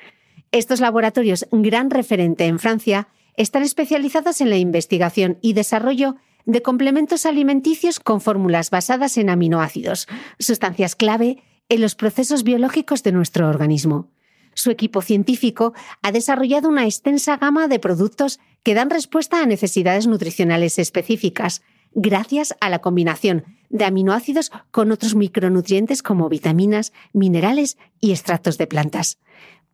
Estos 0.52 0.80
laboratorios, 0.80 1.46
gran 1.50 1.90
referente 1.90 2.46
en 2.46 2.58
Francia, 2.58 3.08
están 3.36 3.64
especializados 3.64 4.40
en 4.40 4.50
la 4.50 4.56
investigación 4.56 5.38
y 5.42 5.52
desarrollo 5.52 6.16
de 6.46 6.62
complementos 6.62 7.26
alimenticios 7.26 8.00
con 8.00 8.20
fórmulas 8.20 8.70
basadas 8.70 9.18
en 9.18 9.30
aminoácidos, 9.30 10.06
sustancias 10.38 10.94
clave 10.94 11.42
en 11.68 11.80
los 11.80 11.94
procesos 11.94 12.44
biológicos 12.44 13.02
de 13.02 13.12
nuestro 13.12 13.48
organismo. 13.48 14.10
Su 14.54 14.70
equipo 14.70 15.02
científico 15.02 15.74
ha 16.02 16.12
desarrollado 16.12 16.68
una 16.68 16.84
extensa 16.84 17.36
gama 17.36 17.66
de 17.66 17.80
productos 17.80 18.38
que 18.62 18.74
dan 18.74 18.90
respuesta 18.90 19.42
a 19.42 19.46
necesidades 19.46 20.06
nutricionales 20.06 20.78
específicas, 20.78 21.62
gracias 21.94 22.54
a 22.60 22.68
la 22.68 22.80
combinación 22.80 23.44
de 23.70 23.84
aminoácidos 23.84 24.52
con 24.70 24.92
otros 24.92 25.14
micronutrientes 25.14 26.02
como 26.02 26.28
vitaminas, 26.28 26.92
minerales 27.12 27.76
y 28.00 28.12
extractos 28.12 28.58
de 28.58 28.66
plantas. 28.66 29.18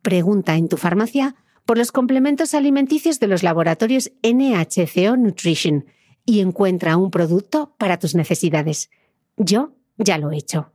Pregunta 0.01 0.55
en 0.55 0.69
tu 0.69 0.77
farmacia 0.77 1.35
por 1.65 1.77
los 1.77 1.91
complementos 1.91 2.53
alimenticios 2.53 3.19
de 3.19 3.27
los 3.27 3.43
laboratorios 3.43 4.11
NHCO 4.23 5.17
Nutrition 5.17 5.85
y 6.25 6.39
encuentra 6.39 6.97
un 6.97 7.11
producto 7.11 7.75
para 7.77 7.99
tus 7.99 8.15
necesidades. 8.15 8.89
Yo 9.37 9.75
ya 9.97 10.17
lo 10.17 10.31
he 10.31 10.37
hecho. 10.37 10.71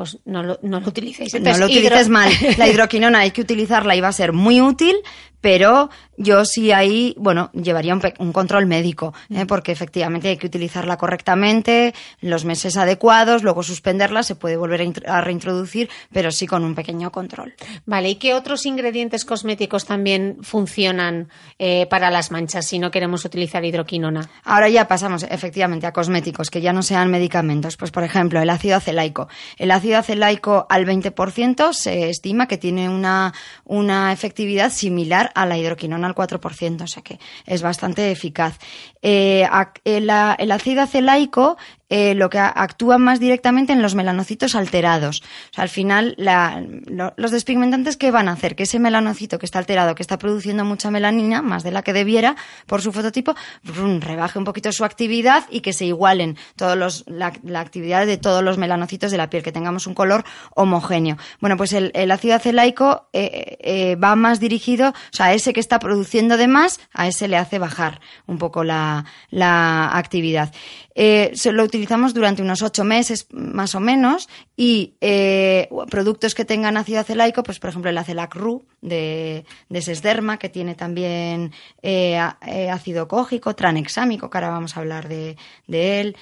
Pues 0.00 0.16
no 0.24 0.42
lo, 0.42 0.58
no 0.62 0.80
lo 0.80 0.88
utilicéis. 0.88 1.38
no 1.38 1.58
lo 1.58 1.66
utilices 1.66 2.08
mal. 2.08 2.32
La 2.56 2.66
hidroquinona 2.70 3.18
hay 3.18 3.32
que 3.32 3.42
utilizarla 3.42 3.94
y 3.94 4.00
va 4.00 4.08
a 4.08 4.12
ser 4.12 4.32
muy 4.32 4.58
útil, 4.62 4.96
pero 5.40 5.90
yo 6.16 6.44
sí 6.44 6.70
ahí, 6.72 7.14
bueno, 7.18 7.50
llevaría 7.52 7.94
un, 7.94 8.02
un 8.18 8.32
control 8.32 8.66
médico, 8.66 9.14
¿eh? 9.30 9.46
porque 9.46 9.72
efectivamente 9.72 10.28
hay 10.28 10.36
que 10.36 10.46
utilizarla 10.46 10.96
correctamente, 10.96 11.94
los 12.20 12.44
meses 12.44 12.76
adecuados, 12.76 13.42
luego 13.42 13.62
suspenderla, 13.62 14.22
se 14.22 14.34
puede 14.34 14.56
volver 14.56 14.82
a, 15.06 15.18
a 15.18 15.20
reintroducir, 15.22 15.88
pero 16.12 16.30
sí 16.30 16.46
con 16.46 16.64
un 16.64 16.74
pequeño 16.74 17.10
control. 17.10 17.54
Vale, 17.86 18.10
¿y 18.10 18.14
qué 18.16 18.34
otros 18.34 18.66
ingredientes 18.66 19.24
cosméticos 19.24 19.86
también 19.86 20.38
funcionan 20.42 21.28
eh, 21.58 21.86
para 21.86 22.10
las 22.10 22.30
manchas 22.30 22.66
si 22.66 22.78
no 22.78 22.90
queremos 22.90 23.24
utilizar 23.24 23.64
hidroquinona? 23.64 24.28
Ahora 24.44 24.68
ya 24.68 24.86
pasamos 24.88 25.22
efectivamente 25.22 25.86
a 25.86 25.92
cosméticos 25.92 26.50
que 26.50 26.60
ya 26.60 26.72
no 26.72 26.82
sean 26.82 27.10
medicamentos. 27.10 27.76
Pues 27.76 27.90
por 27.90 28.04
ejemplo, 28.04 28.40
el 28.40 28.50
ácido 28.50 28.76
acelaico. 28.76 29.28
El 29.56 29.70
ácido 29.70 29.98
acelaico 29.98 30.66
al 30.68 30.86
20% 30.86 31.72
se 31.72 32.10
estima 32.10 32.46
que 32.46 32.58
tiene 32.58 32.88
una, 32.88 33.32
una 33.64 34.12
efectividad 34.12 34.70
similar 34.70 35.29
a 35.34 35.46
la 35.46 35.58
hidroquinona 35.58 36.06
al 36.06 36.14
4%, 36.14 36.82
o 36.82 36.86
sea 36.86 37.02
que 37.02 37.18
es 37.46 37.62
bastante 37.62 38.10
eficaz. 38.10 38.58
Eh, 39.02 39.46
el, 39.84 40.10
el 40.38 40.52
ácido 40.52 40.82
acelaico 40.82 41.56
eh, 41.92 42.14
lo 42.14 42.30
que 42.30 42.38
actúa 42.38 42.98
más 42.98 43.18
directamente 43.18 43.72
en 43.72 43.82
los 43.82 43.96
melanocitos 43.96 44.54
alterados. 44.54 45.22
O 45.50 45.54
sea, 45.54 45.62
al 45.62 45.68
final, 45.68 46.14
los 46.16 47.30
despigmentantes, 47.32 47.96
¿qué 47.96 48.12
van 48.12 48.28
a 48.28 48.32
hacer? 48.32 48.54
Que 48.54 48.62
ese 48.62 48.78
melanocito 48.78 49.40
que 49.40 49.46
está 49.46 49.58
alterado, 49.58 49.96
que 49.96 50.02
está 50.02 50.16
produciendo 50.16 50.64
mucha 50.64 50.92
melanina, 50.92 51.42
más 51.42 51.64
de 51.64 51.72
la 51.72 51.82
que 51.82 51.92
debiera, 51.92 52.36
por 52.66 52.80
su 52.80 52.92
fototipo, 52.92 53.34
rebaje 53.64 54.38
un 54.38 54.44
poquito 54.44 54.70
su 54.70 54.84
actividad 54.84 55.44
y 55.50 55.62
que 55.62 55.72
se 55.72 55.84
igualen 55.84 56.38
todos 56.54 56.76
los, 56.76 57.04
la, 57.08 57.32
actividad 57.58 58.06
de 58.06 58.18
todos 58.18 58.44
los 58.44 58.56
melanocitos 58.56 59.10
de 59.10 59.18
la 59.18 59.28
piel, 59.28 59.42
que 59.42 59.50
tengamos 59.50 59.88
un 59.88 59.94
color 59.94 60.22
homogéneo. 60.54 61.16
Bueno, 61.40 61.56
pues 61.56 61.72
el, 61.72 62.10
ácido 62.12 62.36
acelaico 62.36 63.08
eh, 63.12 63.56
eh, 63.60 63.96
va 63.96 64.14
más 64.14 64.38
dirigido, 64.38 64.90
o 64.90 64.94
sea, 65.10 65.26
a 65.26 65.34
ese 65.34 65.52
que 65.52 65.60
está 65.60 65.80
produciendo 65.80 66.36
de 66.36 66.46
más, 66.46 66.78
a 66.92 67.08
ese 67.08 67.26
le 67.26 67.36
hace 67.36 67.58
bajar 67.58 68.00
un 68.28 68.38
poco 68.38 68.62
la, 68.62 69.06
la 69.30 69.96
actividad. 69.96 70.52
Se 70.94 71.52
lo 71.52 71.66
utilizamos 71.80 72.12
durante 72.12 72.42
unos 72.42 72.60
ocho 72.60 72.84
meses 72.84 73.26
más 73.32 73.74
o 73.74 73.80
menos 73.80 74.28
y 74.54 74.96
eh, 75.00 75.66
productos 75.88 76.34
que 76.34 76.44
tengan 76.44 76.76
ácido 76.76 77.00
acelaico, 77.00 77.42
pues 77.42 77.58
por 77.58 77.70
ejemplo 77.70 77.90
el 77.90 77.96
acelac 77.96 78.34
ru 78.34 78.66
de, 78.82 79.46
de 79.70 79.80
Sesderma, 79.82 80.38
que 80.38 80.50
tiene 80.50 80.74
también 80.74 81.52
eh, 81.80 82.20
eh, 82.46 82.68
ácido 82.68 83.08
cógico, 83.08 83.56
tranexámico, 83.56 84.28
que 84.28 84.36
ahora 84.36 84.50
vamos 84.50 84.76
a 84.76 84.80
hablar 84.80 85.08
de, 85.08 85.38
de 85.68 86.00
él, 86.00 86.16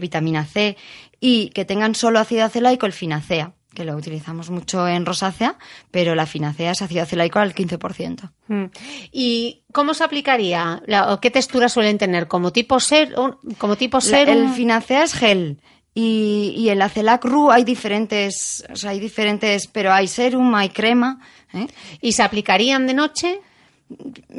vitamina 0.00 0.44
C, 0.44 0.76
y 1.20 1.50
que 1.50 1.64
tengan 1.64 1.94
solo 1.94 2.18
ácido 2.18 2.44
acelaico, 2.44 2.86
el 2.86 2.92
finacea 2.92 3.54
que 3.74 3.84
lo 3.84 3.96
utilizamos 3.96 4.50
mucho 4.50 4.86
en 4.86 5.06
rosácea, 5.06 5.56
pero 5.90 6.14
la 6.14 6.26
finacea 6.26 6.72
es 6.72 6.82
ácido 6.82 7.02
acelaico 7.02 7.38
al 7.38 7.54
15%. 7.54 8.30
Mm. 8.48 8.64
¿Y 9.10 9.62
cómo 9.72 9.94
se 9.94 10.04
aplicaría? 10.04 10.82
¿Qué 11.20 11.30
textura 11.30 11.68
suelen 11.68 11.98
tener? 11.98 12.28
¿Como 12.28 12.52
tipo 12.52 12.80
ser, 12.80 13.14
como 13.58 13.76
tipo 13.76 13.98
El 13.98 14.48
finacea 14.50 15.04
es 15.04 15.14
gel. 15.14 15.60
Y, 15.94 16.54
y 16.56 16.70
el 16.70 16.80
acelac 16.80 17.24
ru 17.24 17.50
hay 17.50 17.64
diferentes, 17.64 18.64
o 18.72 18.76
sea, 18.76 18.90
hay 18.90 19.00
diferentes, 19.00 19.66
pero 19.66 19.92
hay 19.92 20.08
serum, 20.08 20.54
hay 20.54 20.70
crema. 20.70 21.20
¿eh? 21.52 21.66
¿Y 22.00 22.12
se 22.12 22.22
aplicarían 22.22 22.86
de 22.86 22.94
noche? 22.94 23.40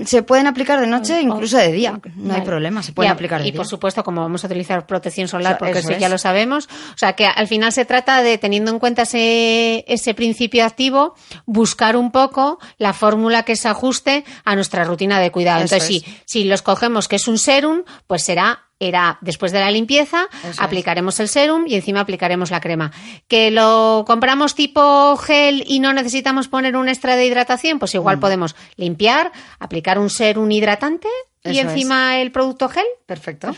Se 0.06 0.24
pueden 0.24 0.48
aplicar 0.48 0.80
de 0.80 0.88
noche, 0.88 1.22
incluso 1.22 1.58
de 1.58 1.72
día. 1.72 2.00
No 2.16 2.34
hay 2.34 2.42
problema, 2.42 2.84
se 2.84 2.94
pueden 2.94 3.12
aplicar 3.12 3.42
de 3.42 3.48
y, 3.48 3.52
por 3.52 3.68
supuesto, 3.68 4.04
como 4.04 4.22
vamos 4.22 4.44
a 4.44 4.48
utilizar 4.48 4.86
protección 4.86 5.28
solar, 5.28 5.58
porque 5.58 5.80
eso, 5.80 5.92
ya 5.92 6.10
lo 6.10 6.18
sabemos. 6.18 6.68
O 6.94 6.98
sea, 6.98 7.14
que 7.14 7.26
al 7.26 7.48
final 7.48 7.72
se 7.72 7.86
trata 7.86 8.22
de, 8.22 8.38
teniendo 8.38 8.72
en 8.72 8.80
cuenta 8.80 9.04
ese, 9.04 9.86
ese 9.88 10.14
principio 10.14 10.66
activo, 10.66 11.16
buscar 11.46 11.96
un 11.96 12.12
poco 12.12 12.60
la 12.78 12.94
fórmula 12.94 13.44
que 13.44 13.56
se 13.56 13.68
ajuste 13.68 14.24
a 14.44 14.56
nuestra 14.56 14.84
rutina 14.84 15.20
de 15.20 15.32
cuidado. 15.32 15.62
Entonces, 15.62 15.88
si, 15.88 16.06
si 16.26 16.44
los 16.44 16.62
cogemos 16.62 17.08
que 17.08 17.18
es 17.18 17.28
un 17.28 17.38
serum, 17.38 17.84
pues 18.08 18.24
será 18.24 18.64
era 18.88 19.18
después 19.22 19.52
de 19.52 19.60
la 19.60 19.72
limpieza, 19.72 20.28
aplicaremos 20.58 21.20
el 21.20 21.28
serum 21.28 21.66
y 21.68 21.76
encima 21.76 22.02
aplicaremos 22.02 22.52
la 22.52 22.62
crema. 22.62 22.92
¿Que 23.28 23.52
lo 23.52 24.04
compramos 24.08 24.56
tipo 24.56 25.16
gel 25.18 25.64
y 25.68 25.80
no 25.80 25.94
necesitamos 25.94 26.48
poner 26.48 26.76
un 26.76 26.90
extra 26.90 27.16
de 27.16 27.26
hidratación? 27.26 27.80
Pues 27.80 27.94
igual 27.96 28.18
mm. 28.18 28.20
podemos 28.20 28.56
limpiar, 28.76 29.32
aplicar 29.60 30.00
un 30.00 30.10
serum 30.10 30.50
hidratante 30.52 31.08
y 31.44 31.60
encima 31.60 32.20
el 32.20 32.32
producto 32.32 32.70
gel. 32.70 32.86
Perfecto. 33.06 33.52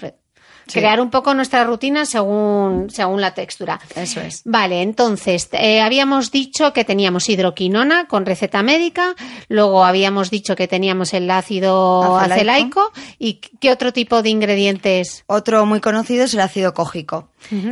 Crear 0.71 0.99
un 0.99 1.09
poco 1.09 1.33
nuestra 1.33 1.63
rutina 1.63 2.05
según, 2.05 2.89
según 2.89 3.21
la 3.21 3.33
textura. 3.33 3.79
Eso 3.95 4.21
es. 4.21 4.41
Vale, 4.45 4.81
entonces, 4.81 5.49
eh, 5.53 5.81
habíamos 5.81 6.31
dicho 6.31 6.73
que 6.73 6.83
teníamos 6.83 7.29
hidroquinona 7.29 8.07
con 8.07 8.25
receta 8.25 8.63
médica, 8.63 9.15
luego 9.47 9.83
habíamos 9.85 10.31
dicho 10.31 10.55
que 10.55 10.67
teníamos 10.67 11.13
el 11.13 11.29
ácido 11.29 12.17
acelaico. 12.17 12.91
¿Y 13.19 13.35
qué 13.59 13.71
otro 13.71 13.93
tipo 13.93 14.21
de 14.21 14.29
ingredientes? 14.29 15.23
Otro 15.27 15.65
muy 15.65 15.81
conocido 15.81 16.25
es 16.25 16.33
el 16.33 16.39
ácido 16.41 16.73
cógico. 16.73 17.29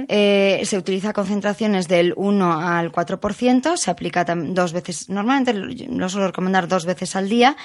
Eh, 0.08 0.62
se 0.66 0.78
utiliza 0.78 1.14
concentraciones 1.14 1.88
del 1.88 2.14
1 2.16 2.60
al 2.62 2.92
4%, 2.92 3.76
se 3.76 3.90
aplica 3.90 4.24
dos 4.24 4.72
veces, 4.72 5.10
normalmente 5.10 5.54
lo 5.54 6.10
suelo 6.10 6.28
recomendar 6.28 6.68
dos 6.68 6.86
veces 6.86 7.16
al 7.16 7.28
día 7.28 7.56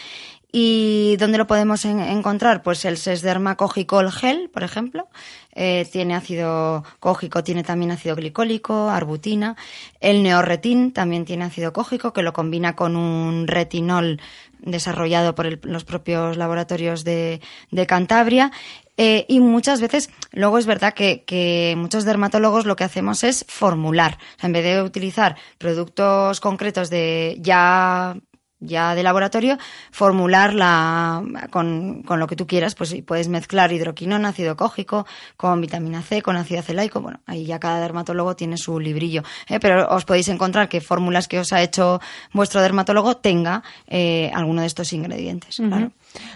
¿Y 0.51 1.17
dónde 1.19 1.37
lo 1.37 1.47
podemos 1.47 1.85
encontrar? 1.85 2.63
Pues 2.63 2.87
el 2.87 2.97
sesderma 2.97 3.57
cogicol 3.57 4.11
gel, 4.11 4.49
por 4.49 4.63
ejemplo, 4.63 5.09
eh, 5.55 5.87
tiene 5.93 6.15
ácido 6.15 6.85
cógico, 7.01 7.45
tiene 7.45 7.65
también 7.65 7.91
ácido 7.91 8.17
glicólico, 8.17 8.89
arbutina. 8.89 9.57
El 10.01 10.23
neorretin 10.23 10.93
también 10.93 11.27
tiene 11.27 11.45
ácido 11.45 11.75
cógico, 11.75 12.15
que 12.15 12.23
lo 12.23 12.33
combina 12.33 12.77
con 12.77 12.97
un 12.97 13.47
retinol 13.47 14.23
desarrollado 14.61 15.35
por 15.35 15.67
los 15.67 15.85
propios 15.85 16.39
laboratorios 16.39 17.05
de, 17.05 17.41
Cantabria. 17.87 18.51
Eh, 18.97 19.27
y 19.29 19.41
muchas 19.41 19.81
veces, 19.83 20.11
luego 20.33 20.59
es 20.59 20.67
verdad 20.67 20.95
que, 20.95 21.25
que, 21.25 21.75
muchos 21.77 22.05
dermatólogos 22.05 22.65
lo 22.65 22.75
que 22.75 22.85
hacemos 22.85 23.23
es 23.23 23.45
formular. 23.49 24.19
en 24.43 24.53
vez 24.53 24.65
de 24.65 24.83
utilizar 24.83 25.37
productos 25.59 26.41
concretos 26.41 26.89
de 26.89 27.37
ya 27.41 28.17
ya 28.61 28.95
de 28.95 29.03
laboratorio, 29.03 29.59
formularla 29.91 31.23
con, 31.51 32.03
con, 32.03 32.19
lo 32.19 32.27
que 32.27 32.37
tú 32.37 32.47
quieras, 32.47 32.75
pues 32.75 32.95
puedes 33.07 33.29
mezclar 33.29 33.73
hidroquinona, 33.73 34.29
ácido 34.29 34.57
cógico, 34.57 35.07
con 35.37 35.61
vitamina 35.61 36.03
C, 36.03 36.23
con 36.23 36.37
ácido 36.37 36.61
acelaico, 36.61 37.01
bueno, 37.01 37.21
ahí 37.27 37.47
ya 37.47 37.61
cada 37.61 37.81
dermatólogo 37.81 38.37
tiene 38.37 38.57
su 38.57 38.81
librillo, 38.81 39.23
¿eh? 39.49 39.61
pero 39.61 39.89
os 39.89 40.05
podéis 40.05 40.29
encontrar 40.29 40.69
que 40.69 40.81
fórmulas 40.81 41.29
que 41.29 41.39
os 41.39 41.53
ha 41.53 41.63
hecho 41.63 42.01
vuestro 42.33 42.61
dermatólogo 42.61 43.17
tenga 43.17 43.63
eh, 43.87 44.31
alguno 44.35 44.63
de 44.63 44.67
estos 44.67 44.93
ingredientes. 44.93 45.61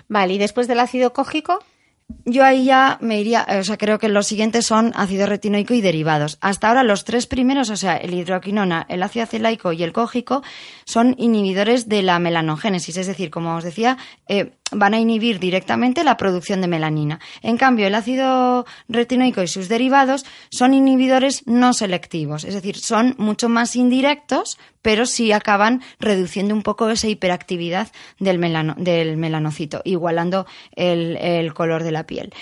Vale, 0.09 0.35
y 0.35 0.39
después 0.39 0.69
del 0.69 0.81
ácido 0.81 1.13
cógico 1.13 1.59
yo 2.25 2.45
ahí 2.45 2.65
ya 2.65 2.99
me 3.01 3.21
iría, 3.21 3.47
o 3.59 3.65
sea, 3.65 3.77
creo 3.77 3.99
que 3.99 4.09
los 4.09 4.27
siguientes 4.27 4.67
son 4.67 4.93
ácido 4.95 5.27
retinoico 5.27 5.75
y 5.75 5.81
derivados. 5.81 6.39
Hasta 6.41 6.69
ahora 6.69 6.85
los 6.85 7.05
tres 7.05 7.27
primeros, 7.27 7.71
o 7.71 7.77
sea, 7.77 7.97
el 7.97 8.15
hidroquinona, 8.15 8.87
el 8.89 9.03
ácido 9.03 9.25
acelaico 9.25 9.73
y 9.73 9.83
el 9.83 9.93
cógico, 9.93 10.43
son 10.85 11.15
inhibidores 11.19 11.89
de 11.89 12.03
la 12.03 12.19
melanogénesis, 12.19 12.97
es 12.97 13.07
decir, 13.07 13.31
como 13.31 13.57
os 13.57 13.65
decía, 13.65 13.99
eh, 14.29 14.53
van 14.71 14.95
a 14.95 15.01
inhibir 15.01 15.39
directamente 15.39 16.05
la 16.05 16.17
producción 16.17 16.61
de 16.61 16.69
melanina. 16.69 17.21
En 17.43 17.57
cambio, 17.57 17.87
el 17.87 17.95
ácido 17.95 18.67
retinoico 18.89 19.43
y 19.43 19.49
sus 19.49 19.69
derivados 19.69 20.25
son 20.51 20.75
inhibidores 20.75 21.47
no 21.47 21.73
selectivos, 21.73 22.45
es 22.45 22.55
decir, 22.55 22.77
son 22.79 23.15
mucho 23.19 23.49
más 23.49 23.77
indirectos, 23.77 24.59
pero 24.83 25.07
sí 25.07 25.33
acaban 25.33 25.83
reduciendo 25.99 26.55
un 26.55 26.63
poco 26.63 26.91
esa 26.91 27.09
hiperactividad 27.09 27.89
del, 28.19 28.39
melanocito, 28.39 29.81
igualando 29.85 30.47
el, 30.75 31.17
el 31.17 31.55
color 31.55 31.85
de 31.85 31.93
la 31.93 32.05
piel. 32.05 32.33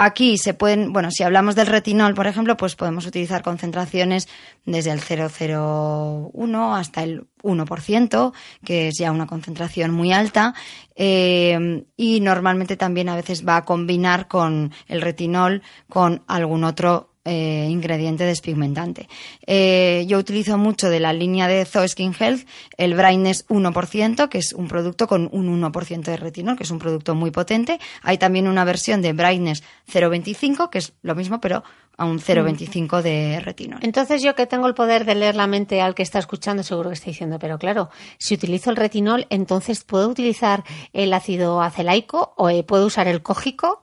Aquí 0.00 0.38
se 0.38 0.54
pueden, 0.54 0.92
bueno, 0.92 1.10
si 1.10 1.24
hablamos 1.24 1.56
del 1.56 1.66
retinol, 1.66 2.14
por 2.14 2.28
ejemplo, 2.28 2.56
pues 2.56 2.76
podemos 2.76 3.04
utilizar 3.04 3.42
concentraciones 3.42 4.28
desde 4.64 4.92
el 4.92 5.00
0,01 5.00 6.78
hasta 6.78 7.02
el 7.02 7.26
1%, 7.42 8.32
que 8.64 8.88
es 8.88 8.94
ya 8.96 9.10
una 9.10 9.26
concentración 9.26 9.90
muy 9.90 10.12
alta, 10.12 10.54
eh, 10.94 11.84
y 11.96 12.20
normalmente 12.20 12.76
también 12.76 13.08
a 13.08 13.16
veces 13.16 13.46
va 13.46 13.56
a 13.56 13.64
combinar 13.64 14.28
con 14.28 14.72
el 14.86 15.02
retinol 15.02 15.62
con 15.88 16.22
algún 16.28 16.62
otro 16.62 17.07
eh, 17.24 17.66
ingrediente 17.68 18.24
despigmentante. 18.24 19.08
Eh, 19.46 20.04
yo 20.08 20.18
utilizo 20.18 20.56
mucho 20.58 20.88
de 20.88 21.00
la 21.00 21.12
línea 21.12 21.48
de 21.48 21.64
Zoe 21.64 21.88
Skin 21.88 22.14
Health 22.18 22.46
el 22.76 22.94
Brightness 22.94 23.46
1%, 23.48 24.28
que 24.28 24.38
es 24.38 24.52
un 24.52 24.68
producto 24.68 25.06
con 25.06 25.28
un 25.32 25.62
1% 25.62 26.02
de 26.02 26.16
retinol, 26.16 26.56
que 26.56 26.62
es 26.62 26.70
un 26.70 26.78
producto 26.78 27.14
muy 27.14 27.30
potente. 27.30 27.78
Hay 28.02 28.18
también 28.18 28.48
una 28.48 28.64
versión 28.64 29.02
de 29.02 29.12
Brightness 29.12 29.62
0,25, 29.92 30.70
que 30.70 30.78
es 30.78 30.92
lo 31.02 31.14
mismo, 31.14 31.40
pero 31.40 31.64
a 31.98 32.04
un 32.04 32.20
0,25 32.20 33.02
de 33.02 33.40
retinol. 33.40 33.80
Entonces 33.82 34.22
yo 34.22 34.34
que 34.34 34.46
tengo 34.46 34.68
el 34.68 34.74
poder 34.74 35.04
de 35.04 35.16
leer 35.16 35.34
la 35.34 35.48
mente 35.48 35.82
al 35.82 35.96
que 35.96 36.04
está 36.04 36.20
escuchando, 36.20 36.62
seguro 36.62 36.90
que 36.90 36.94
está 36.94 37.06
diciendo, 37.10 37.38
pero 37.40 37.58
claro, 37.58 37.90
si 38.18 38.34
utilizo 38.34 38.70
el 38.70 38.76
retinol, 38.76 39.26
entonces 39.30 39.82
puedo 39.82 40.08
utilizar 40.08 40.62
el 40.92 41.12
ácido 41.12 41.60
acelaico 41.60 42.34
o 42.36 42.48
eh, 42.50 42.62
puedo 42.62 42.86
usar 42.86 43.08
el 43.08 43.20
cógico. 43.20 43.82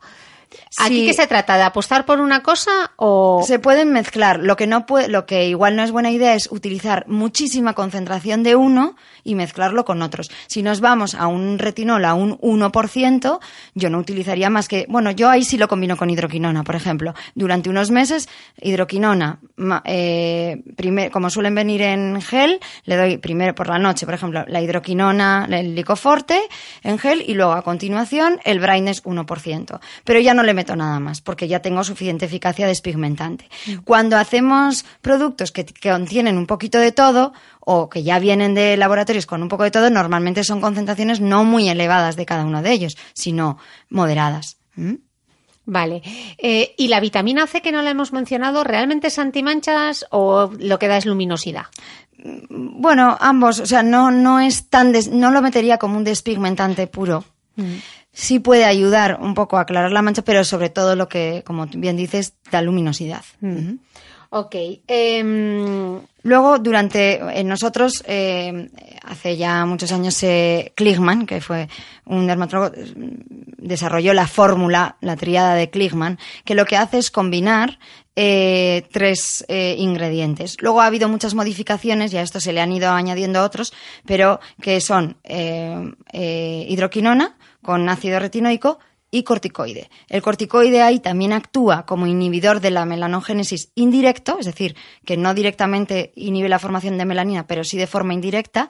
¿Aquí 0.77 1.05
qué 1.05 1.13
se 1.13 1.27
trata? 1.27 1.57
¿De 1.57 1.63
apostar 1.63 2.05
por 2.05 2.19
una 2.19 2.43
cosa 2.43 2.91
o...? 2.97 3.43
Se 3.45 3.59
pueden 3.59 3.91
mezclar. 3.91 4.39
Lo 4.39 4.55
que, 4.55 4.67
no 4.67 4.85
puede, 4.85 5.07
lo 5.07 5.25
que 5.25 5.47
igual 5.47 5.75
no 5.75 5.83
es 5.83 5.91
buena 5.91 6.11
idea 6.11 6.35
es 6.35 6.51
utilizar 6.51 7.05
muchísima 7.07 7.73
concentración 7.73 8.43
de 8.43 8.55
uno 8.55 8.95
y 9.23 9.35
mezclarlo 9.35 9.85
con 9.85 10.01
otros. 10.01 10.29
Si 10.47 10.63
nos 10.63 10.81
vamos 10.81 11.15
a 11.15 11.27
un 11.27 11.59
retinol 11.59 12.05
a 12.05 12.13
un 12.13 12.37
1%, 12.39 13.39
yo 13.73 13.89
no 13.89 13.97
utilizaría 13.97 14.49
más 14.49 14.67
que... 14.67 14.85
Bueno, 14.89 15.11
yo 15.11 15.29
ahí 15.29 15.43
sí 15.43 15.57
lo 15.57 15.67
combino 15.67 15.97
con 15.97 16.09
hidroquinona, 16.09 16.63
por 16.63 16.75
ejemplo. 16.75 17.13
Durante 17.33 17.69
unos 17.69 17.91
meses, 17.91 18.29
hidroquinona, 18.61 19.39
eh, 19.85 20.63
como 21.11 21.29
suelen 21.29 21.55
venir 21.55 21.81
en 21.81 22.21
gel, 22.21 22.59
le 22.85 22.97
doy 22.97 23.17
primero 23.17 23.55
por 23.55 23.67
la 23.67 23.79
noche, 23.79 24.05
por 24.05 24.15
ejemplo, 24.15 24.45
la 24.47 24.61
hidroquinona, 24.61 25.47
el 25.49 25.75
licoforte 25.75 26.39
en 26.83 26.97
gel 26.97 27.23
y 27.25 27.33
luego 27.33 27.53
a 27.53 27.61
continuación 27.61 28.39
el 28.43 28.59
brightness 28.59 29.03
1%. 29.03 29.79
Pero 30.03 30.19
ya 30.19 30.33
no 30.33 30.43
le 30.45 30.53
meto 30.53 30.75
nada 30.75 30.99
más, 30.99 31.21
porque 31.21 31.47
ya 31.47 31.61
tengo 31.61 31.83
suficiente 31.83 32.25
eficacia 32.25 32.67
despigmentante. 32.67 33.49
Mm. 33.67 33.77
Cuando 33.83 34.17
hacemos 34.17 34.85
productos 35.01 35.51
que, 35.51 35.65
contienen 35.81 36.37
un 36.37 36.47
poquito 36.47 36.79
de 36.79 36.91
todo, 36.91 37.33
o 37.59 37.89
que 37.89 38.03
ya 38.03 38.19
vienen 38.19 38.53
de 38.53 38.77
laboratorios 38.77 39.25
con 39.25 39.41
un 39.41 39.49
poco 39.49 39.63
de 39.63 39.71
todo, 39.71 39.89
normalmente 39.89 40.43
son 40.43 40.61
concentraciones 40.61 41.19
no 41.19 41.43
muy 41.43 41.67
elevadas 41.67 42.15
de 42.15 42.25
cada 42.25 42.45
uno 42.45 42.61
de 42.61 42.71
ellos, 42.71 42.97
sino 43.13 43.57
moderadas. 43.89 44.57
Vale. 45.65 46.03
Eh, 46.37 46.75
¿Y 46.77 46.87
la 46.89 46.99
vitamina 46.99 47.47
C 47.47 47.61
que 47.61 47.71
no 47.71 47.81
la 47.81 47.89
hemos 47.89 48.13
mencionado, 48.13 48.63
realmente 48.63 49.07
es 49.07 49.17
antimanchas 49.17 50.05
o 50.11 50.51
lo 50.59 50.77
que 50.77 50.87
da 50.87 50.97
es 50.97 51.05
luminosidad? 51.05 51.65
Mm, 52.23 52.81
bueno, 52.81 53.17
ambos. 53.19 53.59
O 53.59 53.65
sea, 53.65 53.81
no, 53.81 54.11
no 54.11 54.39
es 54.39 54.69
tan. 54.69 54.93
no 55.11 55.31
lo 55.31 55.41
metería 55.41 55.77
como 55.77 55.97
un 55.97 56.03
despigmentante 56.03 56.87
puro. 56.87 57.25
Mm 57.55 57.75
sí 58.15 58.39
puede 58.39 58.65
ayudar 58.65 59.19
un 59.21 59.35
poco 59.35 59.57
a 59.57 59.61
aclarar 59.61 59.91
la 59.91 60.01
mancha, 60.01 60.23
pero 60.23 60.43
sobre 60.43 60.69
todo 60.69 60.95
lo 60.95 61.07
que, 61.07 61.43
como 61.45 61.67
bien 61.67 61.97
dices, 61.97 62.33
da 62.49 62.61
luminosidad. 62.61 63.23
Ok. 64.31 64.55
Em, 64.87 65.99
Luego, 66.23 66.57
durante 66.57 67.21
nosotros, 67.43 68.03
eh, 68.07 68.71
hace 69.03 69.37
ya 69.37 69.63
muchos 69.67 69.91
años 69.91 70.23
eh, 70.23 70.71
Kligman, 70.75 71.27
que 71.27 71.39
fue 71.39 71.69
un 72.05 72.25
dermatólogo, 72.25 72.71
desarrolló 73.57 74.11
la 74.15 74.25
fórmula, 74.25 74.97
la 75.01 75.17
triada 75.17 75.53
de 75.53 75.69
Kligman, 75.69 76.17
que 76.43 76.55
lo 76.55 76.65
que 76.65 76.77
hace 76.77 76.97
es 76.97 77.11
combinar 77.11 77.77
eh, 78.15 78.87
tres 78.91 79.45
eh, 79.49 79.75
ingredientes. 79.77 80.57
Luego 80.61 80.81
ha 80.81 80.87
habido 80.87 81.09
muchas 81.09 81.35
modificaciones 81.35 82.11
y 82.11 82.17
a 82.17 82.23
esto 82.23 82.39
se 82.39 82.53
le 82.53 82.61
han 82.61 82.71
ido 82.71 82.89
añadiendo 82.89 83.43
otros, 83.43 83.73
pero 84.07 84.39
que 84.61 84.81
son 84.81 85.17
eh, 85.23 85.93
eh, 86.11 86.65
hidroquinona 86.69 87.35
con 87.65 87.89
ácido 87.89 88.19
retinoico 88.19 88.77
y 89.09 89.23
corticoide. 89.23 89.89
El 90.07 90.21
corticoide 90.21 90.81
ahí 90.81 90.99
también 90.99 91.33
actúa 91.33 91.85
como 91.85 92.05
inhibidor 92.05 92.59
de 92.59 92.69
la 92.69 92.85
melanogénesis 92.85 93.71
indirecto, 93.73 94.37
es 94.39 94.45
decir, 94.45 94.75
que 95.05 95.17
no 95.17 95.33
directamente 95.33 96.11
inhibe 96.15 96.49
la 96.49 96.59
formación 96.59 96.97
de 96.97 97.05
melanina, 97.05 97.47
pero 97.47 97.63
sí 97.63 97.77
de 97.77 97.87
forma 97.87 98.13
indirecta, 98.13 98.67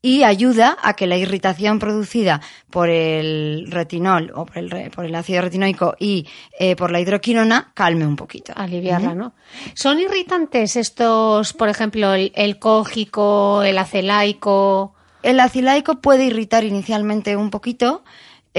y 0.00 0.22
ayuda 0.22 0.78
a 0.80 0.94
que 0.94 1.08
la 1.08 1.16
irritación 1.16 1.78
producida 1.78 2.40
por 2.70 2.88
el 2.88 3.66
retinol 3.70 4.30
o 4.34 4.46
por 4.46 4.58
el, 4.58 4.90
por 4.92 5.04
el 5.04 5.14
ácido 5.14 5.42
retinoico 5.42 5.96
y 5.98 6.26
eh, 6.58 6.76
por 6.76 6.90
la 6.90 7.00
hidroquinona 7.00 7.72
calme 7.74 8.06
un 8.06 8.16
poquito. 8.16 8.52
Aliviarla, 8.54 9.14
¿no? 9.14 9.34
¿Son 9.74 9.98
irritantes 9.98 10.76
estos, 10.76 11.52
por 11.52 11.68
ejemplo, 11.68 12.14
el, 12.14 12.30
el 12.36 12.58
cógico, 12.58 13.62
el 13.62 13.76
acelaico? 13.76 14.94
El 15.24 15.40
acilaico 15.40 16.00
puede 16.00 16.26
irritar 16.26 16.62
inicialmente 16.62 17.34
un 17.34 17.50
poquito, 17.50 18.04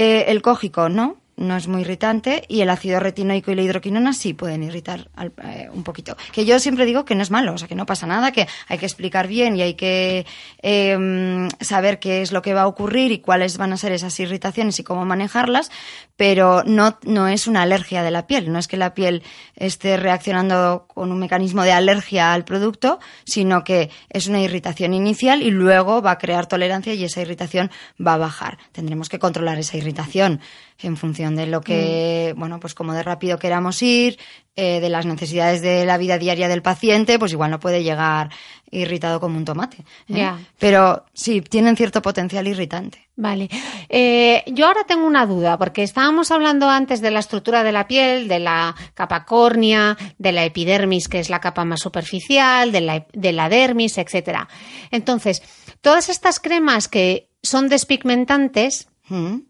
eh, 0.00 0.30
el 0.30 0.40
cógico 0.40 0.88
no, 0.88 1.19
no 1.40 1.56
es 1.56 1.66
muy 1.66 1.80
irritante 1.80 2.44
y 2.48 2.60
el 2.60 2.70
ácido 2.70 3.00
retinoico 3.00 3.50
y 3.50 3.56
la 3.56 3.62
hidroquinona 3.62 4.12
sí 4.12 4.32
pueden 4.34 4.62
irritar 4.62 5.10
al- 5.16 5.32
eh, 5.42 5.68
un 5.72 5.82
poquito. 5.82 6.16
Que 6.32 6.44
yo 6.44 6.58
siempre 6.60 6.84
digo 6.86 7.04
que 7.04 7.14
no 7.16 7.22
es 7.22 7.30
malo, 7.32 7.54
o 7.54 7.58
sea, 7.58 7.66
que 7.66 7.74
no 7.74 7.86
pasa 7.86 8.06
nada, 8.06 8.30
que 8.30 8.46
hay 8.68 8.78
que 8.78 8.86
explicar 8.86 9.26
bien 9.26 9.56
y 9.56 9.62
hay 9.62 9.74
que 9.74 10.26
eh, 10.62 11.48
saber 11.60 11.98
qué 11.98 12.22
es 12.22 12.30
lo 12.32 12.42
que 12.42 12.54
va 12.54 12.62
a 12.62 12.66
ocurrir 12.66 13.10
y 13.12 13.18
cuáles 13.18 13.56
van 13.58 13.72
a 13.72 13.76
ser 13.76 13.92
esas 13.92 14.18
irritaciones 14.20 14.78
y 14.78 14.84
cómo 14.84 15.04
manejarlas, 15.04 15.70
pero 16.16 16.62
no, 16.64 16.98
no 17.04 17.28
es 17.28 17.46
una 17.46 17.62
alergia 17.62 18.02
de 18.02 18.10
la 18.10 18.26
piel, 18.26 18.52
no 18.52 18.58
es 18.58 18.68
que 18.68 18.76
la 18.76 18.94
piel 18.94 19.22
esté 19.56 19.96
reaccionando 19.96 20.86
con 20.86 21.10
un 21.10 21.18
mecanismo 21.18 21.62
de 21.62 21.72
alergia 21.72 22.32
al 22.32 22.44
producto, 22.44 23.00
sino 23.24 23.64
que 23.64 23.90
es 24.10 24.26
una 24.26 24.40
irritación 24.40 24.92
inicial 24.94 25.42
y 25.42 25.50
luego 25.50 26.02
va 26.02 26.12
a 26.12 26.18
crear 26.18 26.46
tolerancia 26.46 26.92
y 26.94 27.04
esa 27.04 27.22
irritación 27.22 27.70
va 28.04 28.14
a 28.14 28.18
bajar. 28.18 28.58
Tendremos 28.72 29.08
que 29.08 29.18
controlar 29.18 29.58
esa 29.58 29.76
irritación 29.78 30.40
en 30.82 30.96
función 30.96 31.36
de 31.36 31.46
lo 31.46 31.60
que, 31.60 32.34
bueno, 32.36 32.60
pues 32.60 32.74
como 32.74 32.92
de 32.92 33.02
rápido 33.02 33.38
queramos 33.38 33.82
ir, 33.82 34.18
eh, 34.56 34.80
de 34.80 34.88
las 34.88 35.06
necesidades 35.06 35.62
de 35.62 35.84
la 35.86 35.96
vida 35.96 36.18
diaria 36.18 36.48
del 36.48 36.62
paciente, 36.62 37.18
pues 37.18 37.32
igual 37.32 37.50
no 37.50 37.60
puede 37.60 37.82
llegar 37.82 38.30
irritado 38.70 39.20
como 39.20 39.36
un 39.36 39.44
tomate. 39.44 39.78
¿eh? 39.78 39.84
Ya. 40.08 40.38
Pero 40.58 41.04
sí, 41.12 41.40
tienen 41.40 41.76
cierto 41.76 42.02
potencial 42.02 42.46
irritante. 42.46 43.08
Vale. 43.16 43.48
Eh, 43.88 44.42
yo 44.46 44.66
ahora 44.66 44.84
tengo 44.84 45.06
una 45.06 45.26
duda, 45.26 45.58
porque 45.58 45.82
estábamos 45.82 46.30
hablando 46.30 46.68
antes 46.68 47.00
de 47.00 47.10
la 47.10 47.20
estructura 47.20 47.62
de 47.62 47.72
la 47.72 47.86
piel, 47.86 48.28
de 48.28 48.38
la 48.38 48.74
capa 48.94 49.24
córnea, 49.24 49.96
de 50.18 50.32
la 50.32 50.44
epidermis, 50.44 51.08
que 51.08 51.20
es 51.20 51.30
la 51.30 51.40
capa 51.40 51.64
más 51.64 51.80
superficial, 51.80 52.72
de 52.72 52.80
la, 52.80 53.06
de 53.12 53.32
la 53.32 53.48
dermis, 53.48 53.98
etcétera. 53.98 54.48
Entonces, 54.90 55.42
todas 55.80 56.08
estas 56.08 56.40
cremas 56.40 56.88
que 56.88 57.28
son 57.42 57.68
despigmentantes, 57.68 58.88
¿Mm? 59.08 59.49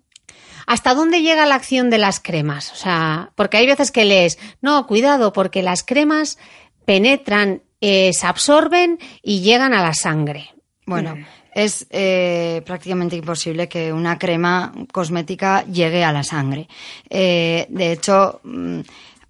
¿Hasta 0.70 0.94
dónde 0.94 1.20
llega 1.20 1.46
la 1.46 1.56
acción 1.56 1.90
de 1.90 1.98
las 1.98 2.20
cremas? 2.20 2.70
O 2.70 2.76
sea, 2.76 3.32
porque 3.34 3.56
hay 3.56 3.66
veces 3.66 3.90
que 3.90 4.04
lees, 4.04 4.38
no, 4.62 4.86
cuidado, 4.86 5.32
porque 5.32 5.64
las 5.64 5.82
cremas 5.82 6.38
penetran, 6.84 7.62
eh, 7.80 8.12
se 8.12 8.28
absorben 8.28 9.00
y 9.20 9.40
llegan 9.40 9.74
a 9.74 9.82
la 9.82 9.94
sangre. 9.94 10.54
Bueno, 10.86 11.16
es 11.56 11.88
eh, 11.90 12.62
prácticamente 12.64 13.16
imposible 13.16 13.68
que 13.68 13.92
una 13.92 14.16
crema 14.16 14.72
cosmética 14.92 15.64
llegue 15.64 16.04
a 16.04 16.12
la 16.12 16.22
sangre. 16.22 16.68
Eh, 17.08 17.66
de 17.68 17.90
hecho, 17.90 18.40
mm, 18.44 18.80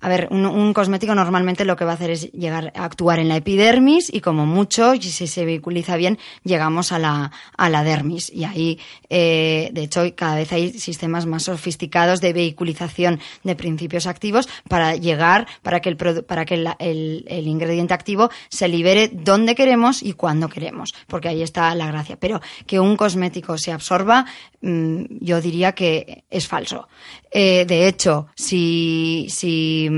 a 0.01 0.09
ver, 0.09 0.29
un, 0.31 0.73
cosmético 0.73 1.15
normalmente 1.15 1.65
lo 1.65 1.77
que 1.77 1.85
va 1.85 1.93
a 1.93 1.95
hacer 1.95 2.11
es 2.11 2.33
llegar 2.33 2.73
a 2.75 2.85
actuar 2.85 3.19
en 3.19 3.29
la 3.29 3.37
epidermis 3.37 4.13
y 4.13 4.21
como 4.21 4.47
mucho, 4.47 4.95
y 4.95 5.03
si 5.03 5.27
se 5.27 5.45
vehiculiza 5.45 5.97
bien, 5.97 6.19
llegamos 6.43 6.93
a 6.93 6.99
la, 6.99 7.33
a 7.57 7.69
la 7.69 7.85
dermis. 7.85 8.31
Y 8.33 8.45
ahí, 8.45 8.79
eh, 9.11 9.69
de 9.73 9.83
hecho, 9.83 10.03
cada 10.15 10.37
vez 10.37 10.53
hay 10.53 10.73
sistemas 10.73 11.27
más 11.27 11.45
sofisticados 11.45 12.21
de 12.21 12.33
vehiculización 12.33 13.21
de 13.45 13.57
principios 13.57 14.07
activos 14.07 14.49
para 14.69 14.97
llegar, 14.97 15.47
para 15.63 15.81
que 15.81 15.91
el, 15.91 15.97
para 15.97 16.47
que 16.47 16.55
el, 16.55 17.25
el 17.29 17.47
ingrediente 17.47 17.93
activo 17.93 18.31
se 18.49 18.69
libere 18.69 19.09
donde 19.13 19.55
queremos 19.55 20.03
y 20.03 20.15
cuando 20.15 20.49
queremos, 20.49 20.95
porque 21.09 21.29
ahí 21.29 21.43
está 21.43 21.75
la 21.75 21.87
gracia. 21.87 22.17
Pero 22.19 22.41
que 22.67 22.81
un 22.81 22.97
cosmético 22.97 23.59
se 23.59 23.73
absorba, 23.73 24.25
mm, 24.63 25.05
yo 25.21 25.43
diría 25.43 25.73
que 25.73 26.25
es 26.31 26.49
falso. 26.49 26.89
Eh, 27.31 27.65
de 27.67 27.87
hecho, 27.87 28.27
si, 28.35 29.27
si 29.31 29.89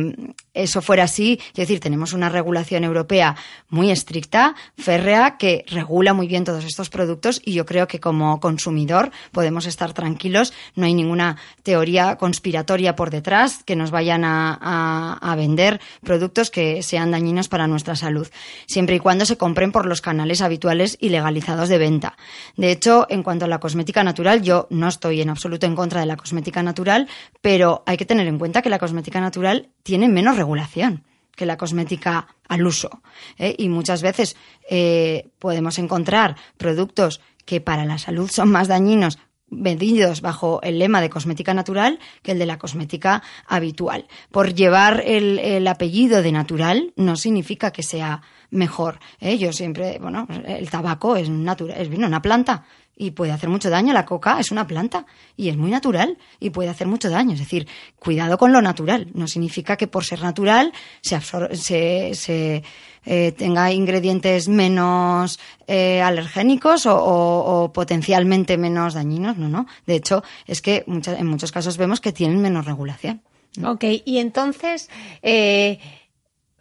eso 0.55 0.83
fuera 0.83 1.05
así, 1.05 1.41
es 1.49 1.55
decir, 1.55 1.81
tenemos 1.81 2.13
una 2.13 2.29
regulación 2.29 2.85
europea 2.85 3.37
muy 3.71 3.91
estricta, 3.91 4.55
férrea, 4.77 5.39
que 5.39 5.65
regula 5.69 6.13
muy 6.13 6.27
bien 6.27 6.45
todos 6.45 6.65
estos 6.65 6.91
productos 6.91 7.41
y 7.43 7.55
yo 7.55 7.65
creo 7.65 7.89
que 7.89 8.01
como 8.01 8.39
consumidor 8.39 9.11
podemos 9.33 9.65
estar 9.65 9.95
tranquilos, 9.95 10.53
no 10.75 10.85
hay 10.85 10.93
ninguna 10.93 11.39
teoría 11.63 12.17
conspiratoria 12.17 12.97
por 12.97 13.09
detrás 13.11 13.65
que 13.65 13.77
nos 13.77 13.91
vayan 13.91 14.25
a, 14.25 14.59
a- 14.61 15.19
a 15.33 15.37
vender 15.37 15.81
productos 16.03 16.51
que 16.51 16.83
sean 16.83 17.13
dañinos 17.13 17.49
para 17.49 17.67
nuestra 17.67 17.97
salud, 17.97 18.29
siempre 18.67 18.97
y 18.97 18.99
cuando 19.01 19.25
se 19.25 19.39
compren 19.39 19.73
por 19.73 19.87
los 19.87 20.03
canales 20.03 20.43
habituales 20.43 20.99
y 21.01 21.09
legalizados 21.09 21.71
de 21.71 21.79
venta. 21.79 22.17
De 22.59 22.71
hecho, 22.73 23.07
en 23.09 23.23
cuanto 23.23 23.47
a 23.47 23.49
la 23.49 23.59
cosmética 23.61 24.05
natural, 24.05 24.43
yo 24.43 24.67
no 24.69 24.89
estoy 24.89 25.23
en 25.23 25.31
absoluto 25.31 25.65
en 25.65 25.75
contra 25.77 26.01
de 26.01 26.07
la 26.07 26.17
cosmética 26.19 26.63
natural, 26.63 27.09
pero 27.41 27.83
hay 27.87 27.97
que 27.97 28.07
tener 28.07 28.27
en 28.27 28.39
cuenta 28.39 28.63
que 28.63 28.71
la 28.71 28.79
cosmética 28.79 29.21
natural 29.21 29.71
tiene 29.83 30.09
menos 30.09 30.37
regulación 30.37 31.05
que 31.35 31.47
la 31.47 31.57
cosmética 31.57 32.29
al 32.49 32.67
uso. 32.67 33.03
¿eh? 33.39 33.55
Y 33.59 33.69
muchas 33.69 34.03
veces 34.03 34.37
eh, 34.69 35.31
podemos 35.39 35.79
encontrar 35.79 36.37
productos 36.57 37.21
que 37.45 37.61
para 37.61 37.85
la 37.85 37.99
salud 37.99 38.31
son 38.31 38.51
más 38.51 38.69
dañinos 38.69 39.19
vendidos 39.49 40.23
bajo 40.23 40.61
el 40.63 40.79
lema 40.79 41.03
de 41.03 41.11
cosmética 41.11 41.53
natural 41.53 41.99
que 42.23 42.33
el 42.33 42.39
de 42.39 42.47
la 42.47 42.59
cosmética 42.59 43.23
habitual. 43.47 44.07
Por 44.31 44.55
llevar 44.55 45.03
el, 45.07 45.39
el 45.39 45.67
apellido 45.69 46.23
de 46.23 46.33
natural 46.33 46.93
no 46.97 47.17
significa 47.17 47.71
que 47.71 47.83
sea 47.83 48.23
mejor. 48.51 48.99
¿eh? 49.21 49.37
Yo 49.39 49.53
siempre, 49.53 49.99
bueno, 50.01 50.27
el 50.47 50.71
tabaco 50.71 51.17
es, 51.17 51.29
natura, 51.29 51.75
es 51.75 51.89
una 51.89 52.23
planta 52.23 52.65
y 53.03 53.11
puede 53.11 53.33
hacer 53.33 53.49
mucho 53.49 53.69
daño. 53.69 53.93
La 53.93 54.07
coca 54.07 54.39
es 54.39 54.53
una 54.53 54.65
planta 54.65 55.07
y 55.37 55.49
es 55.49 55.57
muy 55.57 55.73
natural 55.73 56.19
y 56.39 56.51
puede 56.51 56.69
hacer 56.69 56.87
mucho 56.87 57.11
daño. 57.11 57.33
Es 57.35 57.41
decir, 57.41 57.67
cuidado 57.99 58.39
con 58.39 58.53
lo 58.53 58.63
natural. 58.63 59.09
No 59.15 59.27
significa 59.27 59.77
que 59.77 59.89
por 59.89 60.05
ser 60.05 60.23
natural 60.23 60.73
se, 61.01 61.21
se, 61.21 62.15
se, 62.15 62.63
eh, 63.05 63.33
tenga 63.33 63.73
ingredientes 63.73 64.49
menos 64.49 65.41
eh, 65.67 66.01
alergénicos 66.01 66.87
o, 66.87 67.73
potencialmente 67.75 68.57
menos 68.57 68.95
dañinos. 68.95 69.37
No, 69.37 69.49
no. 69.49 69.67
De 69.85 69.97
hecho, 69.97 70.23
es 70.47 70.63
que 70.63 70.85
en 70.87 71.27
muchos 71.27 71.51
casos 71.51 71.77
vemos 71.79 72.01
que 72.01 72.13
tienen 72.13 72.41
menos 72.41 72.67
regulación. 72.67 73.21
Ok, 73.65 73.85
y 74.05 74.19
entonces, 74.19 74.89
eh, 75.23 75.79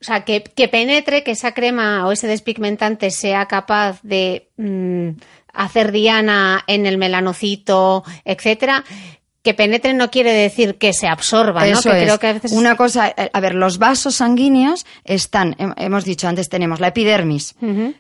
o 0.02 0.04
sea, 0.04 0.26
que, 0.26 0.44
que 0.44 0.68
penetre, 0.68 1.24
que 1.24 1.32
esa 1.32 1.54
crema 1.54 2.08
o 2.08 2.12
ese 2.12 2.28
despigmentante 2.28 3.12
sea 3.12 3.46
capaz 3.46 4.02
de 4.02 4.50
mm, 4.58 5.10
hacer 5.54 5.92
diana 5.92 6.64
en 6.68 6.86
el 6.86 6.98
melanocito, 6.98 8.04
etcétera. 8.26 8.84
Que 9.44 9.56
penetre 9.56 9.96
no 9.96 10.12
quiere 10.12 10.32
decir 10.34 10.76
que 10.78 10.94
se 10.94 11.08
absorba, 11.08 11.62
¿no? 11.72 11.78
Que 11.82 11.98
es. 11.98 12.04
creo 12.04 12.20
que 12.20 12.28
a 12.28 12.34
veces 12.34 12.52
Una 12.52 12.76
cosa, 12.76 13.08
eh, 13.08 13.30
a 13.34 13.40
ver, 13.40 13.56
los 13.56 13.80
vasos 13.80 14.14
sanguíneos 14.16 14.86
están, 15.04 15.56
hem- 15.56 15.74
hemos 15.78 16.06
dicho 16.06 16.28
antes, 16.28 16.48
tenemos 16.48 16.80
la 16.80 16.90
epidermis, 16.90 17.56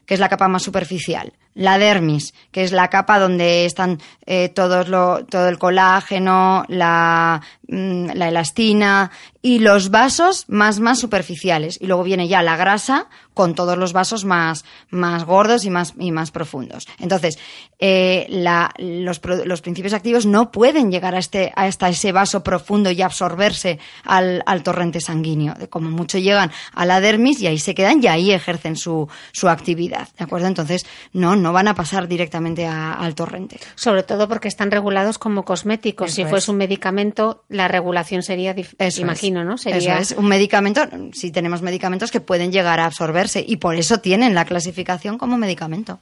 que 0.06 0.14
es 0.14 0.20
la 0.20 0.30
capa 0.30 0.47
más 0.47 0.62
superficial, 0.62 1.34
la 1.54 1.78
dermis, 1.78 2.34
que 2.52 2.64
es 2.64 2.72
la 2.72 2.89
capa 2.89 3.20
donde 3.20 3.66
están 3.66 3.99
eh, 4.26 4.49
todos 4.49 4.88
lo, 4.88 5.26
todo 5.26 5.47
el 5.49 5.58
colágeno, 5.60 6.64
la, 6.68 7.41
mm, 7.68 8.12
la 8.14 8.30
elastina 8.30 9.12
y 9.41 9.60
los 9.60 9.89
vasos 9.89 10.45
más, 10.47 10.80
más 10.80 10.99
superficiales. 10.99 11.78
Y 11.82 11.88
luego 11.88 12.04
viene 12.04 12.28
ya 12.28 12.41
la 12.43 12.56
grasa 12.58 13.08
con 13.34 13.56
todos 13.56 13.78
los 13.78 13.91
vasos 13.93 14.24
más, 14.24 14.64
más 14.89 15.24
gordos 15.26 15.66
y 15.66 15.70
más, 15.70 15.93
y 15.97 16.12
más 16.12 16.32
profundos. 16.32 16.88
Entonces, 16.99 17.39
eh, 17.80 18.28
la- 18.30 18.72
los, 18.78 19.20
los 19.45 19.62
principios 19.62 19.93
activos 19.93 20.26
no 20.26 20.52
pueden 20.52 20.91
llegar 20.91 21.16
a 21.16 21.20
este, 21.20 21.52
hasta 21.56 21.89
ese 21.89 22.12
vaso 22.12 22.43
profundo 22.43 22.91
y 22.91 23.02
absorberse 23.02 23.80
al, 24.06 24.43
al 24.45 24.64
torrente 24.64 25.02
sanguíneo. 25.02 25.56
Como 25.70 25.89
mucho 25.89 26.18
llegan 26.20 26.52
a 26.74 26.86
la 26.86 27.02
dermis 27.02 27.41
y 27.41 27.47
ahí 27.47 27.58
se 27.58 27.74
quedan 27.74 28.04
y 28.04 28.08
ahí 28.08 28.32
ejercen 28.32 28.76
su, 28.76 29.10
su 29.32 29.49
actividad. 29.49 30.08
¿De 30.18 30.24
acuerdo? 30.26 30.47
Entonces, 30.47 30.86
no, 31.14 31.36
no 31.42 31.52
van 31.54 31.68
a 31.68 31.76
pasar 31.76 32.08
directamente 32.08 32.66
a- 32.66 32.94
al 32.94 33.16
torrente. 33.16 33.60
Sobre 33.76 34.04
todo 34.04 34.28
porque 34.30 34.48
están 34.48 34.72
regulados 34.72 35.18
como 35.18 35.44
cosméticos. 35.44 36.08
Eso 36.08 36.16
si 36.16 36.22
es. 36.22 36.30
fuese 36.30 36.52
un 36.52 36.58
medicamento, 36.58 37.44
la 37.50 37.68
regulación 37.68 38.24
sería, 38.24 38.56
Eso 38.78 39.02
imagino, 39.02 39.42
es. 39.42 39.46
¿no? 39.48 39.58
Sería 39.58 39.98
Eso 40.00 40.14
es. 40.14 40.20
Un 40.20 40.28
medicamento, 40.28 40.82
si 41.14 41.32
tenemos 41.32 41.62
medicamentos 41.62 42.12
que 42.12 42.22
pueden 42.22 42.52
llegar 42.52 42.80
a 42.80 42.86
absorberse 42.86 43.44
y 43.46 43.58
por 43.58 43.76
eso 43.76 44.00
tienen 44.00 44.34
la 44.36 44.46
clasificación 44.46 45.18
como 45.18 45.38
medicamento. 45.38 46.00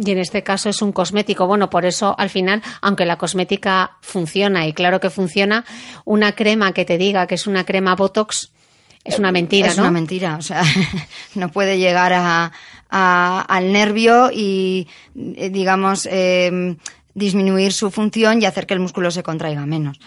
Y 0.00 0.12
en 0.12 0.18
este 0.18 0.44
caso 0.44 0.68
es 0.68 0.80
un 0.80 0.92
cosmético. 0.92 1.48
Bueno, 1.48 1.70
por 1.70 1.84
eso 1.84 2.14
al 2.18 2.30
final, 2.30 2.62
aunque 2.82 3.04
la 3.04 3.18
cosmética 3.18 3.96
funciona, 4.00 4.64
y 4.66 4.72
claro 4.72 5.00
que 5.00 5.10
funciona, 5.10 5.64
una 6.04 6.32
crema 6.36 6.70
que 6.72 6.84
te 6.84 6.98
diga 6.98 7.26
que 7.26 7.34
es 7.34 7.48
una 7.48 7.64
crema 7.64 7.96
Botox 7.96 8.52
es 9.04 9.18
una 9.18 9.32
mentira, 9.32 9.68
es 9.68 9.78
una 9.78 9.90
mentira, 9.90 10.36
o 10.36 10.42
sea, 10.42 10.62
no 11.34 11.50
puede 11.50 11.78
llegar 11.78 12.12
a, 12.12 12.52
al 12.88 13.72
nervio 13.72 14.30
y, 14.32 14.88
eh, 15.14 15.50
digamos, 15.50 16.08
em, 16.10 16.76
disminuir 17.14 17.72
su 17.72 17.90
función 17.90 18.40
y 18.40 18.46
hacer 18.46 18.66
que 18.66 18.74
el 18.74 18.80
músculo 18.80 19.10
se 19.10 19.22
contraiga 19.22 19.66
menos. 19.66 19.98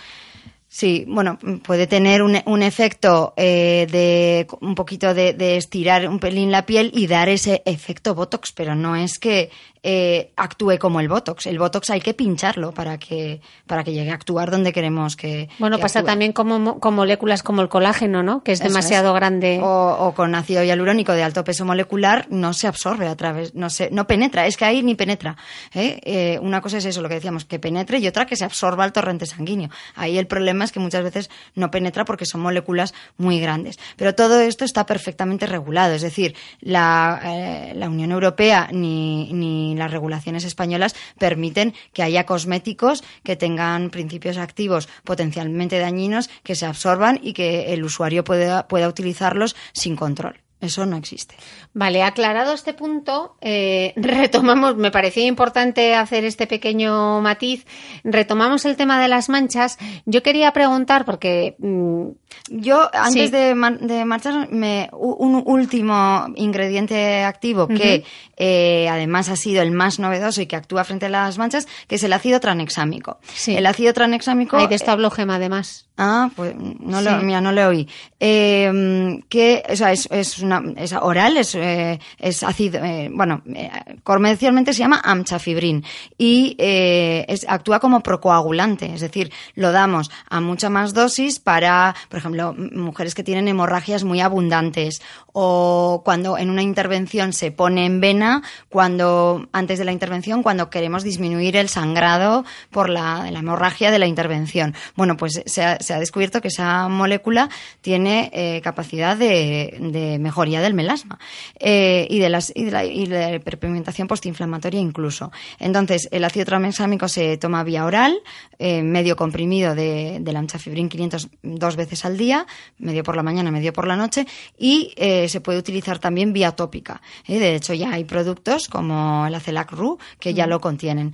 Sí, 0.67 1.03
bueno, 1.05 1.37
puede 1.63 1.85
tener 1.85 2.21
un, 2.23 2.39
un 2.45 2.63
efecto 2.63 3.33
eh, 3.35 3.87
de 3.91 4.47
un 4.61 4.73
poquito 4.73 5.13
de, 5.13 5.33
de, 5.33 5.57
estirar 5.57 6.07
un 6.07 6.17
pelín 6.17 6.49
la 6.49 6.65
piel 6.65 6.91
y 6.93 7.07
dar 7.07 7.27
ese 7.27 7.61
efecto 7.65 8.15
Botox, 8.15 8.53
pero 8.53 8.73
no 8.73 8.95
es 8.95 9.19
que 9.19 9.49
eh, 9.83 10.31
actúe 10.35 10.77
como 10.77 10.99
el 10.99 11.07
Botox. 11.07 11.47
El 11.47 11.57
Botox 11.57 11.89
hay 11.89 12.01
que 12.01 12.13
pincharlo 12.13 12.71
para 12.71 12.99
que, 12.99 13.41
para 13.65 13.83
que 13.83 13.93
llegue 13.93 14.11
a 14.11 14.13
actuar 14.13 14.51
donde 14.51 14.73
queremos 14.73 15.15
que. 15.15 15.49
Bueno, 15.57 15.79
pasa 15.79 16.03
también 16.03 16.33
como, 16.33 16.79
con 16.79 16.93
moléculas 16.93 17.41
como 17.41 17.63
el 17.63 17.69
colágeno, 17.69 18.21
¿no? 18.21 18.43
Que 18.43 18.51
es 18.51 18.59
demasiado 18.59 19.11
grande. 19.13 19.59
O, 19.63 20.13
con 20.15 20.35
ácido 20.35 20.63
hialurónico 20.63 21.13
de 21.13 21.23
alto 21.23 21.43
peso 21.43 21.65
molecular 21.65 22.27
no 22.29 22.53
se 22.53 22.67
absorbe 22.67 23.07
a 23.07 23.15
través, 23.15 23.55
no 23.55 23.71
se, 23.71 23.89
no 23.89 24.05
penetra, 24.05 24.45
es 24.45 24.55
que 24.55 24.65
ahí 24.65 24.83
ni 24.83 24.93
penetra. 24.93 25.35
¿eh? 25.73 25.99
Eh, 26.03 26.39
una 26.41 26.61
cosa 26.61 26.77
es 26.77 26.85
eso, 26.85 27.01
lo 27.01 27.09
que 27.09 27.15
decíamos, 27.15 27.45
que 27.45 27.57
penetre 27.57 27.97
y 27.97 28.07
otra 28.07 28.27
que 28.27 28.35
se 28.35 28.45
absorba 28.45 28.83
al 28.83 28.93
torrente 28.93 29.25
sanguíneo. 29.25 29.69
Ahí 29.95 30.19
el 30.19 30.27
problema 30.27 30.63
es 30.63 30.71
que 30.71 30.79
muchas 30.79 31.03
veces 31.03 31.31
no 31.55 31.71
penetra 31.71 32.05
porque 32.05 32.25
son 32.25 32.41
moléculas 32.41 32.93
muy 33.17 33.39
grandes. 33.39 33.79
Pero 33.95 34.13
todo 34.13 34.39
esto 34.41 34.63
está 34.63 34.85
perfectamente 34.85 35.47
regulado, 35.47 35.95
es 35.95 36.03
decir, 36.03 36.35
la, 36.59 37.71
la 37.73 37.89
Unión 37.89 38.11
Europea 38.11 38.69
ni, 38.71 39.33
ni 39.33 39.70
las 39.79 39.91
regulaciones 39.91 40.43
españolas 40.43 40.95
permiten 41.17 41.73
que 41.93 42.03
haya 42.03 42.25
cosméticos 42.25 43.03
que 43.23 43.35
tengan 43.35 43.89
principios 43.89 44.37
activos 44.37 44.89
potencialmente 45.03 45.79
dañinos 45.79 46.29
que 46.43 46.55
se 46.55 46.65
absorban 46.65 47.19
y 47.21 47.33
que 47.33 47.73
el 47.73 47.83
usuario 47.83 48.23
pueda, 48.23 48.67
pueda 48.67 48.87
utilizarlos 48.87 49.55
sin 49.73 49.95
control. 49.95 50.41
Eso 50.61 50.85
no 50.85 50.95
existe. 50.95 51.35
Vale, 51.73 52.03
aclarado 52.03 52.53
este 52.53 52.73
punto, 52.73 53.35
eh, 53.41 53.93
retomamos, 53.97 54.77
me 54.77 54.91
parecía 54.91 55.25
importante 55.25 55.95
hacer 55.95 56.23
este 56.23 56.45
pequeño 56.45 57.19
matiz, 57.19 57.65
retomamos 58.03 58.65
el 58.65 58.77
tema 58.77 59.01
de 59.01 59.07
las 59.07 59.27
manchas. 59.27 59.79
Yo 60.05 60.21
quería 60.21 60.53
preguntar, 60.53 61.03
porque 61.03 61.55
mm, 61.57 62.09
yo, 62.49 62.89
antes 62.93 63.31
de, 63.31 63.55
marchar, 63.55 64.49
un 64.51 65.43
último 65.45 66.25
ingrediente 66.35 67.23
activo 67.23 67.67
que 67.67 68.03
eh, 68.37 68.87
además 68.89 69.29
ha 69.29 69.35
sido 69.35 69.61
el 69.61 69.71
más 69.71 69.99
novedoso 69.99 70.41
y 70.41 70.47
que 70.47 70.55
actúa 70.55 70.83
frente 70.83 71.05
a 71.05 71.09
las 71.09 71.37
manchas, 71.37 71.67
que 71.87 71.95
es 71.95 72.03
el 72.03 72.13
ácido 72.13 72.39
tranexámico. 72.39 73.19
El 73.47 73.65
ácido 73.65 73.93
tranexámico. 73.93 74.57
Hay 74.57 74.67
de 74.67 74.75
establo 74.75 75.11
gema, 75.11 75.35
además. 75.35 75.87
Ah, 75.97 76.31
pues 76.35 76.55
no, 76.55 77.01
lo, 77.01 77.17
mira, 77.19 77.41
no 77.41 77.51
le 77.51 77.65
oí. 77.65 77.87
Eh, 78.19 79.21
que, 79.29 79.63
o 79.69 79.75
sea, 79.75 79.91
es, 79.91 80.07
es, 80.11 80.39
una, 80.39 80.63
es 80.77 80.93
oral, 80.93 81.37
es, 81.37 81.53
eh, 81.53 81.99
es 82.17 82.43
ácido, 82.43 82.83
eh, 82.83 83.09
bueno, 83.11 83.41
eh, 83.53 83.69
comercialmente 84.03 84.73
se 84.73 84.79
llama 84.79 85.01
amchafibrin 85.03 85.83
y 86.17 86.55
eh, 86.57 87.25
es, 87.27 87.45
actúa 87.47 87.79
como 87.79 88.01
procoagulante, 88.01 88.93
es 88.93 89.01
decir, 89.01 89.31
lo 89.55 89.71
damos 89.71 90.11
a 90.29 90.41
mucha 90.41 90.69
más 90.69 90.93
dosis 90.93 91.39
para, 91.39 91.95
por 92.09 92.19
ejemplo, 92.21 92.55
mujeres 92.57 93.15
que 93.15 93.23
tienen 93.23 93.47
hemorragias 93.47 94.03
muy 94.03 94.21
abundantes 94.21 95.01
o 95.33 96.01
cuando 96.03 96.37
en 96.37 96.49
una 96.49 96.61
intervención 96.61 97.33
se 97.33 97.51
pone 97.51 97.85
en 97.85 98.01
vena, 98.01 98.43
cuando 98.69 99.47
antes 99.51 99.79
de 99.79 99.85
la 99.85 99.91
intervención, 99.91 100.43
cuando 100.43 100.69
queremos 100.69 101.03
disminuir 101.03 101.55
el 101.55 101.69
sangrado 101.69 102.45
por 102.69 102.89
la, 102.89 103.27
hemorragia 103.29 103.91
de 103.91 103.99
la 103.99 104.07
intervención. 104.07 104.75
Bueno, 104.95 105.17
pues 105.17 105.41
se 105.45 105.63
ha, 105.63 105.79
se 105.79 105.93
ha 105.93 105.99
descubierto 105.99 106.41
que 106.41 106.49
esa 106.49 106.87
molécula 106.89 107.49
tiene 107.81 108.29
eh, 108.33 108.61
capacidad 108.61 109.17
de, 109.17 110.17
mejoría 110.19 110.61
del 110.61 110.73
melasma 110.73 111.19
eh, 111.59 112.07
y, 112.09 112.19
de 112.19 112.29
las, 112.29 112.51
y, 112.55 112.65
de 112.65 112.71
la, 112.71 112.85
y 112.85 113.05
de 113.07 113.19
la 113.19 113.35
hiperpigmentación 113.35 114.07
postinflamatoria 114.07 114.79
incluso. 114.79 115.31
Entonces, 115.59 116.07
el 116.11 116.23
ácido 116.23 116.45
tranexámico 116.45 117.07
se 117.07 117.37
toma 117.37 117.63
vía 117.63 117.85
oral, 117.85 118.19
eh, 118.59 118.83
medio 118.83 119.15
comprimido 119.15 119.75
de, 119.75 120.19
de 120.21 120.33
la 120.33 120.39
amchafibrin 120.39 120.89
500 120.89 121.29
dos 121.41 121.75
veces 121.75 122.05
al 122.05 122.17
día, 122.17 122.45
medio 122.77 123.03
por 123.03 123.15
la 123.15 123.23
mañana, 123.23 123.51
medio 123.51 123.73
por 123.73 123.87
la 123.87 123.95
noche, 123.95 124.27
y 124.57 124.93
se 125.29 125.41
puede 125.41 125.59
utilizar 125.59 125.99
también 125.99 126.33
vía 126.33 126.51
tópica. 126.51 127.01
¿eh? 127.27 127.39
De 127.39 127.55
hecho, 127.55 127.73
ya 127.73 127.91
hay 127.91 128.03
productos 128.03 128.67
como 128.67 129.25
el 129.27 129.35
Acelac 129.35 129.71
Ru 129.71 129.97
que 130.19 130.33
ya 130.33 130.47
lo 130.47 130.59
contienen. 130.59 131.13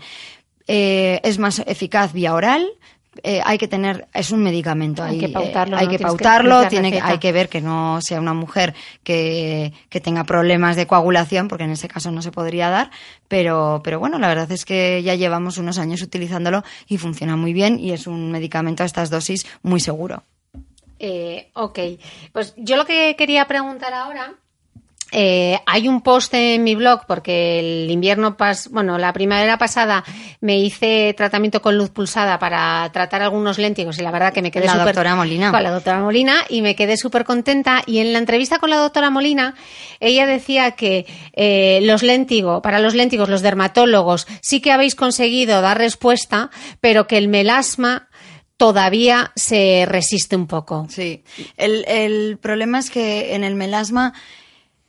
Eh, 0.68 1.22
es 1.24 1.39
más 1.39 1.60
eficaz 1.66 2.14
vía 2.14 2.34
oral, 2.34 2.68
eh, 3.24 3.41
hay 3.43 3.58
que 3.58 3.68
tener, 3.68 4.08
es 4.14 4.32
un 4.32 4.43
medicamento. 4.43 5.03
Hay, 5.03 5.18
que 5.18 5.30
pautarlo. 5.30 5.78
Eh, 5.78 5.80
hay 5.82 5.88
que 5.88 5.99
pautarlo, 5.99 6.62
que 6.62 6.68
tiene, 6.68 6.99
hay 7.01 7.18
que 7.18 7.32
ver 7.32 7.49
que 7.49 7.62
no 7.62 7.99
sea 8.01 8.20
una 8.20 8.34
mujer 8.34 8.74
que, 9.03 9.74
que, 9.89 10.01
tenga 10.01 10.24
problemas 10.24 10.76
de 10.76 10.88
coagulación, 10.88 11.47
porque 11.47 11.64
en 11.64 11.72
ese 11.72 11.88
caso 11.88 12.12
no 12.12 12.22
se 12.22 12.32
podría 12.32 12.70
dar, 12.70 12.91
pero, 13.28 13.82
pero 13.84 13.99
bueno, 13.99 14.20
la 14.20 14.28
verdad 14.28 14.51
es 14.51 14.66
que 14.66 15.01
ya 15.03 15.16
llevamos 15.16 15.58
unos 15.58 15.78
años 15.78 16.01
utilizándolo 16.01 16.64
y 16.88 16.97
funciona 16.97 17.36
muy 17.36 17.53
bien 17.53 17.80
y 17.80 17.91
es 17.91 18.08
un 18.08 18.32
medicamento 18.32 18.84
a 18.84 18.86
estas 18.86 19.10
dosis 19.10 19.45
muy 19.64 19.80
seguro. 19.80 20.24
Eh, 20.99 21.51
ok, 21.53 21.79
pues 22.31 22.53
yo 22.57 22.75
lo 22.75 22.85
que 22.85 23.15
quería 23.15 23.45
preguntar 23.45 23.93
ahora 23.93 24.35
eh, 25.11 25.57
hay 25.65 25.87
un 25.87 26.01
post 26.01 26.33
en 26.33 26.63
mi 26.63 26.75
blog 26.75 27.05
porque 27.07 27.59
el 27.59 27.89
invierno 27.89 28.35
pas, 28.35 28.69
bueno, 28.69 28.97
la 28.97 29.13
primavera 29.13 29.57
pasada 29.57 30.03
me 30.41 30.59
hice 30.59 31.13
tratamiento 31.15 31.61
con 31.61 31.77
luz 31.77 31.91
pulsada 31.91 32.39
para 32.39 32.89
tratar 32.91 33.21
algunos 33.21 33.57
léntigos 33.57 33.97
y 33.99 34.01
la 34.01 34.11
verdad 34.11 34.33
que 34.33 34.41
me 34.41 34.51
quedé 34.51 34.65
la 34.65 34.73
super, 34.73 34.87
doctora 34.87 35.15
Molina. 35.15 35.51
con 35.51 35.63
la 35.63 35.71
doctora 35.71 35.99
Molina 35.99 36.43
y 36.49 36.61
me 36.61 36.75
quedé 36.75 36.97
súper 36.97 37.23
contenta. 37.23 37.83
Y 37.85 37.99
en 37.99 38.11
la 38.11 38.19
entrevista 38.19 38.59
con 38.59 38.69
la 38.69 38.77
doctora 38.77 39.09
Molina 39.09 39.55
ella 40.01 40.25
decía 40.25 40.71
que 40.71 41.05
eh, 41.33 41.79
los 41.83 42.03
léntigos, 42.03 42.61
para 42.61 42.79
los 42.79 42.93
léntigos, 42.93 43.29
los 43.29 43.41
dermatólogos 43.41 44.27
sí 44.41 44.59
que 44.59 44.73
habéis 44.73 44.95
conseguido 44.95 45.61
dar 45.61 45.77
respuesta, 45.77 46.49
pero 46.81 47.07
que 47.07 47.17
el 47.17 47.29
melasma 47.29 48.09
todavía 48.58 49.32
se 49.36 49.86
resiste 49.88 50.36
un 50.36 50.47
poco. 50.47 50.88
Sí, 50.89 51.24
el, 51.58 51.86
el 51.88 52.38
problema 52.38 52.80
es 52.80 52.89
que 52.89 53.36
en 53.36 53.43
el 53.43 53.55
melasma 53.55 54.14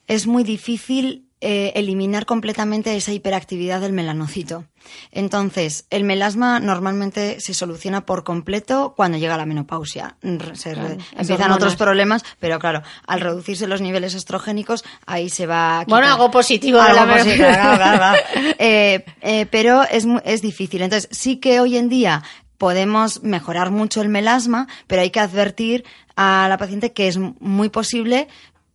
es 0.06 0.26
muy 0.26 0.42
difícil 0.42 1.26
eh, 1.40 1.72
eliminar 1.76 2.26
completamente 2.26 2.96
esa 2.96 3.12
hiperactividad 3.12 3.80
del 3.80 3.92
melanocito. 3.92 4.64
Entonces, 5.12 5.86
el 5.90 6.02
melasma 6.02 6.58
normalmente 6.58 7.38
se 7.40 7.54
soluciona 7.54 8.06
por 8.06 8.24
completo 8.24 8.94
cuando 8.96 9.18
llega 9.18 9.36
la 9.36 9.46
menopausia. 9.46 10.16
Se 10.54 10.72
Claro, 10.72 10.96
empiezan 11.16 11.52
otros 11.52 11.76
problemas, 11.76 12.24
pero 12.40 12.58
claro, 12.58 12.82
al 13.06 13.20
reducirse 13.20 13.68
los 13.68 13.80
niveles 13.80 14.14
estrogénicos, 14.14 14.82
ahí 15.06 15.28
se 15.28 15.46
va 15.46 15.80
a 15.80 15.84
Bueno, 15.84 16.08
algo 16.08 16.30
positivo 16.30 16.78
de 16.82 16.88
algo 16.88 17.04
la 17.06 17.12
positivo, 17.18 17.46
menopausia. 17.46 17.76
claro, 17.76 17.76
claro, 17.76 17.96
claro. 18.32 18.54
Eh, 18.58 19.04
eh, 19.20 19.46
pero 19.50 19.82
es, 19.84 20.06
es 20.24 20.42
difícil. 20.42 20.82
Entonces, 20.82 21.08
sí 21.12 21.36
que 21.36 21.60
hoy 21.60 21.76
en 21.76 21.88
día 21.88 22.24
podemos 22.58 23.22
mejorar 23.22 23.70
mucho 23.70 24.02
el 24.02 24.08
melasma, 24.08 24.68
pero 24.86 25.02
hay 25.02 25.10
que 25.10 25.20
advertir 25.20 25.84
a 26.16 26.46
la 26.48 26.58
paciente 26.58 26.92
que 26.92 27.08
es 27.08 27.16
muy 27.16 27.68
posible 27.68 28.28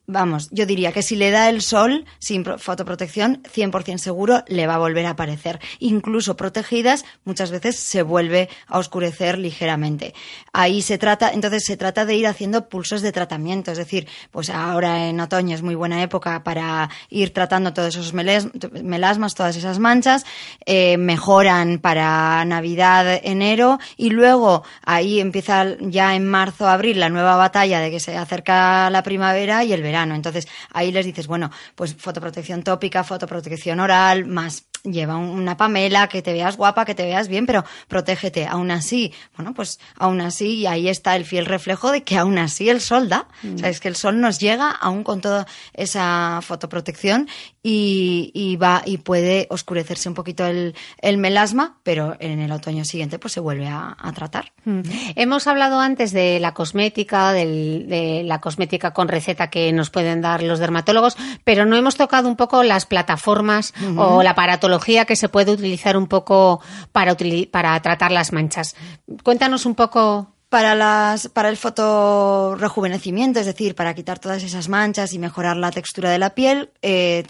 Vamos, 0.06 0.49
yo 0.51 0.66
diría 0.66 0.91
que 0.91 1.01
si 1.01 1.16
le 1.16 1.32
da 1.32 1.49
el 1.49 1.62
sol 1.62 2.04
sin 2.20 2.43
pro- 2.43 2.60
fotoprotección, 2.60 3.41
100% 3.43 3.99
seguro 3.99 4.43
le 4.47 4.68
va 4.68 4.76
a 4.76 4.78
volver 4.78 5.06
a 5.06 5.12
aparecer. 5.12 5.62
Incluso 5.80 6.36
protegidas, 6.36 7.06
muchas 7.24 7.51
veces 7.51 7.78
se 7.78 8.01
vuelve 8.04 8.49
a 8.68 8.80
oscurecer 8.80 9.38
ligeramente. 9.38 10.14
Ahí 10.51 10.82
se 10.82 10.97
trata, 10.97 11.32
entonces 11.32 11.64
se 11.64 11.78
trata 11.78 12.04
de 12.06 12.16
ir 12.16 12.28
haciendo 12.28 12.68
pulsos 12.68 13.01
de 13.01 13.14
tratamiento. 13.14 13.72
Es 13.72 13.78
decir, 13.78 14.06
pues 14.30 14.49
ahora 14.49 15.08
en 15.08 15.22
otoño 15.22 15.56
es 15.56 15.62
muy 15.62 15.74
buena 15.76 16.04
época 16.04 16.43
para 16.43 16.89
ir 17.10 17.32
tratando 17.32 17.72
todos 17.74 17.95
esos 17.95 18.12
melasmas, 18.14 19.36
todas 19.36 19.56
esas 19.56 19.80
manchas. 19.80 20.26
eh, 20.66 20.97
mejoran 20.97 21.80
para 21.80 22.43
Navidad, 22.43 23.22
enero 23.24 23.80
y 23.95 24.10
luego 24.10 24.64
ahí 24.86 25.22
empieza 25.22 25.66
ya 25.80 26.14
en 26.16 26.28
marzo, 26.28 26.68
abril 26.68 26.99
la 26.99 27.08
nueva 27.10 27.38
batalla 27.38 27.80
de 27.80 27.89
que 27.89 28.01
se 28.01 28.18
acerca 28.18 28.89
la 28.89 29.01
primavera 29.01 29.64
y 29.64 29.72
el 29.72 29.82
verano. 29.82 29.93
Entonces 30.02 30.48
ahí 30.72 30.91
les 30.91 31.06
dices, 31.06 31.28
bueno, 31.28 31.52
pues 31.76 31.96
fotoprotección 31.96 32.64
tópica, 32.64 33.04
fotoprotección 33.04 33.80
oral, 33.80 34.26
más 34.26 34.66
lleva 34.84 35.16
un- 35.16 35.30
una 35.30 35.56
pamela, 35.56 36.10
que 36.10 36.22
te 36.22 36.34
veas 36.34 36.58
guapa, 36.58 36.84
que 36.84 36.94
te 36.94 37.04
veas 37.04 37.30
bien, 37.30 37.46
pero 37.46 37.64
protégete. 37.88 38.48
Aún 38.48 38.70
así, 38.70 39.14
bueno, 39.38 39.54
pues 39.54 39.80
aún 39.98 40.20
así, 40.20 40.56
y 40.56 40.66
ahí 40.68 40.89
está 40.89 41.16
el 41.16 41.24
fiel 41.24 41.46
reflejo 41.46 41.91
de 41.91 42.04
que 42.04 42.18
aún 42.18 42.38
así 42.38 42.70
el 42.70 42.82
sol 42.82 43.08
da. 43.08 43.28
O 43.56 43.58
sea, 43.60 43.70
es 43.70 43.80
que 43.80 43.88
el 43.88 43.96
sol 43.96 44.20
nos 44.20 44.39
llega 44.39 44.70
aún 44.72 45.04
con 45.06 45.22
toda 45.22 45.48
esa 45.74 46.39
fotoprotección 46.41 47.30
y, 47.64 48.32
y 48.34 48.55
va 48.57 48.82
y 48.86 48.97
puede 48.97 49.47
oscurecerse 49.49 50.09
un 50.09 50.16
poquito 50.16 50.45
el, 50.47 50.76
el 51.01 51.18
melasma, 51.18 51.78
pero 51.84 52.18
en 52.20 52.39
el 52.39 52.51
otoño 52.51 52.84
siguiente 52.84 53.20
pues 53.20 53.34
se 53.34 53.39
vuelve 53.39 53.68
a, 53.68 53.95
a 53.99 54.11
tratar. 54.11 54.51
Mm. 54.66 54.82
Hemos 55.16 55.47
hablado 55.47 55.80
antes 55.80 56.11
de 56.11 56.39
la 56.39 56.53
cosmética, 56.53 57.32
del- 57.32 57.86
de 57.88 58.24
la 58.26 58.41
cosmética 58.41 58.91
con 58.91 59.07
receta 59.07 59.49
que 59.51 59.72
nos 59.72 59.84
nos 59.84 59.89
pueden 59.89 60.22
dar 60.22 60.41
los 60.41 60.59
dermatólogos, 60.59 61.18
pero 61.43 61.66
no 61.66 61.76
hemos 61.76 61.97
tocado 61.97 62.30
un 62.30 62.38
poco 62.38 62.64
las 62.64 62.86
plataformas 62.86 63.74
o 63.97 64.24
la 64.24 64.34
paratología 64.34 65.03
que 65.03 65.18
se 65.18 65.28
puede 65.28 65.51
utilizar 65.51 65.97
un 65.97 66.07
poco 66.07 66.61
para, 66.93 67.18
para 67.51 67.78
tratar 67.82 68.14
las 68.14 68.32
manchas. 68.32 68.78
Cuéntanos 69.24 69.66
un 69.66 69.76
poco 69.76 70.32
para, 70.54 70.76
las, 70.76 71.30
para 71.30 71.49
el 71.49 71.58
fotorejuvenecimiento, 71.58 73.39
es 73.39 73.47
decir, 73.47 73.74
para 73.74 73.95
quitar 73.95 74.20
todas 74.20 74.43
esas 74.43 74.70
manchas 74.70 75.12
y 75.14 75.18
mejorar 75.18 75.58
la 75.58 75.72
textura 75.72 76.12
de 76.12 76.20
la 76.20 76.36
piel, 76.36 76.70
eh, 76.84 77.24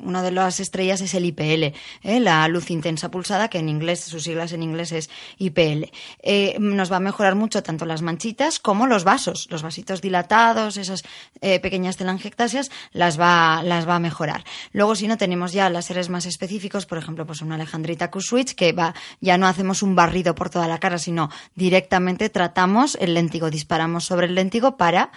una 0.00 0.22
de 0.22 0.30
las 0.30 0.60
estrellas 0.60 1.00
es 1.00 1.12
el 1.14 1.24
IPL, 1.24 1.74
eh, 2.04 2.20
la 2.20 2.46
luz 2.46 2.70
intensa 2.70 3.10
pulsada, 3.10 3.48
que 3.48 3.58
en 3.58 3.68
inglés, 3.68 4.04
sus 4.04 4.22
siglas 4.22 4.52
en 4.52 4.62
inglés 4.62 4.92
es 4.92 5.10
IPL. 5.38 5.90
Eh, 6.22 6.56
nos 6.60 6.92
va 6.92 6.98
a 6.98 7.00
mejorar 7.00 7.34
mucho 7.34 7.64
tanto 7.64 7.84
las 7.84 8.00
manchitas 8.00 8.60
como 8.60 8.86
los 8.86 9.02
vasos, 9.02 9.48
los 9.50 9.62
vasitos 9.62 10.00
dilatados, 10.00 10.76
esas 10.76 11.02
pequeñas 11.40 11.96
telangiectasias, 11.96 12.70
las 12.92 13.18
va, 13.18 13.62
las 13.64 13.88
va 13.88 13.96
a 13.96 13.98
mejorar. 13.98 14.44
Luego, 14.72 14.94
si 14.94 15.08
no, 15.08 15.16
tenemos 15.16 15.52
ya 15.52 15.68
láseres 15.68 16.10
más 16.10 16.26
específicos, 16.26 16.86
por 16.86 16.98
ejemplo, 16.98 17.26
pues 17.26 17.42
una 17.42 17.56
Alejandrita 17.56 18.10
Q-Switch, 18.10 18.54
que 18.54 18.72
va, 18.72 18.94
ya 19.20 19.36
no 19.36 19.48
hacemos 19.48 19.82
un 19.82 19.96
barrido 19.96 20.36
por 20.36 20.48
toda 20.48 20.68
la 20.68 20.78
cara, 20.78 20.98
sino 20.98 21.28
directamente 21.56 22.28
tratamos 22.28 22.67
el 23.00 23.14
léntigo, 23.14 23.50
disparamos 23.50 24.04
sobre 24.04 24.26
el 24.26 24.34
léntigo 24.34 24.76
para, 24.76 25.10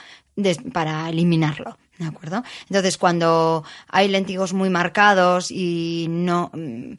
para 0.74 1.10
eliminarlo. 1.10 1.78
¿De 1.98 2.08
acuerdo? 2.08 2.44
Entonces, 2.68 2.98
cuando 2.98 3.64
hay 3.88 4.08
léntigos 4.08 4.54
muy 4.54 4.72
marcados 4.72 5.52
y 5.52 6.08
no 6.10 6.50
mm, 6.52 6.94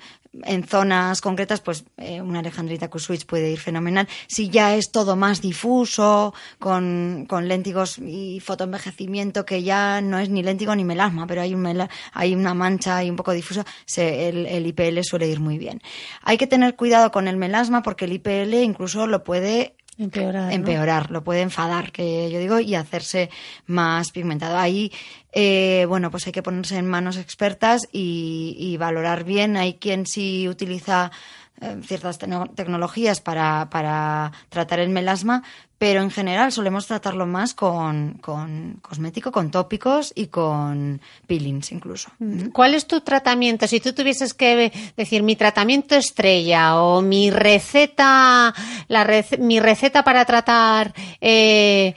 en 0.45 0.65
zonas 0.65 1.21
concretas, 1.21 1.61
pues 1.61 1.85
eh, 1.99 2.21
una 2.21 2.39
Alejandrita 2.39 2.89
Q-Switch 2.89 3.27
puede 3.27 3.51
ir 3.51 3.59
fenomenal. 3.59 4.09
Si 4.29 4.49
ya 4.49 4.75
es 4.77 4.91
todo 4.91 5.17
más 5.17 5.43
difuso, 5.43 6.33
con, 6.59 7.27
con 7.29 7.49
léntigos 7.49 7.99
y 7.99 8.41
fotoenvejecimiento, 8.41 9.45
que 9.45 9.63
ya 9.63 10.01
no 10.01 10.19
es 10.19 10.31
ni 10.31 10.43
léntigo 10.43 10.75
ni 10.75 10.85
melasma, 10.85 11.27
pero 11.27 11.43
hay, 11.43 11.55
un 11.55 11.89
hay 12.13 12.35
una 12.35 12.55
mancha 12.55 13.03
y 13.05 13.11
un 13.11 13.17
poco 13.17 13.33
difusa, 13.33 13.65
el, 13.97 14.47
el 14.47 14.67
IPL 14.67 15.01
suele 15.03 15.29
ir 15.29 15.41
muy 15.41 15.59
bien. 15.59 15.83
Hay 16.23 16.39
que 16.39 16.47
tener 16.47 16.77
cuidado 16.77 17.11
con 17.11 17.29
el 17.29 17.37
melasma 17.37 17.83
porque 17.83 18.07
el 18.07 18.13
IPL 18.13 18.55
incluso 18.55 19.07
lo 19.07 19.25
puede 19.25 19.77
Empeorar. 19.99 20.53
Empeorar, 20.53 21.11
lo 21.11 21.23
puede 21.23 21.43
enfadar, 21.43 21.93
que 21.93 22.31
yo 22.31 22.39
digo, 22.39 22.59
y 22.61 22.75
hacerse 22.75 23.31
más 23.67 24.11
pigmentado. 24.11 24.57
Ahí, 24.57 24.91
eh, 25.33 25.85
bueno, 25.89 26.11
pues 26.11 26.27
hay 26.27 26.33
que 26.33 26.43
ponerse 26.43 26.79
en 26.79 26.87
manos 26.87 27.19
expertas 27.19 27.89
y, 27.93 28.57
y 28.59 28.77
valorar 28.79 29.25
bien. 29.25 29.57
Hay 29.57 29.75
quien 29.75 30.07
sí 30.07 30.49
utiliza 30.49 31.13
eh, 31.61 31.81
ciertas 31.85 32.19
tecnologías 32.19 33.21
para, 33.21 33.69
para, 33.71 34.33
tratar 34.49 34.81
el 34.81 34.89
melasma, 34.89 35.43
pero 35.79 36.03
en 36.03 36.11
general 36.11 36.51
solemos 36.51 36.87
tratarlo 36.87 37.27
más 37.27 37.55
con, 37.55 38.15
con, 38.21 38.79
cosmético, 38.83 39.31
con 39.31 39.51
tópicos 39.51 40.13
y 40.15 40.27
con 40.27 41.01
peelings 41.27 41.73
incluso. 41.73 42.11
Mm. 42.19 42.49
¿Cuál 42.49 42.75
es 42.75 42.87
tu 42.87 43.01
tratamiento? 43.01 43.67
Si 43.67 43.81
tú 43.81 43.93
tuvieses 43.93 44.35
que 44.35 44.73
decir 44.97 45.23
mi 45.23 45.37
tratamiento 45.37 45.95
estrella 45.95 46.81
o 46.81 47.03
mi 47.03 47.31
receta, 47.31 48.55
la 48.89 49.25
mi 49.39 49.61
receta 49.61 50.03
para 50.03 50.25
tratar 50.25 50.95
eh, 51.21 51.95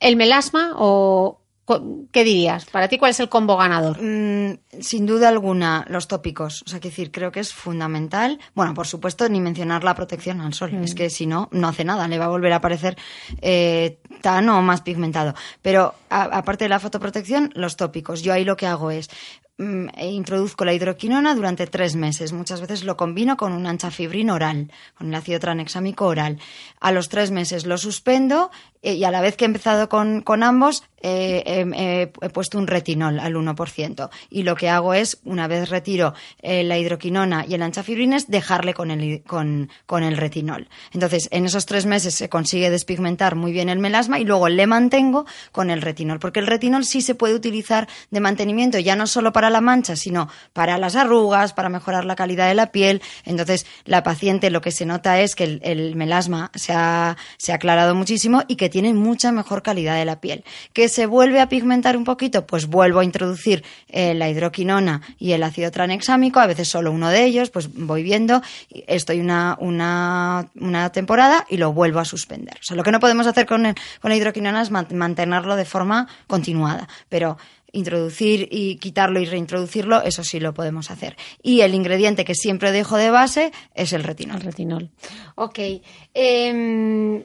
el 0.00 0.16
melasma 0.16 0.74
o 0.76 1.40
¿Qué 2.12 2.24
dirías? 2.24 2.64
¿Para 2.66 2.88
ti 2.88 2.98
cuál 2.98 3.10
es 3.10 3.20
el 3.20 3.28
combo 3.28 3.56
ganador? 3.56 3.98
Mm, 4.02 4.58
sin 4.80 5.06
duda 5.06 5.28
alguna, 5.28 5.84
los 5.88 6.08
tópicos. 6.08 6.62
O 6.66 6.68
sea, 6.68 6.80
que 6.80 6.88
decir, 6.88 7.10
creo 7.10 7.30
que 7.30 7.40
es 7.40 7.52
fundamental. 7.52 8.38
Bueno, 8.54 8.72
por 8.74 8.86
supuesto, 8.86 9.28
ni 9.28 9.40
mencionar 9.40 9.84
la 9.84 9.94
protección 9.94 10.40
al 10.40 10.54
sol. 10.54 10.74
Es 10.82 10.94
mm. 10.94 10.96
que 10.96 11.10
si 11.10 11.26
no, 11.26 11.48
no 11.52 11.68
hace 11.68 11.84
nada. 11.84 12.08
Le 12.08 12.18
va 12.18 12.26
a 12.26 12.28
volver 12.28 12.52
a 12.52 12.56
aparecer 12.56 12.96
eh, 13.42 13.98
tan 14.22 14.48
o 14.48 14.62
más 14.62 14.80
pigmentado. 14.80 15.34
Pero 15.60 15.94
aparte 16.08 16.64
de 16.64 16.70
la 16.70 16.80
fotoprotección, 16.80 17.50
los 17.54 17.76
tópicos. 17.76 18.22
Yo 18.22 18.32
ahí 18.32 18.44
lo 18.44 18.56
que 18.56 18.66
hago 18.66 18.90
es 18.90 19.10
Mm, 19.60 19.88
e 19.96 20.06
introduzco 20.12 20.64
la 20.64 20.72
hidroquinona 20.72 21.34
durante 21.34 21.66
tres 21.66 21.96
meses. 21.96 22.32
Muchas 22.32 22.60
veces 22.60 22.84
lo 22.84 22.96
combino 22.96 23.36
con 23.36 23.52
un 23.52 23.66
anchafibrin 23.66 24.30
oral, 24.30 24.70
con 24.96 25.08
el 25.08 25.14
ácido 25.16 25.40
tranexámico 25.40 26.06
oral. 26.06 26.38
A 26.78 26.92
los 26.92 27.08
tres 27.08 27.32
meses 27.32 27.66
lo 27.66 27.76
suspendo 27.76 28.52
y 28.82 29.04
a 29.04 29.10
la 29.10 29.20
vez 29.20 29.36
que 29.36 29.44
he 29.44 29.46
empezado 29.46 29.88
con, 29.88 30.42
ambos, 30.42 30.84
eh, 31.00 32.10
he 32.20 32.28
puesto 32.30 32.58
un 32.58 32.66
retinol 32.66 33.18
al 33.18 33.34
1%. 33.34 34.10
Y 34.30 34.42
lo 34.42 34.56
que 34.56 34.68
hago 34.68 34.94
es, 34.94 35.18
una 35.24 35.48
vez 35.48 35.68
retiro 35.68 36.14
eh, 36.42 36.62
la 36.64 36.78
hidroquinona 36.78 37.44
y 37.46 37.54
el 37.54 37.62
anchafibrin, 37.62 38.12
es 38.12 38.28
dejarle 38.28 38.74
con 38.74 38.90
el, 38.90 39.22
con, 39.22 39.70
con 39.86 40.02
el 40.02 40.16
retinol. 40.16 40.68
Entonces, 40.92 41.28
en 41.30 41.46
esos 41.46 41.66
tres 41.66 41.86
meses 41.86 42.14
se 42.14 42.28
consigue 42.28 42.70
despigmentar 42.70 43.34
muy 43.34 43.52
bien 43.52 43.68
el 43.68 43.78
melasma 43.78 44.18
y 44.18 44.24
luego 44.24 44.48
le 44.48 44.66
mantengo 44.66 45.26
con 45.52 45.70
el 45.70 45.82
retinol. 45.82 46.18
Porque 46.18 46.40
el 46.40 46.46
retinol 46.46 46.84
sí 46.84 47.00
se 47.00 47.14
puede 47.14 47.34
utilizar 47.34 47.88
de 48.10 48.20
mantenimiento, 48.20 48.78
ya 48.78 48.96
no 48.96 49.06
solo 49.06 49.32
para 49.32 49.50
la 49.50 49.60
mancha, 49.60 49.96
sino 49.96 50.28
para 50.52 50.78
las 50.78 50.96
arrugas, 50.96 51.52
para 51.52 51.68
mejorar 51.68 52.04
la 52.04 52.16
calidad 52.16 52.48
de 52.48 52.54
la 52.54 52.72
piel. 52.72 53.02
Entonces, 53.24 53.66
la 53.84 54.02
paciente 54.02 54.50
lo 54.50 54.60
que 54.60 54.70
se 54.70 54.86
nota 54.86 55.20
es 55.20 55.34
que 55.34 55.60
el, 55.62 55.96
melasma 55.96 56.50
se 56.54 56.72
ha, 56.72 57.16
se 57.36 57.52
ha 57.52 57.56
aclarado 57.56 57.94
muchísimo 57.94 58.42
y 58.48 58.56
que 58.56 58.67
tiene 58.68 58.92
mucha 58.94 59.32
mejor 59.32 59.62
calidad 59.62 59.96
de 59.96 60.04
la 60.04 60.20
piel. 60.20 60.44
¿Que 60.72 60.88
se 60.88 61.06
vuelve 61.06 61.40
a 61.40 61.48
pigmentar 61.48 61.96
un 61.96 62.04
poquito? 62.04 62.46
Pues 62.46 62.66
vuelvo 62.66 63.00
a 63.00 63.04
introducir 63.04 63.64
eh, 63.88 64.14
la 64.14 64.28
hidroquinona 64.28 65.02
y 65.18 65.32
el 65.32 65.42
ácido 65.42 65.70
tranexámico, 65.70 66.40
a 66.40 66.46
veces 66.46 66.68
solo 66.68 66.92
uno 66.92 67.08
de 67.10 67.24
ellos, 67.24 67.50
pues 67.50 67.72
voy 67.74 68.02
viendo, 68.02 68.42
estoy 68.86 69.20
una, 69.20 69.56
una, 69.60 70.48
una 70.60 70.90
temporada 70.90 71.46
y 71.48 71.56
lo 71.56 71.72
vuelvo 71.72 72.00
a 72.00 72.04
suspender. 72.04 72.56
O 72.60 72.62
sea, 72.62 72.76
lo 72.76 72.82
que 72.82 72.92
no 72.92 73.00
podemos 73.00 73.26
hacer 73.26 73.46
con, 73.46 73.62
con 74.00 74.10
la 74.10 74.16
hidroquinona 74.16 74.62
es 74.62 74.70
mantenerlo 74.70 75.56
de 75.56 75.64
forma 75.64 76.08
continuada, 76.26 76.88
pero 77.08 77.38
introducir 77.72 78.48
y 78.50 78.76
quitarlo 78.76 79.20
y 79.20 79.26
reintroducirlo, 79.26 80.02
eso 80.02 80.24
sí 80.24 80.40
lo 80.40 80.54
podemos 80.54 80.90
hacer. 80.90 81.16
Y 81.42 81.60
el 81.60 81.74
ingrediente 81.74 82.24
que 82.24 82.34
siempre 82.34 82.72
dejo 82.72 82.96
de 82.96 83.10
base 83.10 83.52
es 83.74 83.92
el 83.92 84.04
retinol. 84.04 84.36
El 84.36 84.42
retinol. 84.42 84.90
Ok. 85.34 85.58
Em, 86.14 87.22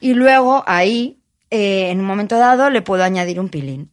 y 0.00 0.14
luego 0.14 0.64
ahí, 0.66 1.18
eh, 1.50 1.90
en 1.90 2.00
un 2.00 2.06
momento 2.06 2.36
dado, 2.36 2.70
le 2.70 2.82
puedo 2.82 3.04
añadir 3.04 3.40
un 3.40 3.48
peeling. 3.48 3.86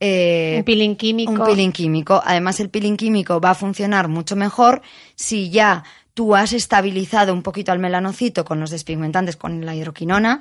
Eh, 0.00 0.56
un 0.58 0.64
peeling 0.64 0.96
químico. 0.96 1.32
Un 1.32 1.44
peeling 1.44 1.72
químico. 1.72 2.20
Además, 2.24 2.60
el 2.60 2.70
peeling 2.70 2.96
químico 2.96 3.40
va 3.40 3.50
a 3.50 3.54
funcionar 3.54 4.08
mucho 4.08 4.36
mejor 4.36 4.82
si 5.14 5.50
ya 5.50 5.84
tú 6.14 6.34
has 6.34 6.52
estabilizado 6.52 7.32
un 7.32 7.42
poquito 7.42 7.72
al 7.72 7.78
melanocito 7.78 8.44
con 8.44 8.60
los 8.60 8.70
despigmentantes, 8.70 9.36
con 9.36 9.64
la 9.64 9.74
hidroquinona, 9.74 10.40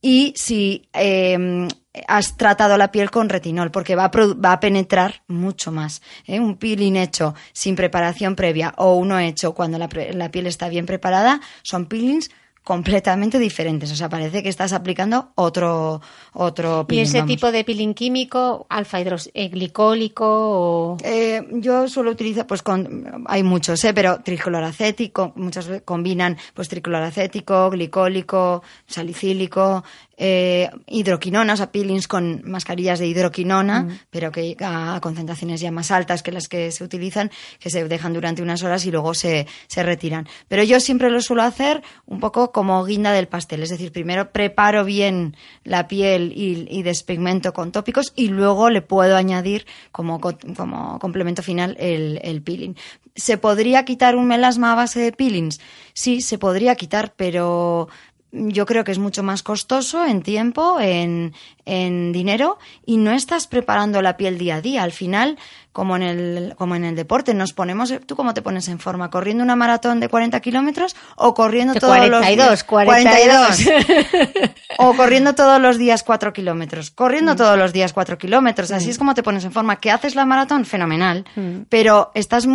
y 0.00 0.32
si 0.36 0.88
em, 0.92 1.68
has 2.06 2.36
tratado 2.36 2.78
la 2.78 2.92
piel 2.92 3.10
con 3.10 3.28
retinol, 3.28 3.70
porque 3.70 3.96
va 3.96 4.04
a, 4.04 4.10
va 4.10 4.52
a 4.52 4.60
penetrar 4.60 5.22
mucho 5.26 5.72
más. 5.72 6.02
¿eh? 6.26 6.40
Un 6.40 6.56
peeling 6.56 6.96
hecho 6.96 7.34
sin 7.52 7.74
preparación 7.74 8.36
previa 8.36 8.74
o 8.76 8.94
uno 8.94 9.18
hecho 9.18 9.54
cuando 9.54 9.78
la, 9.78 9.88
la 10.12 10.30
piel 10.30 10.46
está 10.46 10.68
bien 10.68 10.86
preparada 10.86 11.40
son 11.62 11.86
peelings 11.86 12.30
completamente 12.68 13.38
diferentes. 13.38 13.90
O 13.90 13.96
sea, 13.96 14.10
parece 14.10 14.42
que 14.42 14.50
estás 14.50 14.74
aplicando 14.74 15.30
otro, 15.36 16.02
otro 16.34 16.86
peeling. 16.86 17.06
¿Y 17.06 17.08
ese 17.08 17.22
tipo 17.22 17.50
de 17.50 17.64
peeling 17.64 17.94
químico, 17.94 18.66
alfa 18.68 19.00
hidroglicólico 19.00 20.26
o...? 20.28 20.96
Eh, 21.02 21.42
yo 21.52 21.88
suelo 21.88 22.10
utilizar, 22.10 22.46
pues 22.46 22.62
con, 22.62 23.24
hay 23.26 23.42
muchos, 23.42 23.82
¿eh? 23.86 23.94
pero 23.94 24.20
tricloracético, 24.20 25.32
muchas 25.36 25.66
veces 25.66 25.82
combinan 25.86 26.36
pues 26.52 26.68
tricloracético, 26.68 27.70
glicólico, 27.70 28.62
salicílico, 28.86 29.82
eh, 30.18 30.68
hidroquinonas, 30.88 31.60
a 31.60 31.70
peelings 31.70 32.08
con 32.08 32.42
mascarillas 32.44 32.98
de 32.98 33.06
hidroquinona, 33.06 33.84
mm. 33.84 33.98
pero 34.10 34.32
que 34.32 34.56
a 34.60 34.98
concentraciones 35.00 35.60
ya 35.60 35.70
más 35.70 35.92
altas 35.92 36.24
que 36.24 36.32
las 36.32 36.48
que 36.48 36.72
se 36.72 36.82
utilizan, 36.82 37.30
que 37.60 37.70
se 37.70 37.86
dejan 37.86 38.12
durante 38.12 38.42
unas 38.42 38.62
horas 38.64 38.84
y 38.84 38.90
luego 38.90 39.14
se, 39.14 39.46
se 39.68 39.82
retiran. 39.84 40.28
Pero 40.48 40.64
yo 40.64 40.80
siempre 40.80 41.10
lo 41.10 41.20
suelo 41.20 41.42
hacer 41.42 41.82
un 42.04 42.18
poco 42.18 42.50
como 42.50 42.84
guinda 42.84 43.12
del 43.12 43.28
pastel, 43.28 43.62
es 43.62 43.70
decir, 43.70 43.92
primero 43.92 44.32
preparo 44.32 44.84
bien 44.84 45.36
la 45.62 45.86
piel 45.86 46.32
y, 46.34 46.66
y 46.68 46.82
despigmento 46.82 47.52
con 47.52 47.70
tópicos 47.70 48.12
y 48.16 48.28
luego 48.28 48.70
le 48.70 48.82
puedo 48.82 49.16
añadir 49.16 49.66
como, 49.92 50.20
como 50.20 50.98
complemento 50.98 51.42
final 51.42 51.76
el, 51.78 52.20
el 52.24 52.42
peeling. 52.42 52.74
¿Se 53.14 53.36
podría 53.36 53.84
quitar 53.84 54.16
un 54.16 54.26
melasma 54.26 54.72
a 54.72 54.76
base 54.76 55.00
de 55.00 55.12
peelings? 55.12 55.60
Sí, 55.92 56.20
se 56.20 56.38
podría 56.38 56.76
quitar, 56.76 57.14
pero 57.16 57.88
yo 58.30 58.66
creo 58.66 58.84
que 58.84 58.92
es 58.92 58.98
mucho 58.98 59.22
más 59.22 59.42
costoso 59.42 60.04
en 60.04 60.22
tiempo, 60.22 60.78
en, 60.80 61.32
en, 61.64 62.12
dinero 62.12 62.58
y 62.84 62.98
no 62.98 63.12
estás 63.12 63.46
preparando 63.46 64.02
la 64.02 64.16
piel 64.18 64.36
día 64.36 64.56
a 64.56 64.60
día. 64.60 64.82
Al 64.82 64.92
final, 64.92 65.38
como 65.72 65.96
en 65.96 66.02
el, 66.02 66.54
como 66.56 66.74
en 66.74 66.84
el 66.84 66.94
deporte, 66.94 67.32
nos 67.32 67.54
ponemos, 67.54 67.92
¿tú 68.04 68.16
cómo 68.16 68.34
te 68.34 68.42
pones 68.42 68.68
en 68.68 68.80
forma? 68.80 69.10
¿Corriendo 69.10 69.42
una 69.42 69.56
maratón 69.56 69.98
de 69.98 70.08
40 70.10 70.40
kilómetros 70.40 70.94
o 71.16 71.32
corriendo 71.32 71.74
todos 71.74 71.96
42, 71.96 72.50
los 72.50 72.64
42, 72.64 73.64
42. 73.64 74.50
o 74.78 74.94
corriendo 74.94 75.34
todos 75.34 75.60
los 75.60 75.78
días 75.78 76.02
4 76.02 76.32
kilómetros. 76.34 76.90
Corriendo 76.90 77.32
mm. 77.32 77.36
todos 77.36 77.58
los 77.58 77.72
días 77.72 77.94
4 77.94 78.18
kilómetros. 78.18 78.70
Así 78.72 78.88
mm. 78.88 78.90
es 78.90 78.98
como 78.98 79.14
te 79.14 79.22
pones 79.22 79.44
en 79.44 79.52
forma. 79.52 79.76
¿Que 79.76 79.90
haces 79.90 80.14
la 80.14 80.26
maratón? 80.26 80.66
Fenomenal. 80.66 81.24
Mm. 81.34 81.60
Pero 81.70 82.10
estás 82.14 82.46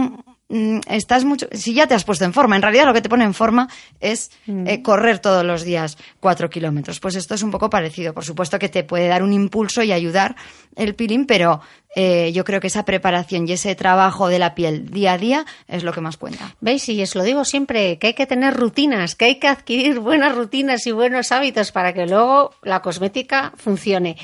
estás 0.87 1.25
mucho, 1.25 1.47
si 1.51 1.73
ya 1.73 1.87
te 1.87 1.93
has 1.95 2.03
puesto 2.03 2.25
en 2.25 2.33
forma, 2.33 2.55
en 2.55 2.61
realidad 2.61 2.85
lo 2.85 2.93
que 2.93 3.01
te 3.01 3.09
pone 3.09 3.23
en 3.23 3.33
forma 3.33 3.67
es 3.99 4.31
Mm. 4.45 4.67
eh, 4.67 4.81
correr 4.81 5.19
todos 5.19 5.43
los 5.45 5.63
días 5.63 5.97
cuatro 6.19 6.49
kilómetros. 6.49 6.99
Pues 6.99 7.15
esto 7.15 7.35
es 7.35 7.43
un 7.43 7.51
poco 7.51 7.69
parecido. 7.69 8.13
Por 8.13 8.23
supuesto 8.25 8.59
que 8.59 8.69
te 8.69 8.83
puede 8.83 9.07
dar 9.07 9.23
un 9.23 9.33
impulso 9.33 9.83
y 9.83 9.91
ayudar 9.91 10.35
el 10.75 10.95
peeling, 10.95 11.25
pero 11.25 11.61
eh, 11.95 12.31
yo 12.33 12.43
creo 12.43 12.59
que 12.59 12.67
esa 12.67 12.85
preparación 12.85 13.47
y 13.47 13.53
ese 13.53 13.75
trabajo 13.75 14.27
de 14.27 14.39
la 14.39 14.55
piel 14.55 14.89
día 14.89 15.13
a 15.13 15.17
día 15.17 15.45
es 15.67 15.83
lo 15.83 15.93
que 15.93 16.01
más 16.01 16.17
cuenta. 16.17 16.55
¿Veis? 16.59 16.87
Y 16.89 17.01
os 17.01 17.15
lo 17.15 17.23
digo 17.23 17.45
siempre, 17.45 17.97
que 17.99 18.07
hay 18.07 18.13
que 18.13 18.25
tener 18.25 18.55
rutinas, 18.55 19.15
que 19.15 19.25
hay 19.25 19.35
que 19.35 19.47
adquirir 19.47 19.99
buenas 19.99 20.33
rutinas 20.35 20.85
y 20.87 20.91
buenos 20.91 21.31
hábitos 21.31 21.71
para 21.71 21.93
que 21.93 22.07
luego 22.07 22.51
la 22.63 22.81
cosmética 22.81 23.53
funcione. 23.57 24.17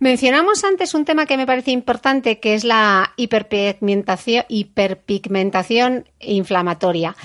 Mencionamos 0.00 0.64
antes 0.64 0.94
un 0.94 1.04
tema 1.04 1.26
que 1.26 1.36
me 1.36 1.46
parece 1.46 1.70
importante, 1.70 2.40
que 2.40 2.54
es 2.54 2.64
la 2.64 3.12
hiperpigmentación, 3.16 4.44
hiperpigmentación 4.48 6.08
inflamatoria. 6.20 7.16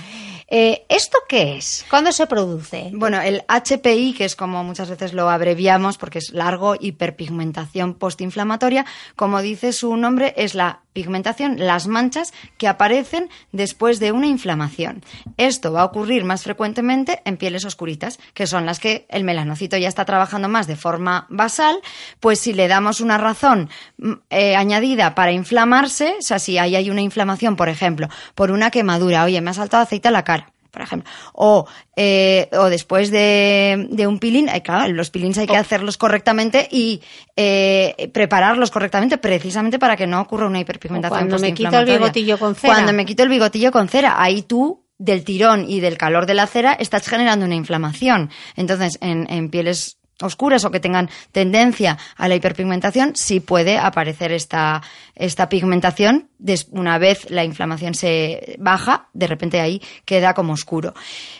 Eh, 0.52 0.84
¿Esto 0.88 1.18
qué 1.28 1.56
es? 1.56 1.86
¿Cuándo 1.88 2.10
se 2.10 2.26
produce? 2.26 2.90
Bueno, 2.92 3.20
el 3.20 3.44
HPI, 3.46 4.14
que 4.14 4.24
es 4.24 4.34
como 4.34 4.64
muchas 4.64 4.90
veces 4.90 5.12
lo 5.12 5.30
abreviamos 5.30 5.96
porque 5.96 6.18
es 6.18 6.32
largo, 6.32 6.74
hiperpigmentación 6.78 7.94
postinflamatoria, 7.94 8.84
como 9.14 9.42
dice 9.42 9.72
su 9.72 9.96
nombre, 9.96 10.34
es 10.36 10.56
la 10.56 10.80
pigmentación, 10.92 11.56
las 11.58 11.86
manchas 11.86 12.32
que 12.58 12.68
aparecen 12.68 13.28
después 13.52 14.00
de 14.00 14.12
una 14.12 14.26
inflamación. 14.26 15.02
Esto 15.36 15.72
va 15.72 15.82
a 15.82 15.84
ocurrir 15.84 16.24
más 16.24 16.42
frecuentemente 16.42 17.22
en 17.24 17.36
pieles 17.36 17.64
oscuritas, 17.64 18.18
que 18.34 18.46
son 18.46 18.66
las 18.66 18.80
que 18.80 19.06
el 19.08 19.24
melanocito 19.24 19.76
ya 19.76 19.88
está 19.88 20.04
trabajando 20.04 20.48
más 20.48 20.66
de 20.66 20.76
forma 20.76 21.26
basal, 21.28 21.80
pues 22.20 22.40
si 22.40 22.52
le 22.52 22.68
damos 22.68 23.00
una 23.00 23.18
razón 23.18 23.70
mm, 23.98 24.12
eh, 24.30 24.56
añadida 24.56 25.14
para 25.14 25.32
inflamarse, 25.32 26.16
o 26.18 26.22
sea, 26.22 26.38
si 26.38 26.58
ahí 26.58 26.76
hay 26.76 26.90
una 26.90 27.02
inflamación, 27.02 27.56
por 27.56 27.68
ejemplo, 27.68 28.08
por 28.34 28.50
una 28.50 28.70
quemadura, 28.70 29.24
oye, 29.24 29.40
me 29.40 29.50
ha 29.50 29.54
saltado 29.54 29.82
aceite 29.82 30.08
a 30.08 30.12
la 30.12 30.24
cara, 30.24 30.52
por 30.70 30.82
ejemplo. 30.82 31.10
O, 31.32 31.66
eh, 31.96 32.48
o 32.52 32.64
después 32.66 33.10
de, 33.10 33.88
de 33.90 34.06
un 34.06 34.18
peeling, 34.18 34.48
eh, 34.48 34.62
claro, 34.62 34.92
los 34.92 35.10
peelings 35.10 35.38
hay 35.38 35.46
que 35.46 35.56
hacerlos 35.56 35.96
correctamente 35.98 36.68
y 36.70 37.02
eh, 37.36 38.10
prepararlos 38.12 38.70
correctamente 38.70 39.18
precisamente 39.18 39.78
para 39.78 39.96
que 39.96 40.06
no 40.06 40.20
ocurra 40.20 40.46
una 40.46 40.60
hiperpigmentación. 40.60 41.18
O 41.18 41.28
cuando 41.28 41.38
me 41.38 41.54
quito 41.54 41.78
el 41.78 41.86
bigotillo 41.86 42.38
con 42.38 42.54
cera. 42.54 42.74
Cuando 42.74 42.92
me 42.92 43.04
quito 43.04 43.22
el 43.22 43.28
bigotillo 43.28 43.72
con 43.72 43.88
cera, 43.88 44.22
ahí 44.22 44.42
tú 44.42 44.86
del 44.98 45.24
tirón 45.24 45.64
y 45.68 45.80
del 45.80 45.96
calor 45.96 46.26
de 46.26 46.34
la 46.34 46.46
cera 46.46 46.74
estás 46.74 47.08
generando 47.08 47.46
una 47.46 47.54
inflamación. 47.54 48.30
Entonces, 48.56 48.98
en, 49.00 49.26
en 49.32 49.50
pieles 49.50 49.98
oscuras 50.22 50.64
o 50.64 50.70
que 50.70 50.80
tengan 50.80 51.08
tendencia 51.32 51.98
a 52.16 52.28
la 52.28 52.34
hiperpigmentación, 52.34 53.16
sí 53.16 53.40
puede 53.40 53.78
aparecer 53.78 54.32
esta, 54.32 54.82
esta 55.14 55.48
pigmentación. 55.48 56.29
Una 56.70 56.98
vez 56.98 57.30
la 57.30 57.44
inflamación 57.44 57.94
se 57.94 58.56
baja, 58.58 59.08
de 59.12 59.26
repente 59.26 59.60
ahí 59.60 59.80
queda 60.04 60.34
como 60.34 60.52
oscuro. 60.52 60.94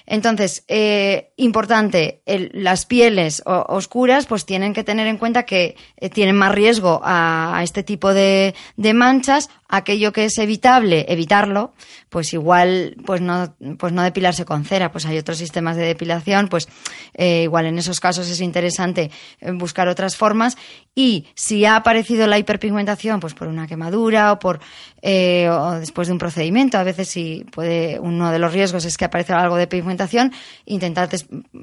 Entonces, 0.07 0.65
eh, 0.69 1.33
importante, 1.37 2.23
las 2.27 2.87
pieles 2.87 3.43
oscuras 3.47 4.27
pues 4.27 4.45
tienen 4.45 4.75
que 4.75 4.85
tener 4.85 5.07
en 5.07 5.19
cuenta 5.19 5.45
que 5.45 5.77
eh, 5.97 6.11
tienen 6.11 6.37
más 6.37 6.53
riesgo 6.53 7.01
a, 7.03 7.61
este 7.63 7.83
tipo 7.83 8.13
de, 8.13 8.55
de 8.77 8.95
manchas. 8.95 9.51
Aquello 9.73 10.13
que 10.13 10.25
es 10.25 10.37
evitable, 10.39 11.07
evitarlo, 11.09 11.75
pues 12.09 12.33
igual, 12.33 12.97
pues 13.07 13.21
no, 13.21 13.55
pues 13.79 13.93
no 13.93 14.03
depilarse 14.03 14.45
con 14.45 14.65
cera, 14.65 14.91
pues 14.91 15.07
hay 15.07 15.17
otros 15.17 15.39
sistemas 15.39 15.77
de 15.77 15.85
depilación, 15.85 16.49
pues 16.49 16.69
eh, 17.15 17.43
igual 17.45 17.67
en 17.67 17.79
esos 17.79 18.01
casos 18.01 18.29
es 18.29 18.41
interesante 18.41 19.13
eh, 19.41 19.53
buscar 19.53 19.87
otras 19.87 20.17
formas. 20.17 20.59
Y 20.95 21.27
si 21.35 21.65
ha 21.65 21.77
aparecido 21.77 22.27
la 22.27 22.39
hiperpigmentación, 22.39 23.21
pues 23.21 23.35
por 23.35 23.47
una 23.47 23.69
quemadura 23.69 24.33
o 24.33 24.39
por 24.41 24.59
eh, 25.03 25.49
o 25.49 25.73
después 25.73 26.09
de 26.09 26.13
un 26.13 26.19
procedimiento, 26.19 26.79
a 26.79 26.83
veces 26.83 27.09
si 27.09 27.45
puede, 27.53 27.99
uno 28.01 28.31
de 28.31 28.39
los 28.39 28.53
riesgos 28.53 28.85
es 28.85 28.97
que 28.97 29.05
aparezca 29.05 29.41
algo 29.41 29.57
de 29.57 29.67
pigmentación, 29.67 30.33
intentar 30.67 31.09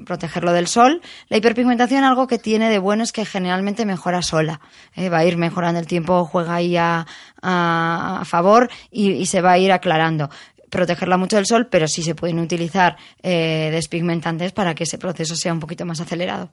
protegerlo 0.04 0.52
del 0.52 0.66
sol. 0.66 1.00
La 1.28 1.36
hiperpigmentación 1.36 2.04
algo 2.04 2.26
que 2.26 2.38
tiene 2.38 2.70
de 2.70 2.78
bueno 2.78 3.02
es 3.02 3.12
que 3.12 3.24
generalmente 3.24 3.84
mejora 3.86 4.22
sola, 4.22 4.60
eh, 4.94 5.08
va 5.08 5.18
a 5.18 5.24
ir 5.24 5.36
mejorando 5.36 5.80
el 5.80 5.86
tiempo, 5.86 6.24
juega 6.24 6.54
ahí 6.54 6.76
a, 6.76 7.06
favor 8.24 8.68
y 8.90 9.26
se 9.26 9.40
va 9.40 9.52
a 9.52 9.58
ir 9.58 9.70
aclarando 9.70 10.28
protegerla 10.70 11.16
mucho 11.16 11.36
del 11.36 11.46
sol, 11.46 11.68
pero 11.70 11.88
sí 11.88 12.02
se 12.02 12.14
pueden 12.14 12.38
utilizar 12.38 12.96
eh, 13.22 13.70
despigmentantes 13.72 14.52
para 14.52 14.74
que 14.74 14.84
ese 14.84 14.98
proceso 14.98 15.36
sea 15.36 15.52
un 15.52 15.60
poquito 15.60 15.84
más 15.84 16.00
acelerado. 16.00 16.50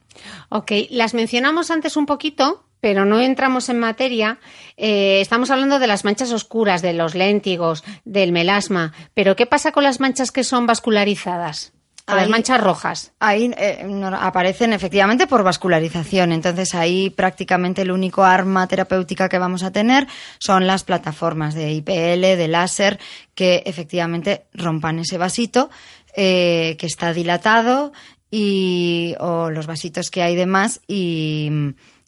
Ok, 0.48 0.72
las 0.90 1.14
mencionamos 1.14 1.70
antes 1.70 1.96
un 1.96 2.06
poquito, 2.06 2.64
pero 2.80 3.04
no 3.04 3.20
entramos 3.20 3.68
en 3.68 3.78
materia. 3.78 4.38
Eh, 4.76 5.20
estamos 5.20 5.50
hablando 5.50 5.78
de 5.78 5.86
las 5.86 6.04
manchas 6.04 6.32
oscuras, 6.32 6.82
de 6.82 6.92
los 6.92 7.14
léntigos, 7.14 7.84
del 8.04 8.32
melasma. 8.32 8.92
Pero 9.14 9.36
¿qué 9.36 9.46
pasa 9.46 9.72
con 9.72 9.84
las 9.84 10.00
manchas 10.00 10.30
que 10.30 10.44
son 10.44 10.66
vascularizadas? 10.66 11.72
Con 12.06 12.16
las 12.16 12.26
Ahí- 12.26 12.30
manchas 12.30 12.60
rojas. 12.60 13.12
Ahí 13.18 13.52
eh, 13.58 13.84
aparecen 14.20 14.72
efectivamente 14.72 15.26
por 15.26 15.42
vascularización, 15.42 16.30
entonces 16.30 16.74
ahí 16.74 17.10
prácticamente 17.10 17.82
el 17.82 17.90
único 17.90 18.22
arma 18.22 18.68
terapéutica 18.68 19.28
que 19.28 19.38
vamos 19.40 19.64
a 19.64 19.72
tener 19.72 20.06
son 20.38 20.68
las 20.68 20.84
plataformas 20.84 21.54
de 21.54 21.72
IPL, 21.72 22.36
de 22.36 22.46
láser, 22.48 23.00
que 23.34 23.64
efectivamente 23.66 24.46
rompan 24.54 25.00
ese 25.00 25.18
vasito 25.18 25.68
eh, 26.16 26.76
que 26.78 26.86
está 26.86 27.12
dilatado 27.12 27.92
y 28.30 29.14
o 29.18 29.50
los 29.50 29.66
vasitos 29.66 30.10
que 30.10 30.22
hay 30.22 30.36
de 30.36 30.46
más 30.46 30.80
y, 30.86 31.50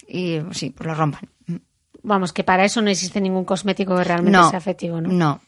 y 0.07 0.38
sí, 0.53 0.70
pues 0.70 0.86
lo 0.86 0.94
rompan. 0.94 1.28
Vamos, 2.05 2.32
que 2.32 2.44
para 2.44 2.64
eso 2.64 2.80
no 2.80 2.90
existe 2.90 3.20
ningún 3.20 3.44
cosmético 3.44 3.96
que 3.96 4.05
realmente 4.05 4.38
No, 4.38 4.49
sea 4.49 4.59
efectivo, 4.61 5.01
¿no? 5.01 5.09
no, 5.11 5.40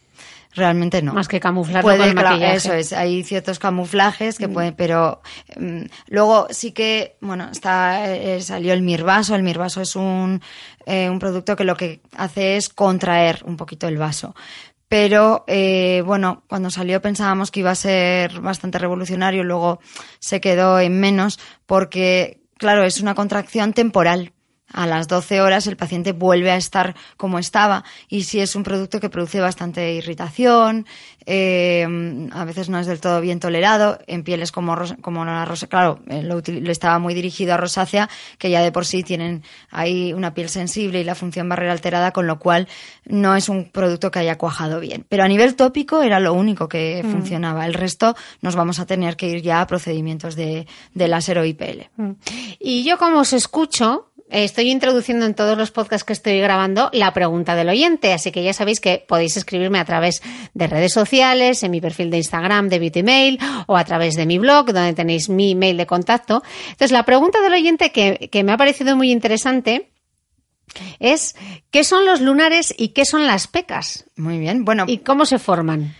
realmente 0.55 1.03
no. 1.03 1.13
Más 1.13 1.29
que 1.29 1.41
camuflarlo 1.41 1.83
Puede, 1.83 1.99
con 1.99 2.09
el 2.09 2.15
maquillaje. 2.15 2.57
Eso 2.57 2.73
es, 2.73 2.93
hay 2.93 3.23
ciertos 3.23 3.59
camuflajes 3.59 4.39
que 4.39 4.49
pueden, 4.49 4.75
pero 4.75 5.23
mm, 5.57 5.83
luego 6.09 6.49
sí 6.51 6.73
que, 6.73 7.17
bueno, 7.21 7.49
está 7.51 8.15
eh, 8.15 8.41
salió 8.41 8.73
el 8.73 8.83
mirvaso. 8.83 9.35
El 9.35 9.43
mirvaso 9.43 9.81
es 9.81 9.97
un, 9.97 10.43
eh, 10.87 11.09
un 11.09 11.19
producto 11.19 11.57
que 11.57 11.65
lo 11.65 11.77
que 11.77 12.01
hace 12.17 12.57
es 12.57 12.69
contraer 12.69 13.43
un 13.45 13.57
poquito 13.57 13.89
el 13.89 13.97
vaso. 13.97 14.35
Pero 14.91 15.45
eh, 15.47 16.03
bueno, 16.05 16.43
cuando 16.49 16.69
salió 16.69 17.01
pensábamos 17.01 17.53
que 17.53 17.61
iba 17.61 17.71
a 17.71 17.77
ser 17.77 18.41
bastante 18.41 18.77
revolucionario, 18.77 19.45
luego 19.45 19.79
se 20.19 20.41
quedó 20.41 20.81
en 20.81 20.99
menos 20.99 21.39
porque, 21.65 22.41
claro, 22.59 22.83
es 22.83 23.01
una 23.01 23.15
contracción 23.15 23.73
temporal. 23.73 24.33
A 24.73 24.87
las 24.87 25.09
12 25.09 25.41
horas 25.41 25.67
el 25.67 25.77
paciente 25.77 26.13
vuelve 26.13 26.51
a 26.51 26.57
estar 26.57 26.95
como 27.17 27.39
estaba 27.39 27.85
y 28.09 28.25
si 28.25 28.41
es 28.41 28.55
un 28.55 28.63
producto 28.63 29.01
que 29.01 29.11
produce 29.11 29.41
bastante 29.41 29.95
irritación, 29.95 30.87
eh, 31.27 31.87
a 32.33 32.45
veces 32.45 32.69
no 32.69 32.79
es 32.79 32.87
del 32.87 33.01
todo 33.01 33.21
bien 33.21 33.41
tolerado 33.41 33.99
en 34.07 34.25
pieles 34.25 34.53
como, 34.53 34.77
como 35.01 35.25
la 35.25 35.45
rosa, 35.45 35.67
claro, 35.67 36.01
eh, 36.09 36.23
lo, 36.23 36.41
lo 36.47 36.73
estaba 36.73 36.99
muy 36.99 37.15
dirigido 37.15 37.55
a 37.55 37.57
rosácea 37.57 38.09
que 38.39 38.51
ya 38.51 38.63
de 38.63 38.73
por 38.73 38.87
sí 38.87 39.03
tienen 39.03 39.43
ahí 39.71 40.13
una 40.13 40.35
piel 40.35 40.49
sensible 40.49 41.01
y 41.01 41.05
la 41.05 41.15
función 41.15 41.49
barrera 41.49 41.73
alterada, 41.73 42.13
con 42.13 42.27
lo 42.27 42.39
cual 42.39 42.69
no 43.05 43.37
es 43.37 43.49
un 43.49 43.71
producto 43.71 44.11
que 44.11 44.21
haya 44.21 44.39
cuajado 44.39 44.81
bien. 44.81 45.05
Pero 45.09 45.25
a 45.25 45.29
nivel 45.29 45.57
tópico 45.57 46.03
era 46.03 46.21
lo 46.21 46.33
único 46.33 46.69
que 46.69 47.05
funcionaba. 47.11 47.67
El 47.67 47.75
resto 47.75 48.17
nos 48.41 48.57
vamos 48.57 48.79
a 48.81 48.87
tener 48.87 49.17
que 49.17 49.29
ir 49.29 49.43
ya 49.43 49.61
a 49.61 49.67
procedimientos 49.67 50.37
de, 50.37 50.67
de 50.95 51.09
láser 51.09 51.39
o 51.39 51.45
IPL. 51.45 51.91
Mm. 51.97 52.11
Y 52.59 52.85
yo 52.85 52.99
como 52.99 53.21
os 53.21 53.33
escucho, 53.33 54.10
estoy 54.31 54.71
introduciendo 54.71 55.27
en 55.27 55.35
todos 55.35 55.59
los 55.59 55.71
podcasts 55.71 56.05
que 56.05 56.13
estoy 56.13 56.41
grabando 56.41 56.89
la 56.93 57.13
pregunta 57.13 57.55
del 57.55 57.69
oyente, 57.69 58.13
así 58.13 58.33
que 58.33 58.43
ya 58.43 58.53
sabéis 58.53 58.81
que 58.81 59.05
podéis 59.07 59.37
escribirme 59.37 59.79
a 59.79 59.85
través 59.85 60.23
de 60.55 60.67
redes 60.67 60.93
sociales, 60.93 61.63
en 61.63 61.71
mi 61.71 61.81
perfil 61.81 62.11
de 62.11 62.19
Instagram 62.19 62.69
de 62.69 62.79
Beauty 62.79 63.03
Mail 63.03 63.39
o 63.67 63.77
a 63.77 63.85
través 63.85 64.15
de 64.15 64.27
mi 64.27 64.39
blog, 64.39 64.67
donde 64.67 64.95
tenéis 64.95 65.29
mi 65.29 65.55
mail 65.55 65.77
de 65.77 65.87
contacto. 65.87 66.43
Entonces, 66.65 66.93
la 66.93 67.05
pregunta 67.05 67.41
del 67.43 67.53
oyente 67.53 67.93
que, 67.93 68.29
que 68.31 68.45
me 68.45 68.53
ha 68.53 68.57
parecido 68.57 68.97
muy 68.97 69.11
interesante 69.11 69.91
es 70.99 71.35
¿qué 71.71 71.85
son 71.85 72.07
los 72.07 72.21
lunares 72.21 72.75
y 72.77 72.89
qué 72.89 73.05
son 73.05 73.27
las 73.27 73.47
pecas? 73.47 74.07
Muy 74.17 74.39
bien. 74.39 74.65
Bueno, 74.65 74.85
¿Y 74.87 74.99
cómo 74.99 75.25
se 75.25 75.39
forman? 75.39 75.95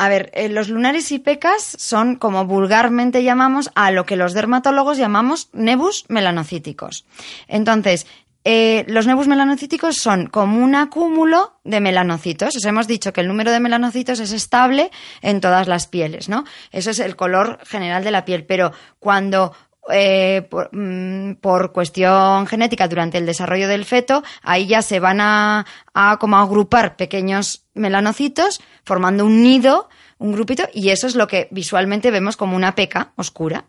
A 0.00 0.08
ver, 0.08 0.30
eh, 0.32 0.48
los 0.48 0.70
lunares 0.70 1.12
y 1.12 1.18
pecas 1.18 1.76
son, 1.78 2.16
como 2.16 2.46
vulgarmente 2.46 3.22
llamamos, 3.22 3.70
a 3.74 3.90
lo 3.90 4.06
que 4.06 4.16
los 4.16 4.32
dermatólogos 4.32 4.96
llamamos 4.96 5.50
nebus 5.52 6.06
melanocíticos. 6.08 7.04
Entonces, 7.48 8.06
eh, 8.44 8.86
los 8.88 9.06
nebus 9.06 9.28
melanocíticos 9.28 9.96
son 9.96 10.28
como 10.28 10.64
un 10.64 10.74
acúmulo 10.74 11.60
de 11.64 11.80
melanocitos. 11.80 12.56
Os 12.56 12.64
hemos 12.64 12.86
dicho 12.86 13.12
que 13.12 13.20
el 13.20 13.28
número 13.28 13.52
de 13.52 13.60
melanocitos 13.60 14.20
es 14.20 14.32
estable 14.32 14.90
en 15.20 15.42
todas 15.42 15.68
las 15.68 15.86
pieles, 15.86 16.30
¿no? 16.30 16.44
Eso 16.72 16.92
es 16.92 16.98
el 16.98 17.14
color 17.14 17.58
general 17.66 18.02
de 18.02 18.10
la 18.10 18.24
piel. 18.24 18.46
Pero 18.46 18.72
cuando 19.00 19.52
eh, 19.92 20.46
por, 20.48 20.68
mm, 20.72 21.36
por 21.36 21.72
cuestión 21.72 22.46
genética 22.46 22.88
durante 22.88 23.18
el 23.18 23.26
desarrollo 23.26 23.68
del 23.68 23.84
feto, 23.84 24.22
ahí 24.42 24.66
ya 24.66 24.82
se 24.82 25.00
van 25.00 25.20
a, 25.20 25.66
agrupar 25.94 26.96
pequeños 26.96 27.66
melanocitos 27.74 28.60
formando 28.84 29.24
un 29.24 29.42
nido, 29.42 29.88
un 30.18 30.32
grupito, 30.32 30.68
y 30.74 30.90
eso 30.90 31.06
es 31.06 31.14
lo 31.14 31.26
que 31.26 31.48
visualmente 31.50 32.10
vemos 32.10 32.36
como 32.36 32.56
una 32.56 32.74
peca 32.74 33.12
oscura. 33.16 33.64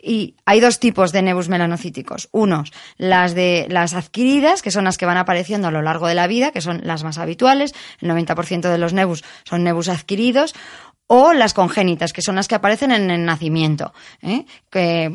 Y 0.00 0.36
hay 0.46 0.60
dos 0.60 0.78
tipos 0.80 1.12
de 1.12 1.20
nebus 1.20 1.48
melanocíticos. 1.48 2.28
Unos, 2.32 2.72
las 2.96 3.34
de 3.34 3.66
las 3.68 3.92
adquiridas, 3.92 4.62
que 4.62 4.70
son 4.70 4.84
las 4.84 4.96
que 4.96 5.04
van 5.04 5.18
apareciendo 5.18 5.68
a 5.68 5.70
lo 5.70 5.82
largo 5.82 6.06
de 6.06 6.14
la 6.14 6.26
vida, 6.26 6.50
que 6.50 6.62
son 6.62 6.80
las 6.84 7.04
más 7.04 7.18
habituales. 7.18 7.74
El 8.00 8.10
90% 8.10 8.70
de 8.70 8.78
los 8.78 8.94
nebus 8.94 9.24
son 9.44 9.64
nebus 9.64 9.88
adquiridos 9.88 10.54
o 11.08 11.32
las 11.32 11.54
congénitas, 11.54 12.12
que 12.12 12.22
son 12.22 12.36
las 12.36 12.48
que 12.48 12.54
aparecen 12.54 12.92
en 12.92 13.10
el 13.10 13.24
nacimiento, 13.24 13.92
¿eh? 14.22 14.44
que 14.70 15.10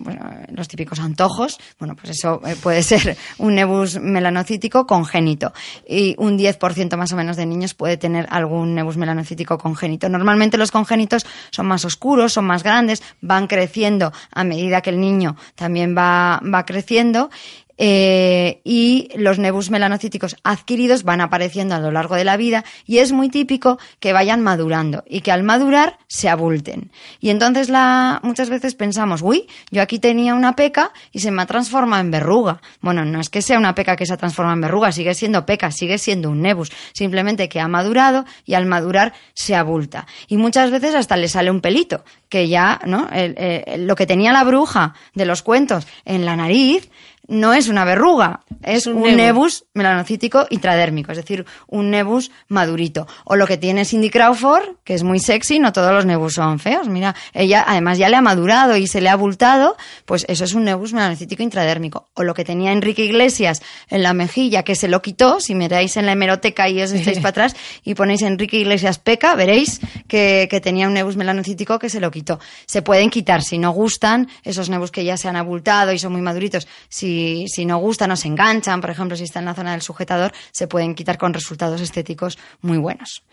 los 0.50 0.68
típicos 0.68 1.00
antojos, 1.00 1.60
bueno, 1.80 1.96
pues 1.96 2.10
eso 2.10 2.41
eh, 2.46 2.56
puede 2.62 2.84
ser 2.84 3.16
un 3.38 3.56
nebus 3.56 4.00
melanocítico 4.00 4.86
congénito 4.86 5.54
y 5.88 6.16
un 6.18 6.38
10% 6.38 6.98
más 6.98 7.14
o 7.14 7.16
menos 7.16 7.38
de 7.38 7.46
niños 7.46 7.76
puede 7.76 7.98
tener 7.98 8.28
algún 8.32 8.74
nebus 8.74 8.98
melanocítico 8.98 9.58
congénito. 9.58 10.10
Normalmente 10.10 10.58
los 10.58 10.72
congénitos 10.72 11.26
son 11.52 11.68
más 11.68 11.86
oscuros, 11.86 12.34
son 12.34 12.46
más 12.46 12.64
grandes, 12.64 13.04
van 13.22 13.46
creciendo 13.48 14.12
a 14.32 14.44
medida 14.44 14.82
que 14.82 14.89
el 14.89 15.00
niño 15.00 15.38
también 15.56 15.96
va, 15.96 16.41
va 16.44 16.66
creciendo 16.66 17.30
eh, 17.78 18.61
y 18.63 19.09
los 19.15 19.39
nebus 19.39 19.71
melanocíticos 19.71 20.36
adquiridos 20.43 21.03
van 21.03 21.21
apareciendo 21.21 21.74
a 21.74 21.80
lo 21.80 21.91
largo 21.91 22.15
de 22.15 22.24
la 22.24 22.38
vida 22.38 22.63
y 22.86 22.99
es 22.99 23.11
muy 23.11 23.30
típico 23.30 23.80
que 23.99 24.13
vayan 24.13 24.41
madurando 24.41 25.03
y 25.07 25.21
que 25.21 25.32
al 25.32 25.43
madurar 25.43 25.97
se 26.07 26.30
abulten. 26.30 26.91
Y 27.19 27.32
entonces 27.32 27.69
la, 27.69 28.19
muchas 28.24 28.49
veces 28.49 28.76
pensamos, 28.76 29.21
uy, 29.24 29.47
yo 29.71 29.82
aquí 29.82 29.97
tenía 29.97 30.36
una 30.36 30.55
peca 30.55 30.91
y 31.11 31.19
se 31.19 31.32
me 31.32 31.41
ha 31.41 31.45
transformado 31.45 32.01
en 32.01 32.11
verruga. 32.11 32.61
Bueno, 32.82 33.05
no 33.05 33.19
es 33.19 33.30
que 33.30 33.41
sea 33.41 33.57
una 33.57 33.74
peca 33.74 33.95
que 33.95 34.05
se 34.05 34.13
ha 34.13 34.17
transformado 34.17 34.55
en 34.55 34.61
verruga, 34.61 34.91
sigue 34.91 35.15
siendo 35.15 35.45
peca, 35.45 35.71
sigue 35.71 35.97
siendo 35.97 36.30
un 36.30 36.41
nebus, 36.41 36.71
simplemente 36.93 37.49
que 37.49 37.59
ha 37.59 37.67
madurado 37.67 38.26
y 38.45 38.53
al 38.53 38.67
madurar 38.67 39.13
se 39.34 39.55
abulta. 39.55 40.05
Y 40.28 40.38
muchas 40.38 40.69
veces 40.69 40.93
hasta 40.93 41.17
le 41.17 41.28
sale 41.28 41.49
un 41.49 41.61
pelito, 41.61 42.03
que 42.30 42.47
ya, 42.47 42.80
¿no? 42.86 43.07
lo 43.78 43.95
que 43.95 44.05
tenía 44.05 44.32
la 44.32 44.43
bruja 44.43 44.93
de 45.13 45.26
los 45.26 45.41
cuentos 45.41 45.88
en 46.05 46.26
la 46.26 46.36
nariz, 46.36 46.89
no 47.28 47.53
es 47.53 47.69
una 47.69 47.86
verruga, 47.86 48.41
es 48.63 48.86
un, 48.86 49.01
nebus. 49.15 49.65
melanocítico 49.74 50.45
intradérmico, 50.49 51.11
es 51.11 51.17
decir, 51.17 51.45
un 51.67 51.89
nebus 51.89 52.32
madurito. 52.49 53.07
O 53.24 53.36
lo 53.36 53.47
que 53.47 53.57
tiene 53.57 53.86
Cindy 53.86 54.09
Crawford, 54.09 54.76
que 54.84 54.93
es 54.93 55.03
muy 55.03 55.19
sexy, 55.19 55.59
no 55.59 55.71
todos 55.71 55.93
los 55.93 56.05
nebus 56.05 56.34
son 56.34 56.59
feos. 56.59 56.89
Mira, 56.89 57.15
ella 57.34 57.63
además 57.65 57.97
ya 57.97 58.09
le 58.09 58.17
ha 58.17 58.21
madurado 58.21 58.76
y 58.76 58.88
se 58.88 58.99
le 58.99 59.09
ha 59.09 59.13
abultado, 59.13 59.78
pues 60.05 60.26
eso 60.28 60.43
es 60.43 60.53
un 60.53 60.65
nebus 60.65 60.91
melanocítico 60.91 61.43
intradérmico. 61.43 62.09
O 62.13 62.24
lo 62.24 62.34
que 62.34 62.43
tenía 62.43 62.74
Enrique 62.74 63.05
Iglesias 63.05 63.61
en 63.89 64.03
la 64.03 64.13
mejilla, 64.13 64.63
que 64.63 64.76
se 64.76 64.89
lo 64.89 65.01
quitó, 65.01 65.39
si 65.39 65.55
miráis 65.55 65.95
en 65.95 66.05
la 66.05 66.11
hemeroteca 66.11 66.67
y 66.67 66.82
os 66.82 66.91
estáis 66.91 67.19
para 67.19 67.30
atrás 67.30 67.55
y 67.84 67.95
ponéis 67.95 68.21
Enrique 68.21 68.57
Iglesias 68.57 68.99
peca, 68.99 69.36
veréis 69.36 69.80
que, 70.07 70.47
que 70.51 70.59
tenía 70.59 70.88
un 70.88 70.93
nebus 70.93 71.15
melanocítico 71.15 71.80
que 71.80 71.89
se 71.89 72.01
lo 72.01 72.11
quitó. 72.11 72.39
Se 72.65 72.82
pueden 72.82 73.09
quitar 73.09 73.43
si 73.43 73.57
no 73.57 73.71
gustan 73.71 74.28
esos 74.43 74.69
nebus 74.69 74.91
que 74.91 75.05
ya 75.05 75.15
se 75.15 75.30
han 75.30 75.38
abultado 75.38 75.93
y 75.93 75.99
son 75.99 76.11
muy 76.11 76.21
maduritos. 76.21 76.67
Si 76.89 77.12
si, 77.47 77.66
no 77.66 77.78
gustan 77.78 78.11
o 78.11 78.16
se 78.16 78.28
enganchan, 78.28 78.82
por 78.82 78.89
ejemplo, 78.89 79.16
si 79.18 79.24
está 79.24 79.39
en 79.39 79.45
la 79.45 79.53
zona 79.53 79.72
del 79.72 79.82
sujetador, 79.82 80.32
se 80.51 80.68
pueden 80.68 80.95
quitar 80.95 81.18
con 81.18 81.34
resultados 81.34 81.82
estéticos 81.82 82.38
muy 82.61 82.78
buenos. 82.78 83.24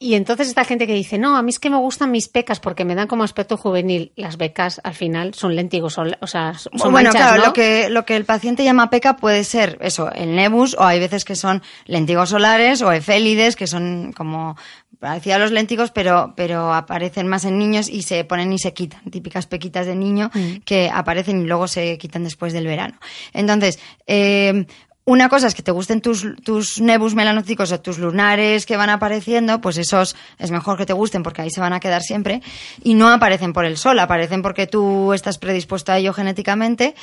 Y 0.00 0.14
entonces 0.14 0.46
esta 0.46 0.64
gente 0.64 0.86
que 0.86 0.94
dice, 0.94 1.18
no, 1.18 1.36
a 1.36 1.42
mí 1.42 1.50
es 1.50 1.58
que 1.58 1.70
me 1.70 1.76
gustan 1.76 2.12
mis 2.12 2.28
pecas 2.28 2.60
porque 2.60 2.84
me 2.84 2.94
dan 2.94 3.08
como 3.08 3.24
aspecto 3.24 3.56
juvenil. 3.56 4.12
Las 4.14 4.36
becas 4.36 4.80
al 4.84 4.94
final 4.94 5.34
son 5.34 5.56
lentigos, 5.56 5.98
o 5.98 6.26
sea, 6.28 6.54
son 6.54 6.92
Bueno, 6.92 7.10
claro, 7.10 7.44
lo, 7.44 7.52
que, 7.52 7.90
lo 7.90 8.04
que 8.04 8.14
el 8.14 8.24
paciente 8.24 8.62
llama 8.62 8.90
peca 8.90 9.16
puede 9.16 9.42
ser 9.42 9.76
eso, 9.80 10.12
el 10.12 10.36
nebus, 10.36 10.76
o 10.78 10.84
hay 10.84 11.00
veces 11.00 11.24
que 11.24 11.34
son 11.34 11.62
lentigos 11.86 12.30
solares 12.30 12.80
o 12.80 12.92
efélides, 12.92 13.56
que 13.56 13.66
son 13.66 14.12
como 14.12 14.56
parecía 14.98 15.38
los 15.38 15.52
lentigos, 15.52 15.90
pero, 15.90 16.32
pero 16.36 16.74
aparecen 16.74 17.28
más 17.28 17.44
en 17.44 17.58
niños 17.58 17.88
y 17.88 18.02
se 18.02 18.24
ponen 18.24 18.52
y 18.52 18.58
se 18.58 18.72
quitan. 18.74 19.02
Típicas 19.10 19.46
pequitas 19.46 19.86
de 19.86 19.94
niño 19.94 20.30
mm. 20.34 20.58
que 20.64 20.90
aparecen 20.92 21.42
y 21.42 21.44
luego 21.44 21.68
se 21.68 21.98
quitan 21.98 22.24
después 22.24 22.52
del 22.52 22.66
verano. 22.66 22.98
Entonces, 23.32 23.78
eh, 24.06 24.66
una 25.08 25.30
cosa 25.30 25.46
es 25.46 25.54
que 25.54 25.62
te 25.62 25.70
gusten 25.70 26.02
tus, 26.02 26.26
tus 26.44 26.82
nebus 26.82 27.14
melanóticos 27.14 27.72
o 27.72 27.80
tus 27.80 27.98
lunares 27.98 28.66
que 28.66 28.76
van 28.76 28.90
apareciendo, 28.90 29.58
pues 29.58 29.78
esos 29.78 30.14
es 30.38 30.50
mejor 30.50 30.76
que 30.76 30.84
te 30.84 30.92
gusten 30.92 31.22
porque 31.22 31.40
ahí 31.40 31.50
se 31.50 31.62
van 31.62 31.72
a 31.72 31.80
quedar 31.80 32.02
siempre. 32.02 32.42
Y 32.84 32.92
no 32.92 33.08
aparecen 33.08 33.54
por 33.54 33.64
el 33.64 33.78
sol, 33.78 33.98
aparecen 34.00 34.42
porque 34.42 34.66
tú 34.66 35.14
estás 35.14 35.38
predispuesto 35.38 35.92
a 35.92 35.96
ello 35.96 36.12
genéticamente. 36.12 36.94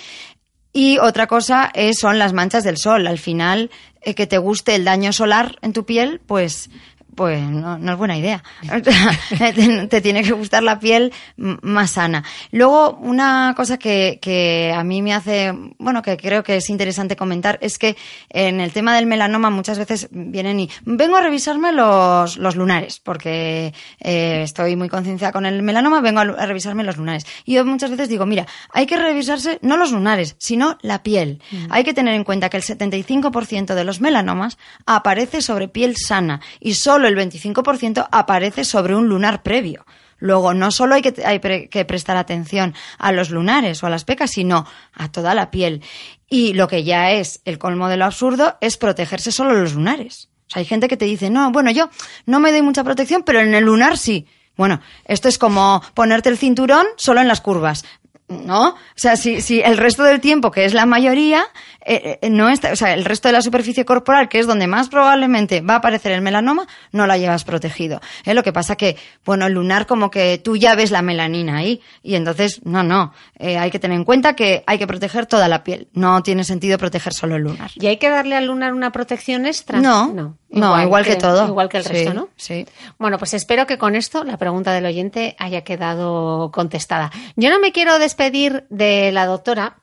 Y 0.72 1.00
otra 1.00 1.26
cosa 1.26 1.72
es, 1.74 1.98
son 1.98 2.20
las 2.20 2.34
manchas 2.34 2.64
del 2.64 2.78
sol. 2.78 3.08
Al 3.08 3.18
final, 3.18 3.72
eh, 4.02 4.14
que 4.14 4.28
te 4.28 4.38
guste 4.38 4.76
el 4.76 4.86
daño 4.86 5.12
solar 5.12 5.58
en 5.64 5.74
tu 5.74 5.84
piel, 5.84 6.22
pues 6.28 6.70
pues 7.16 7.41
no, 7.41 7.78
no, 7.78 7.91
es 7.93 7.97
buena 7.97 8.18
idea. 8.18 8.43
te, 9.89 10.01
tiene 10.01 10.24
que 10.24 10.32
gustar 10.34 10.63
la 10.63 10.80
piel 10.80 11.13
más 11.38 11.91
sana. 11.91 12.24
Luego, 12.51 12.97
una 13.01 13.53
cosa 13.55 13.78
que, 13.78 14.20
que 14.22 14.74
a 14.76 14.84
mí 14.84 15.01
me 15.01 15.13
hace, 15.13 15.53
bueno, 15.78 16.01
que 16.01 16.18
creo 16.18 16.43
que 16.43 16.57
es 16.57 16.70
interesante 16.70 17.16
comentar, 17.16 17.57
es 17.61 17.78
que 17.78 17.95
en 18.30 18.59
el 18.59 18.72
tema 18.72 18.95
del 18.95 19.05
melanoma 19.05 19.49
muchas 19.49 19.78
veces 19.78 20.07
vienen 20.11 20.59
y 20.59 20.70
vengo 20.84 21.18
a 21.18 21.22
revisarme 21.22 21.72
los, 21.72 22.38
los 22.38 22.55
lunares, 22.55 22.99
porque 22.99 23.74
eh, 23.99 24.41
estoy 24.43 24.76
muy 24.76 24.89
concienciada 24.89 25.32
con 25.32 25.45
el 25.45 25.61
melanoma, 25.61 26.01
vengo 26.01 26.20
a, 26.20 26.45
revisarme 26.45 26.84
los 26.84 26.97
lunares. 26.97 27.26
Y 27.45 27.53
yo 27.53 27.66
muchas 27.66 27.91
veces 27.91 28.09
digo, 28.09 28.26
mira, 28.26 28.45
hay 28.72 28.86
que 28.86 28.97
revisarse 28.97 29.59
no 29.61 29.78
los 29.78 29.91
lunares, 29.91 30.36
sino 30.38 30.78
la 30.82 31.03
piel. 31.03 31.41
Mm. 31.51 31.66
Hay 31.70 31.84
que 31.84 31.93
tener 31.93 32.13
en 32.13 32.24
cuenta 32.24 32.49
que 32.49 32.57
el 32.57 32.63
75% 32.63 33.74
de 33.74 33.84
los 33.84 34.01
melanomas 34.01 34.57
aparece 34.86 35.41
sobre 35.41 35.68
piel 35.68 35.95
sana 35.97 36.41
y 36.59 36.76
solo 36.76 37.05
el 37.08 37.18
25% 37.18 38.08
aparece 38.12 38.66
sobre 38.66 38.95
un 38.95 39.08
lunar 39.08 39.43
previo. 39.43 39.86
Luego, 40.18 40.53
no 40.53 40.72
solo 40.72 40.95
hay 40.95 41.01
que, 41.01 41.86
prestar 41.86 42.18
atención 42.18 42.74
a 42.97 43.12
los 43.12 43.30
lunares 43.30 43.84
o 43.84 43.88
a 43.88 43.89
las 43.89 44.06
pecas, 44.06 44.32
sino 44.32 44.66
a 44.93 45.12
toda 45.12 45.34
la 45.34 45.51
piel. 45.51 45.84
Y 46.30 46.53
lo 46.53 46.68
que 46.68 46.84
ya 46.84 47.12
es 47.12 47.41
el 47.45 47.60
colmo 47.60 47.89
de 47.89 47.97
lo 47.97 48.06
absurdo 48.06 48.58
es 48.62 48.78
protegerse 48.78 49.32
solo 49.32 49.53
los 49.53 49.74
lunares. 49.74 50.30
O 50.47 50.51
sea, 50.51 50.60
hay 50.62 50.66
gente 50.66 50.88
que 50.88 50.97
te 50.97 51.06
dice, 51.06 51.30
no, 51.30 51.51
bueno, 51.51 51.72
yo 51.72 51.89
no 52.26 52.39
me 52.39 52.51
doy 52.51 52.62
mucha 52.62 52.84
protección, 52.84 53.24
pero 53.24 53.41
en 53.41 53.53
el 53.53 53.66
lunar 53.66 53.97
sí. 53.97 54.28
Bueno, 54.56 54.80
esto 55.03 55.28
es 55.28 55.38
como 55.38 55.82
ponerte 55.93 56.30
el 56.30 56.38
cinturón 56.38 56.86
solo 56.95 57.20
en 57.20 57.28
las 57.28 57.41
curvas. 57.41 57.84
¿no? 58.28 58.70
O 58.70 58.76
sea, 58.95 59.18
si 59.18 59.62
el 59.62 59.78
resto 59.78 60.03
del 60.03 60.22
tiempo, 60.22 60.49
que 60.49 60.66
es 60.66 60.74
la 60.74 60.86
mayoría, 60.86 61.45
eh, 61.86 62.20
eh, 62.22 62.30
no 62.30 62.50
está, 62.50 62.72
o 62.72 62.76
sea, 62.76 62.94
el 62.94 63.06
resto 63.06 63.28
de 63.28 63.34
la 63.34 63.42
superficie 63.42 63.86
corporal, 63.86 64.28
que 64.28 64.40
es 64.40 64.48
donde 64.48 64.68
más 64.68 64.90
probablemente 64.90 65.62
va 65.62 65.76
a 65.76 65.78
aparecer 65.78 66.12
el 66.12 66.22
melanoma, 66.22 66.68
no 66.92 67.06
la 67.06 67.18
llevas 67.18 67.44
protegido. 67.44 68.02
¿eh? 68.26 68.34
Lo 68.34 68.44
que 68.44 68.52
pasa 68.52 68.76
que, 68.76 68.98
bueno, 69.24 69.46
el 69.46 69.54
lunar 69.54 69.86
como 69.86 70.10
que 70.10 70.40
tú 70.44 70.58
ya 70.58 70.76
ves 70.76 70.92
la 70.92 71.02
melanina 71.02 71.58
ahí, 71.58 71.82
y 72.02 72.16
entonces, 72.16 72.62
no, 72.66 72.84
no, 72.84 73.14
hay 73.40 73.70
que 73.72 73.80
tener 73.80 73.98
en 73.98 74.04
cuenta 74.04 74.36
que 74.36 74.64
hay 74.66 74.78
que 74.78 74.88
proteger 74.88 75.26
toda 75.28 75.48
la 75.48 75.64
piel. 75.64 75.88
No 75.94 76.24
tiene 76.24 76.44
sentido 76.44 76.78
proteger 76.78 77.14
solo 77.14 77.36
el 77.36 77.44
lunar. 77.44 77.72
¿Y 77.76 77.88
hay 77.88 77.98
que 77.98 78.10
darle 78.10 78.36
al 78.36 78.48
lunar 78.48 78.74
una 78.74 78.92
protección 78.92 79.46
extra? 79.46 79.80
No, 79.80 80.12
no. 80.12 80.38
Igual, 80.56 81.04
que, 81.04 81.16
todo. 81.18 81.48
Igual 81.48 81.70
que 81.70 81.78
el 81.78 81.86
resto, 81.86 82.14
¿no? 82.14 82.30
Sí. 82.38 82.66
Bueno, 82.98 83.18
pues 83.18 83.34
espero 83.34 83.68
que 83.68 83.78
con 83.78 83.96
esto 83.96 84.24
la 84.24 84.38
pregunta 84.38 84.72
del 84.72 84.86
oyente 84.86 85.36
haya 85.38 85.64
quedado 85.64 86.50
contestada. 86.52 87.12
Yo 87.36 87.50
no 87.50 87.60
me 87.60 87.72
quiero 87.72 88.00
despedir 88.00 88.66
de 88.70 89.12
la 89.12 89.26
doctora. 89.26 89.78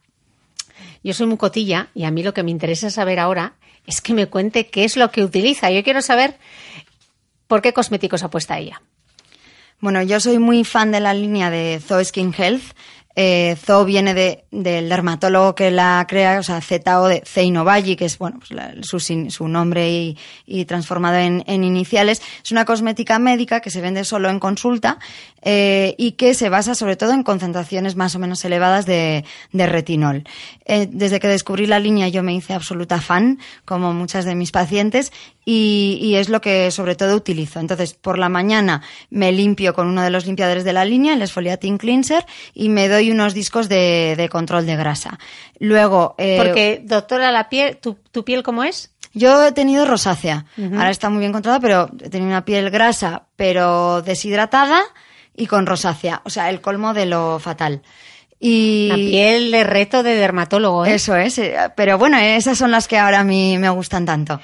Yo 1.03 1.15
soy 1.15 1.27
muy 1.27 1.37
cotilla 1.37 1.89
y 1.95 2.05
a 2.05 2.11
mí 2.11 2.23
lo 2.23 2.35
que 2.35 2.43
me 2.43 2.51
interesa 2.51 2.91
saber 2.91 3.19
ahora 3.19 3.55
es 3.87 4.01
que 4.01 4.15
me 4.15 4.27
cuente 4.27 4.69
qué 4.69 4.85
es 4.85 4.97
lo 4.97 5.11
que 5.11 5.25
utiliza. 5.25 5.71
Yo 5.71 5.83
quiero 5.83 6.03
saber 6.03 6.39
por 7.49 7.61
qué 7.63 7.73
cosméticos 7.73 8.23
apuesta 8.23 8.59
ella. 8.59 8.83
Bueno, 9.81 10.01
yo 10.03 10.21
soy 10.21 10.39
muy 10.39 10.63
fan 10.63 10.93
de 10.93 11.01
la 11.01 11.13
línea 11.13 11.51
de 11.51 11.81
Zoe 11.85 12.05
Skin 12.05 12.33
Health. 12.37 12.63
Eh, 13.15 13.57
Zo 13.63 13.85
viene 13.85 14.15
de, 14.15 14.45
del 14.51 14.89
dermatólogo 14.89 15.55
que 15.55 15.71
la 15.71 16.05
crea, 16.09 16.39
o 16.39 16.43
sea, 16.43 16.61
ZO 16.61 17.09
de 17.09 17.23
Zeino 17.27 17.65
que 17.65 18.05
es 18.05 18.19
bueno, 18.19 18.39
pues 18.39 18.87
su, 18.87 19.01
su, 19.01 19.49
nombre 19.49 20.17
y, 20.47 20.65
transformado 20.65 21.19
en, 21.19 21.43
iniciales. 21.47 22.23
Es 22.43 22.53
una 22.53 22.65
cosmética 22.65 23.19
médica 23.19 23.61
que 23.61 23.71
se 23.71 23.81
vende 23.81 24.05
solo 24.05 24.31
en 24.31 24.39
consulta 24.39 24.99
eh, 25.43 25.95
y 25.99 26.13
que 26.13 26.35
se 26.35 26.49
basa 26.49 26.75
sobre 26.75 26.97
todo 26.97 27.13
en 27.13 27.23
concentraciones 27.23 27.97
más 27.97 28.15
o 28.15 28.19
menos 28.19 28.45
elevadas 28.45 28.87
de, 28.87 29.25
de 29.53 29.67
retinol. 29.67 30.25
Eh, 30.65 30.89
desde 30.91 31.21
que 31.21 31.29
descubrí 31.29 31.67
la 31.67 31.79
línea 31.79 32.09
yo 32.09 32.23
me 32.23 32.35
hice 32.35 32.55
absoluta 32.55 33.01
fan, 33.01 33.39
como 33.65 33.93
muchas 33.93 34.25
de 34.25 34.35
mis 34.35 34.53
pacientes, 34.53 35.13
y, 35.45 35.99
y, 36.01 36.15
es 36.15 36.29
lo 36.29 36.41
que 36.41 36.71
sobre 36.71 36.95
todo 36.95 37.17
utilizo. 37.17 37.59
Entonces, 37.59 37.95
por 37.95 38.17
la 38.17 38.29
mañana 38.29 38.81
me 39.11 39.33
limpio 39.33 39.75
con 39.75 39.89
uno 39.89 40.03
de 40.03 40.11
los 40.11 40.25
limpiadores 40.25 40.63
de 40.63 40.73
la 40.73 40.85
línea, 40.85 41.15
el 41.15 41.23
Exfoliating 41.23 41.79
Cleanser, 41.79 42.25
y 42.55 42.69
me 42.69 42.87
doy 42.87 43.02
unos 43.11 43.35
discos 43.35 43.69
de, 43.69 44.15
de 44.17 44.29
control 44.29 44.67
de 44.67 44.77
grasa. 44.77 45.19
Luego... 45.59 46.15
Eh, 46.19 46.37
Porque, 46.39 46.81
doctora, 46.85 47.33
la 47.33 47.49
piel, 47.49 47.79
¿tu, 47.79 47.95
tu 48.11 48.25
piel 48.25 48.43
cómo 48.43 48.65
es? 48.65 48.93
Yo 49.15 49.45
he 49.45 49.53
tenido 49.53 49.85
rosácea. 49.85 50.47
Ahora 50.59 50.91
está 50.91 51.11
muy 51.11 51.21
bien 51.21 51.33
controlada, 51.33 51.61
pero 51.61 51.91
he 52.03 52.09
tenido 52.09 52.31
una 52.31 52.45
piel 52.47 52.71
grasa, 52.71 53.25
pero 53.37 54.01
deshidratada 54.01 54.81
y 55.37 55.47
con 55.47 55.67
rosácea. 55.67 56.23
O 56.25 56.31
sea, 56.31 56.49
el 56.49 56.63
colmo 56.63 56.95
de 56.95 57.07
lo 57.07 57.39
fatal. 57.39 57.83
Y 58.41 58.89
la 58.89 58.97
piel 58.97 59.51
de 59.51 59.65
reto 59.65 60.03
de 60.03 60.15
dermatólogo, 60.15 60.87
¿eh? 60.87 60.95
Eso 60.95 61.15
es, 61.15 61.39
eh, 61.39 61.55
pero 61.77 61.99
bueno, 61.99 62.17
esas 62.19 62.57
son 62.57 62.71
las 62.71 62.89
que 62.89 62.99
ahora 62.99 63.21
a 63.21 63.25
mí 63.25 63.59
me 63.59 63.69
gustan 63.69 64.07
tanto. 64.07 64.41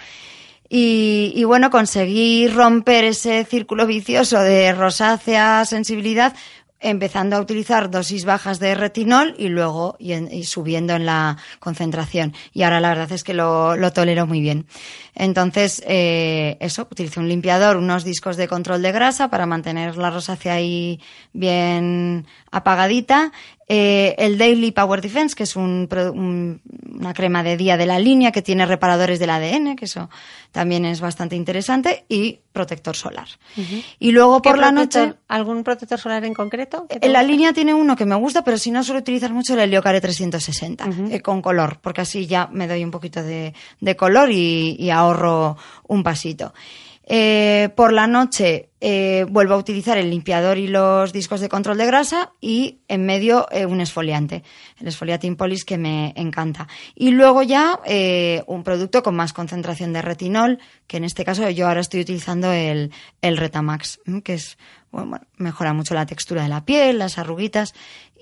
Y, 0.69 1.33
y, 1.35 1.45
bueno, 1.45 1.71
conseguí 1.71 2.47
romper 2.47 3.05
ese 3.05 3.45
círculo 3.47 3.87
vicioso 3.87 4.39
de 4.39 4.75
rosácea, 4.75 5.65
sensibilidad, 5.65 6.35
empezando 6.81 7.37
a 7.37 7.41
utilizar 7.41 7.91
dosis 7.91 8.25
bajas 8.25 8.61
de 8.61 8.75
retinol 8.75 9.35
y 9.39 9.49
luego 9.49 9.97
y, 9.99 10.45
subiendo 10.45 10.95
en 10.95 11.07
la 11.07 11.37
concentración. 11.59 12.35
Y 12.53 12.63
ahora 12.63 12.81
la 12.81 12.91
verdad 12.91 13.13
es 13.13 13.25
que 13.25 13.35
lo, 13.35 13.77
lo 13.77 13.93
tolero 13.93 14.27
muy 14.27 14.41
bien. 14.41 14.67
Entonces, 15.15 15.83
eh, 15.87 16.57
eso, 16.61 16.87
utilizo 16.91 17.21
un 17.21 17.29
limpiador, 17.29 17.77
unos 17.77 18.05
discos 18.05 18.37
de 18.37 18.47
control 18.47 18.83
de 18.83 18.93
grasa 18.93 19.29
para 19.29 19.47
mantener 19.47 19.97
la 19.97 20.11
rosácea 20.11 20.55
ahí 20.55 21.01
bien 21.33 22.27
apagadita. 22.51 23.33
Eh, 23.71 24.15
el 24.17 24.39
Daily 24.39 24.73
Power 24.73 25.03
Defense, 25.03 25.37
que 25.37 25.43
es 25.43 25.55
un, 25.55 25.87
un, 26.15 26.63
una 26.99 27.13
crema 27.13 27.43
de 27.43 27.59
día 27.59 27.77
de 27.77 27.85
la 27.85 27.99
línea 27.99 28.33
que 28.33 28.41
tiene 28.41 28.65
reparadores 28.65 29.19
del 29.19 29.29
ADN, 29.29 29.77
que 29.77 29.85
eso 29.85 30.09
también 30.53 30.87
es 30.87 31.03
bastante 31.03 31.37
interesante, 31.37 32.07
y 32.09 32.39
protector 32.53 32.97
solar. 32.97 33.29
Uh 33.59 33.61
-huh. 33.61 33.85
Y 33.99 34.13
luego 34.13 34.41
por 34.41 34.59
la 34.59 34.73
noche... 34.73 35.15
¿Algún 35.29 35.63
protector 35.65 35.99
solar 35.99 36.25
en 36.25 36.33
concreto? 36.33 36.87
En 36.89 37.13
la 37.13 37.23
línea 37.23 37.53
tiene 37.53 37.75
uno 37.75 37.95
que 37.95 38.07
me 38.07 38.15
gusta, 38.15 38.43
pero 38.43 38.57
si 38.57 38.71
no 38.71 38.83
suelo 38.83 39.01
utilizar 39.01 39.35
mucho 39.35 39.53
el 39.53 39.61
Heliocare 39.61 40.01
360, 40.01 40.87
uh 40.87 40.89
-huh. 40.89 41.13
eh, 41.13 41.21
con 41.21 41.43
color, 41.43 41.79
porque 41.83 42.01
así 42.01 42.27
ya 42.27 42.49
me 42.51 42.67
doy 42.67 42.83
un 42.83 42.91
poquito 42.91 43.23
de, 43.23 43.53
de 43.81 43.97
color 43.97 44.31
y, 44.33 44.77
y, 44.79 44.89
ahorro 44.89 45.59
un 45.87 46.03
pasito. 46.03 46.55
Eh, 47.11 47.71
por 47.75 47.95
la 47.95 48.07
noche 48.07 48.69
eh, 48.83 49.25
vuelvo 49.31 49.55
a 49.55 49.57
utilizar 49.57 49.97
el 49.97 50.11
limpiador 50.11 50.59
y 50.59 50.69
los 50.69 51.11
discos 51.11 51.41
de 51.41 51.49
control 51.49 51.79
de 51.79 51.87
grasa 51.87 52.33
y 52.39 52.81
en 52.87 53.07
medio 53.07 53.47
eh, 53.51 53.65
un 53.65 53.81
esfoliante, 53.81 54.45
el 54.79 54.89
esfoliating 54.89 55.35
polis 55.35 55.65
que 55.65 55.79
me 55.79 56.13
encanta. 56.17 56.69
Y 56.95 57.13
luego 57.13 57.43
ya 57.43 57.81
un 58.47 58.63
producto 58.63 59.03
con 59.03 59.17
más 59.17 59.33
concentración 59.33 59.95
de 59.95 60.03
retinol, 60.03 60.59
que 60.87 60.99
en 60.99 61.05
este 61.05 61.25
caso 61.25 61.49
yo 61.49 61.67
ahora 61.67 61.81
estoy 61.81 62.01
utilizando 62.01 62.53
el, 62.53 62.93
el 63.23 63.39
Retamax, 63.39 64.01
que 64.23 64.35
es 64.35 64.59
bueno, 64.91 65.21
mejora 65.37 65.73
mucho 65.73 65.95
la 65.95 66.07
textura 66.07 66.43
de 66.43 66.49
la 66.49 66.65
piel, 66.65 66.99
las 66.99 67.19
arruguitas. 67.19 67.75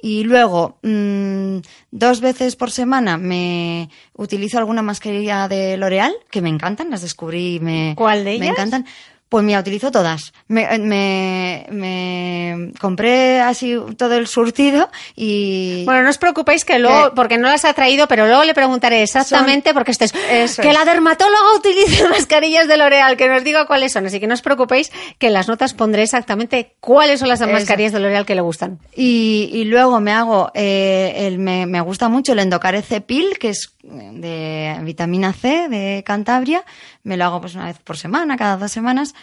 Y 0.03 0.25
luego, 0.25 0.79
mmm, 0.83 1.59
dos 1.91 2.21
veces 2.21 2.57
por 2.57 2.71
semana 2.71 3.17
me 3.17 3.89
utilizo 4.15 4.59
alguna 4.59 4.83
mascarilla 4.83 5.49
de 5.49 5.77
L'Oreal, 5.77 6.15
que 6.31 6.43
me 6.43 6.49
encantan, 6.49 6.91
las 6.91 7.03
descubrí 7.03 7.57
y 7.57 7.61
me, 7.61 7.95
¿Cuál 7.97 8.25
de 8.25 8.33
ellas? 8.35 8.41
me 8.47 8.53
encantan. 8.53 8.87
Pues 9.29 9.45
mira, 9.45 9.59
utilizo 9.59 9.91
todas. 9.91 10.33
Me, 10.47 10.79
me, 10.79 11.67
me, 11.71 12.73
compré 12.81 13.41
así 13.41 13.77
todo 13.97 14.15
el 14.15 14.29
surtido 14.29 14.89
y... 15.17 15.85
Bueno, 15.85 16.05
no 16.05 16.11
os 16.11 16.19
preocupéis 16.19 16.65
que 16.65 16.79
luego, 16.79 17.09
eh, 17.09 17.11
porque 17.17 17.37
no 17.37 17.49
las 17.49 17.65
ha 17.65 17.75
traído, 17.75 18.07
pero 18.07 18.29
luego 18.29 18.45
le 18.45 18.55
preguntaré 18.55 19.03
exactamente, 19.03 19.71
son, 19.71 19.75
porque 19.75 19.91
esto 19.91 20.05
es, 20.05 20.15
eso 20.31 20.63
que 20.63 20.69
es. 20.69 20.75
la 20.75 20.85
dermatóloga 20.85 21.57
utilice 21.57 22.09
mascarillas 22.09 22.69
de 22.69 22.77
L'Oreal, 22.77 23.17
que 23.17 23.29
nos 23.29 23.43
diga 23.43 23.67
cuáles 23.67 23.93
son. 23.93 24.07
Así 24.07 24.21
que 24.21 24.29
no 24.29 24.35
os 24.35 24.43
preocupéis 24.43 24.93
que 25.19 25.27
en 25.27 25.33
las 25.33 25.49
notas 25.49 25.75
pondré 25.75 26.05
exactamente 26.05 26.77
cuáles 26.79 27.19
son 27.19 27.29
las 27.29 27.41
eso. 27.41 27.51
mascarillas 27.51 27.93
de 27.93 27.99
L'Oreal 27.99 28.27
que 28.27 28.37
le 28.37 28.43
gustan. 28.43 28.79
Y, 28.95 29.51
y 29.53 29.65
luego 29.65 29.99
me 29.99 30.13
hago, 30.13 30.53
eh, 30.55 31.15
el, 31.27 31.41
me, 31.41 31.67
me 31.67 31.81
gusta 31.81 32.09
mucho 32.09 32.33
el 32.33 32.39
Endocare 32.39 32.81
Cepil, 32.81 33.39
que 33.41 33.49
es 33.49 33.73
de 33.83 34.77
vitamina 34.83 35.33
C 35.33 35.69
de 35.69 36.03
Cantabria. 36.07 36.65
Me 37.07 37.17
lo 37.17 37.25
hago 37.25 37.41
pues 37.41 37.55
una 37.55 37.67
vez 37.67 37.79
por 37.79 37.97
semana, 37.97 38.37
cada 38.37 38.57
dos 38.57 38.73
semanas. 38.73 39.15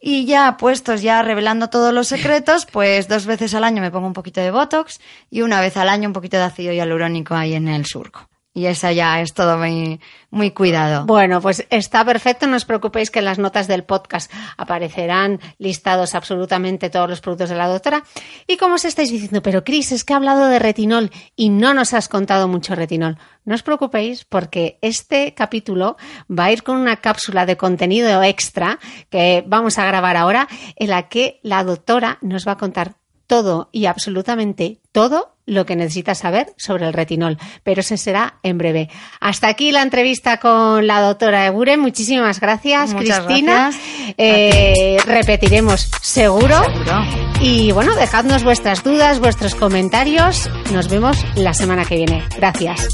Y 0.00 0.24
ya 0.24 0.56
puestos, 0.56 1.02
ya 1.02 1.20
revelando 1.20 1.68
todos 1.68 1.92
los 1.92 2.08
secretos, 2.08 2.64
pues 2.72 3.08
dos 3.08 3.26
veces 3.26 3.52
al 3.52 3.64
año 3.64 3.82
me 3.82 3.90
pongo 3.90 4.06
un 4.06 4.14
poquito 4.14 4.40
de 4.40 4.50
Botox 4.50 5.00
y 5.30 5.42
una 5.42 5.60
vez 5.60 5.76
al 5.76 5.90
año 5.90 6.08
un 6.08 6.14
poquito 6.14 6.38
de 6.38 6.44
ácido 6.44 6.72
hialurónico 6.72 7.34
ahí 7.34 7.52
en 7.52 7.68
el 7.68 7.84
surco. 7.84 8.29
Y 8.52 8.66
esa 8.66 8.90
ya 8.90 9.20
es 9.20 9.32
todo 9.32 9.58
muy, 9.58 10.00
muy 10.30 10.50
cuidado. 10.50 11.06
Bueno, 11.06 11.40
pues 11.40 11.66
está 11.70 12.04
perfecto. 12.04 12.48
No 12.48 12.56
os 12.56 12.64
preocupéis 12.64 13.10
que 13.10 13.20
en 13.20 13.26
las 13.26 13.38
notas 13.38 13.68
del 13.68 13.84
podcast 13.84 14.32
aparecerán 14.56 15.38
listados 15.58 16.16
absolutamente 16.16 16.90
todos 16.90 17.08
los 17.08 17.20
productos 17.20 17.50
de 17.50 17.56
la 17.56 17.68
doctora. 17.68 18.02
Y 18.48 18.56
como 18.56 18.74
os 18.74 18.84
estáis 18.84 19.12
diciendo, 19.12 19.40
pero 19.40 19.62
Cris, 19.62 19.92
es 19.92 20.04
que 20.04 20.14
ha 20.14 20.16
hablado 20.16 20.48
de 20.48 20.58
retinol 20.58 21.10
y 21.36 21.50
no 21.50 21.74
nos 21.74 21.94
has 21.94 22.08
contado 22.08 22.48
mucho 22.48 22.74
retinol. 22.74 23.18
No 23.44 23.54
os 23.54 23.62
preocupéis 23.62 24.24
porque 24.24 24.78
este 24.82 25.32
capítulo 25.34 25.96
va 26.28 26.46
a 26.46 26.52
ir 26.52 26.64
con 26.64 26.76
una 26.76 26.96
cápsula 26.96 27.46
de 27.46 27.56
contenido 27.56 28.22
extra 28.22 28.78
que 29.10 29.44
vamos 29.46 29.78
a 29.78 29.86
grabar 29.86 30.16
ahora 30.16 30.48
en 30.74 30.90
la 30.90 31.08
que 31.08 31.38
la 31.42 31.62
doctora 31.62 32.18
nos 32.20 32.46
va 32.46 32.52
a 32.52 32.58
contar 32.58 32.99
todo 33.30 33.68
y 33.70 33.86
absolutamente 33.86 34.80
todo 34.90 35.36
lo 35.46 35.64
que 35.64 35.76
necesitas 35.76 36.18
saber 36.18 36.52
sobre 36.56 36.88
el 36.88 36.92
retinol, 36.92 37.38
pero 37.62 37.80
ese 37.80 37.96
será 37.96 38.40
en 38.42 38.58
breve. 38.58 38.90
Hasta 39.20 39.46
aquí 39.46 39.70
la 39.70 39.82
entrevista 39.82 40.38
con 40.38 40.88
la 40.88 41.00
doctora 41.00 41.46
Eburen. 41.46 41.78
Muchísimas 41.78 42.40
gracias, 42.40 42.92
Muchas 42.92 43.20
Cristina. 43.20 43.70
Gracias. 43.70 44.14
Eh, 44.18 44.96
repetiremos 45.06 45.88
seguro. 46.02 46.56
seguro. 46.64 47.04
Y 47.40 47.70
bueno, 47.70 47.94
dejadnos 47.94 48.42
vuestras 48.42 48.82
dudas, 48.82 49.20
vuestros 49.20 49.54
comentarios. 49.54 50.50
Nos 50.72 50.88
vemos 50.88 51.24
la 51.36 51.54
semana 51.54 51.84
que 51.84 51.94
viene. 51.94 52.24
Gracias. 52.36 52.88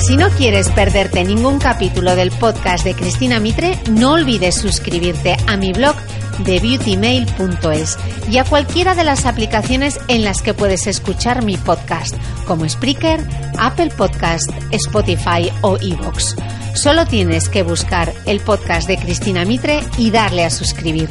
Si 0.00 0.16
no 0.16 0.30
quieres 0.30 0.70
perderte 0.70 1.24
ningún 1.24 1.58
capítulo 1.58 2.16
del 2.16 2.30
podcast 2.30 2.84
de 2.84 2.94
Cristina 2.94 3.38
Mitre, 3.38 3.78
no 3.90 4.12
olvides 4.12 4.54
suscribirte 4.54 5.36
a 5.46 5.58
mi 5.58 5.72
blog 5.72 5.94
de 6.38 6.58
beautymail.es 6.58 7.98
y 8.30 8.38
a 8.38 8.44
cualquiera 8.44 8.94
de 8.94 9.04
las 9.04 9.26
aplicaciones 9.26 10.00
en 10.08 10.24
las 10.24 10.40
que 10.40 10.54
puedes 10.54 10.86
escuchar 10.86 11.44
mi 11.44 11.58
podcast, 11.58 12.16
como 12.46 12.66
Spreaker, 12.66 13.20
Apple 13.58 13.90
Podcast, 13.94 14.50
Spotify 14.70 15.52
o 15.60 15.76
Evox. 15.76 16.34
Solo 16.74 17.04
tienes 17.04 17.50
que 17.50 17.62
buscar 17.62 18.12
el 18.24 18.40
podcast 18.40 18.88
de 18.88 18.96
Cristina 18.96 19.44
Mitre 19.44 19.80
y 19.98 20.10
darle 20.10 20.46
a 20.46 20.50
suscribir. 20.50 21.10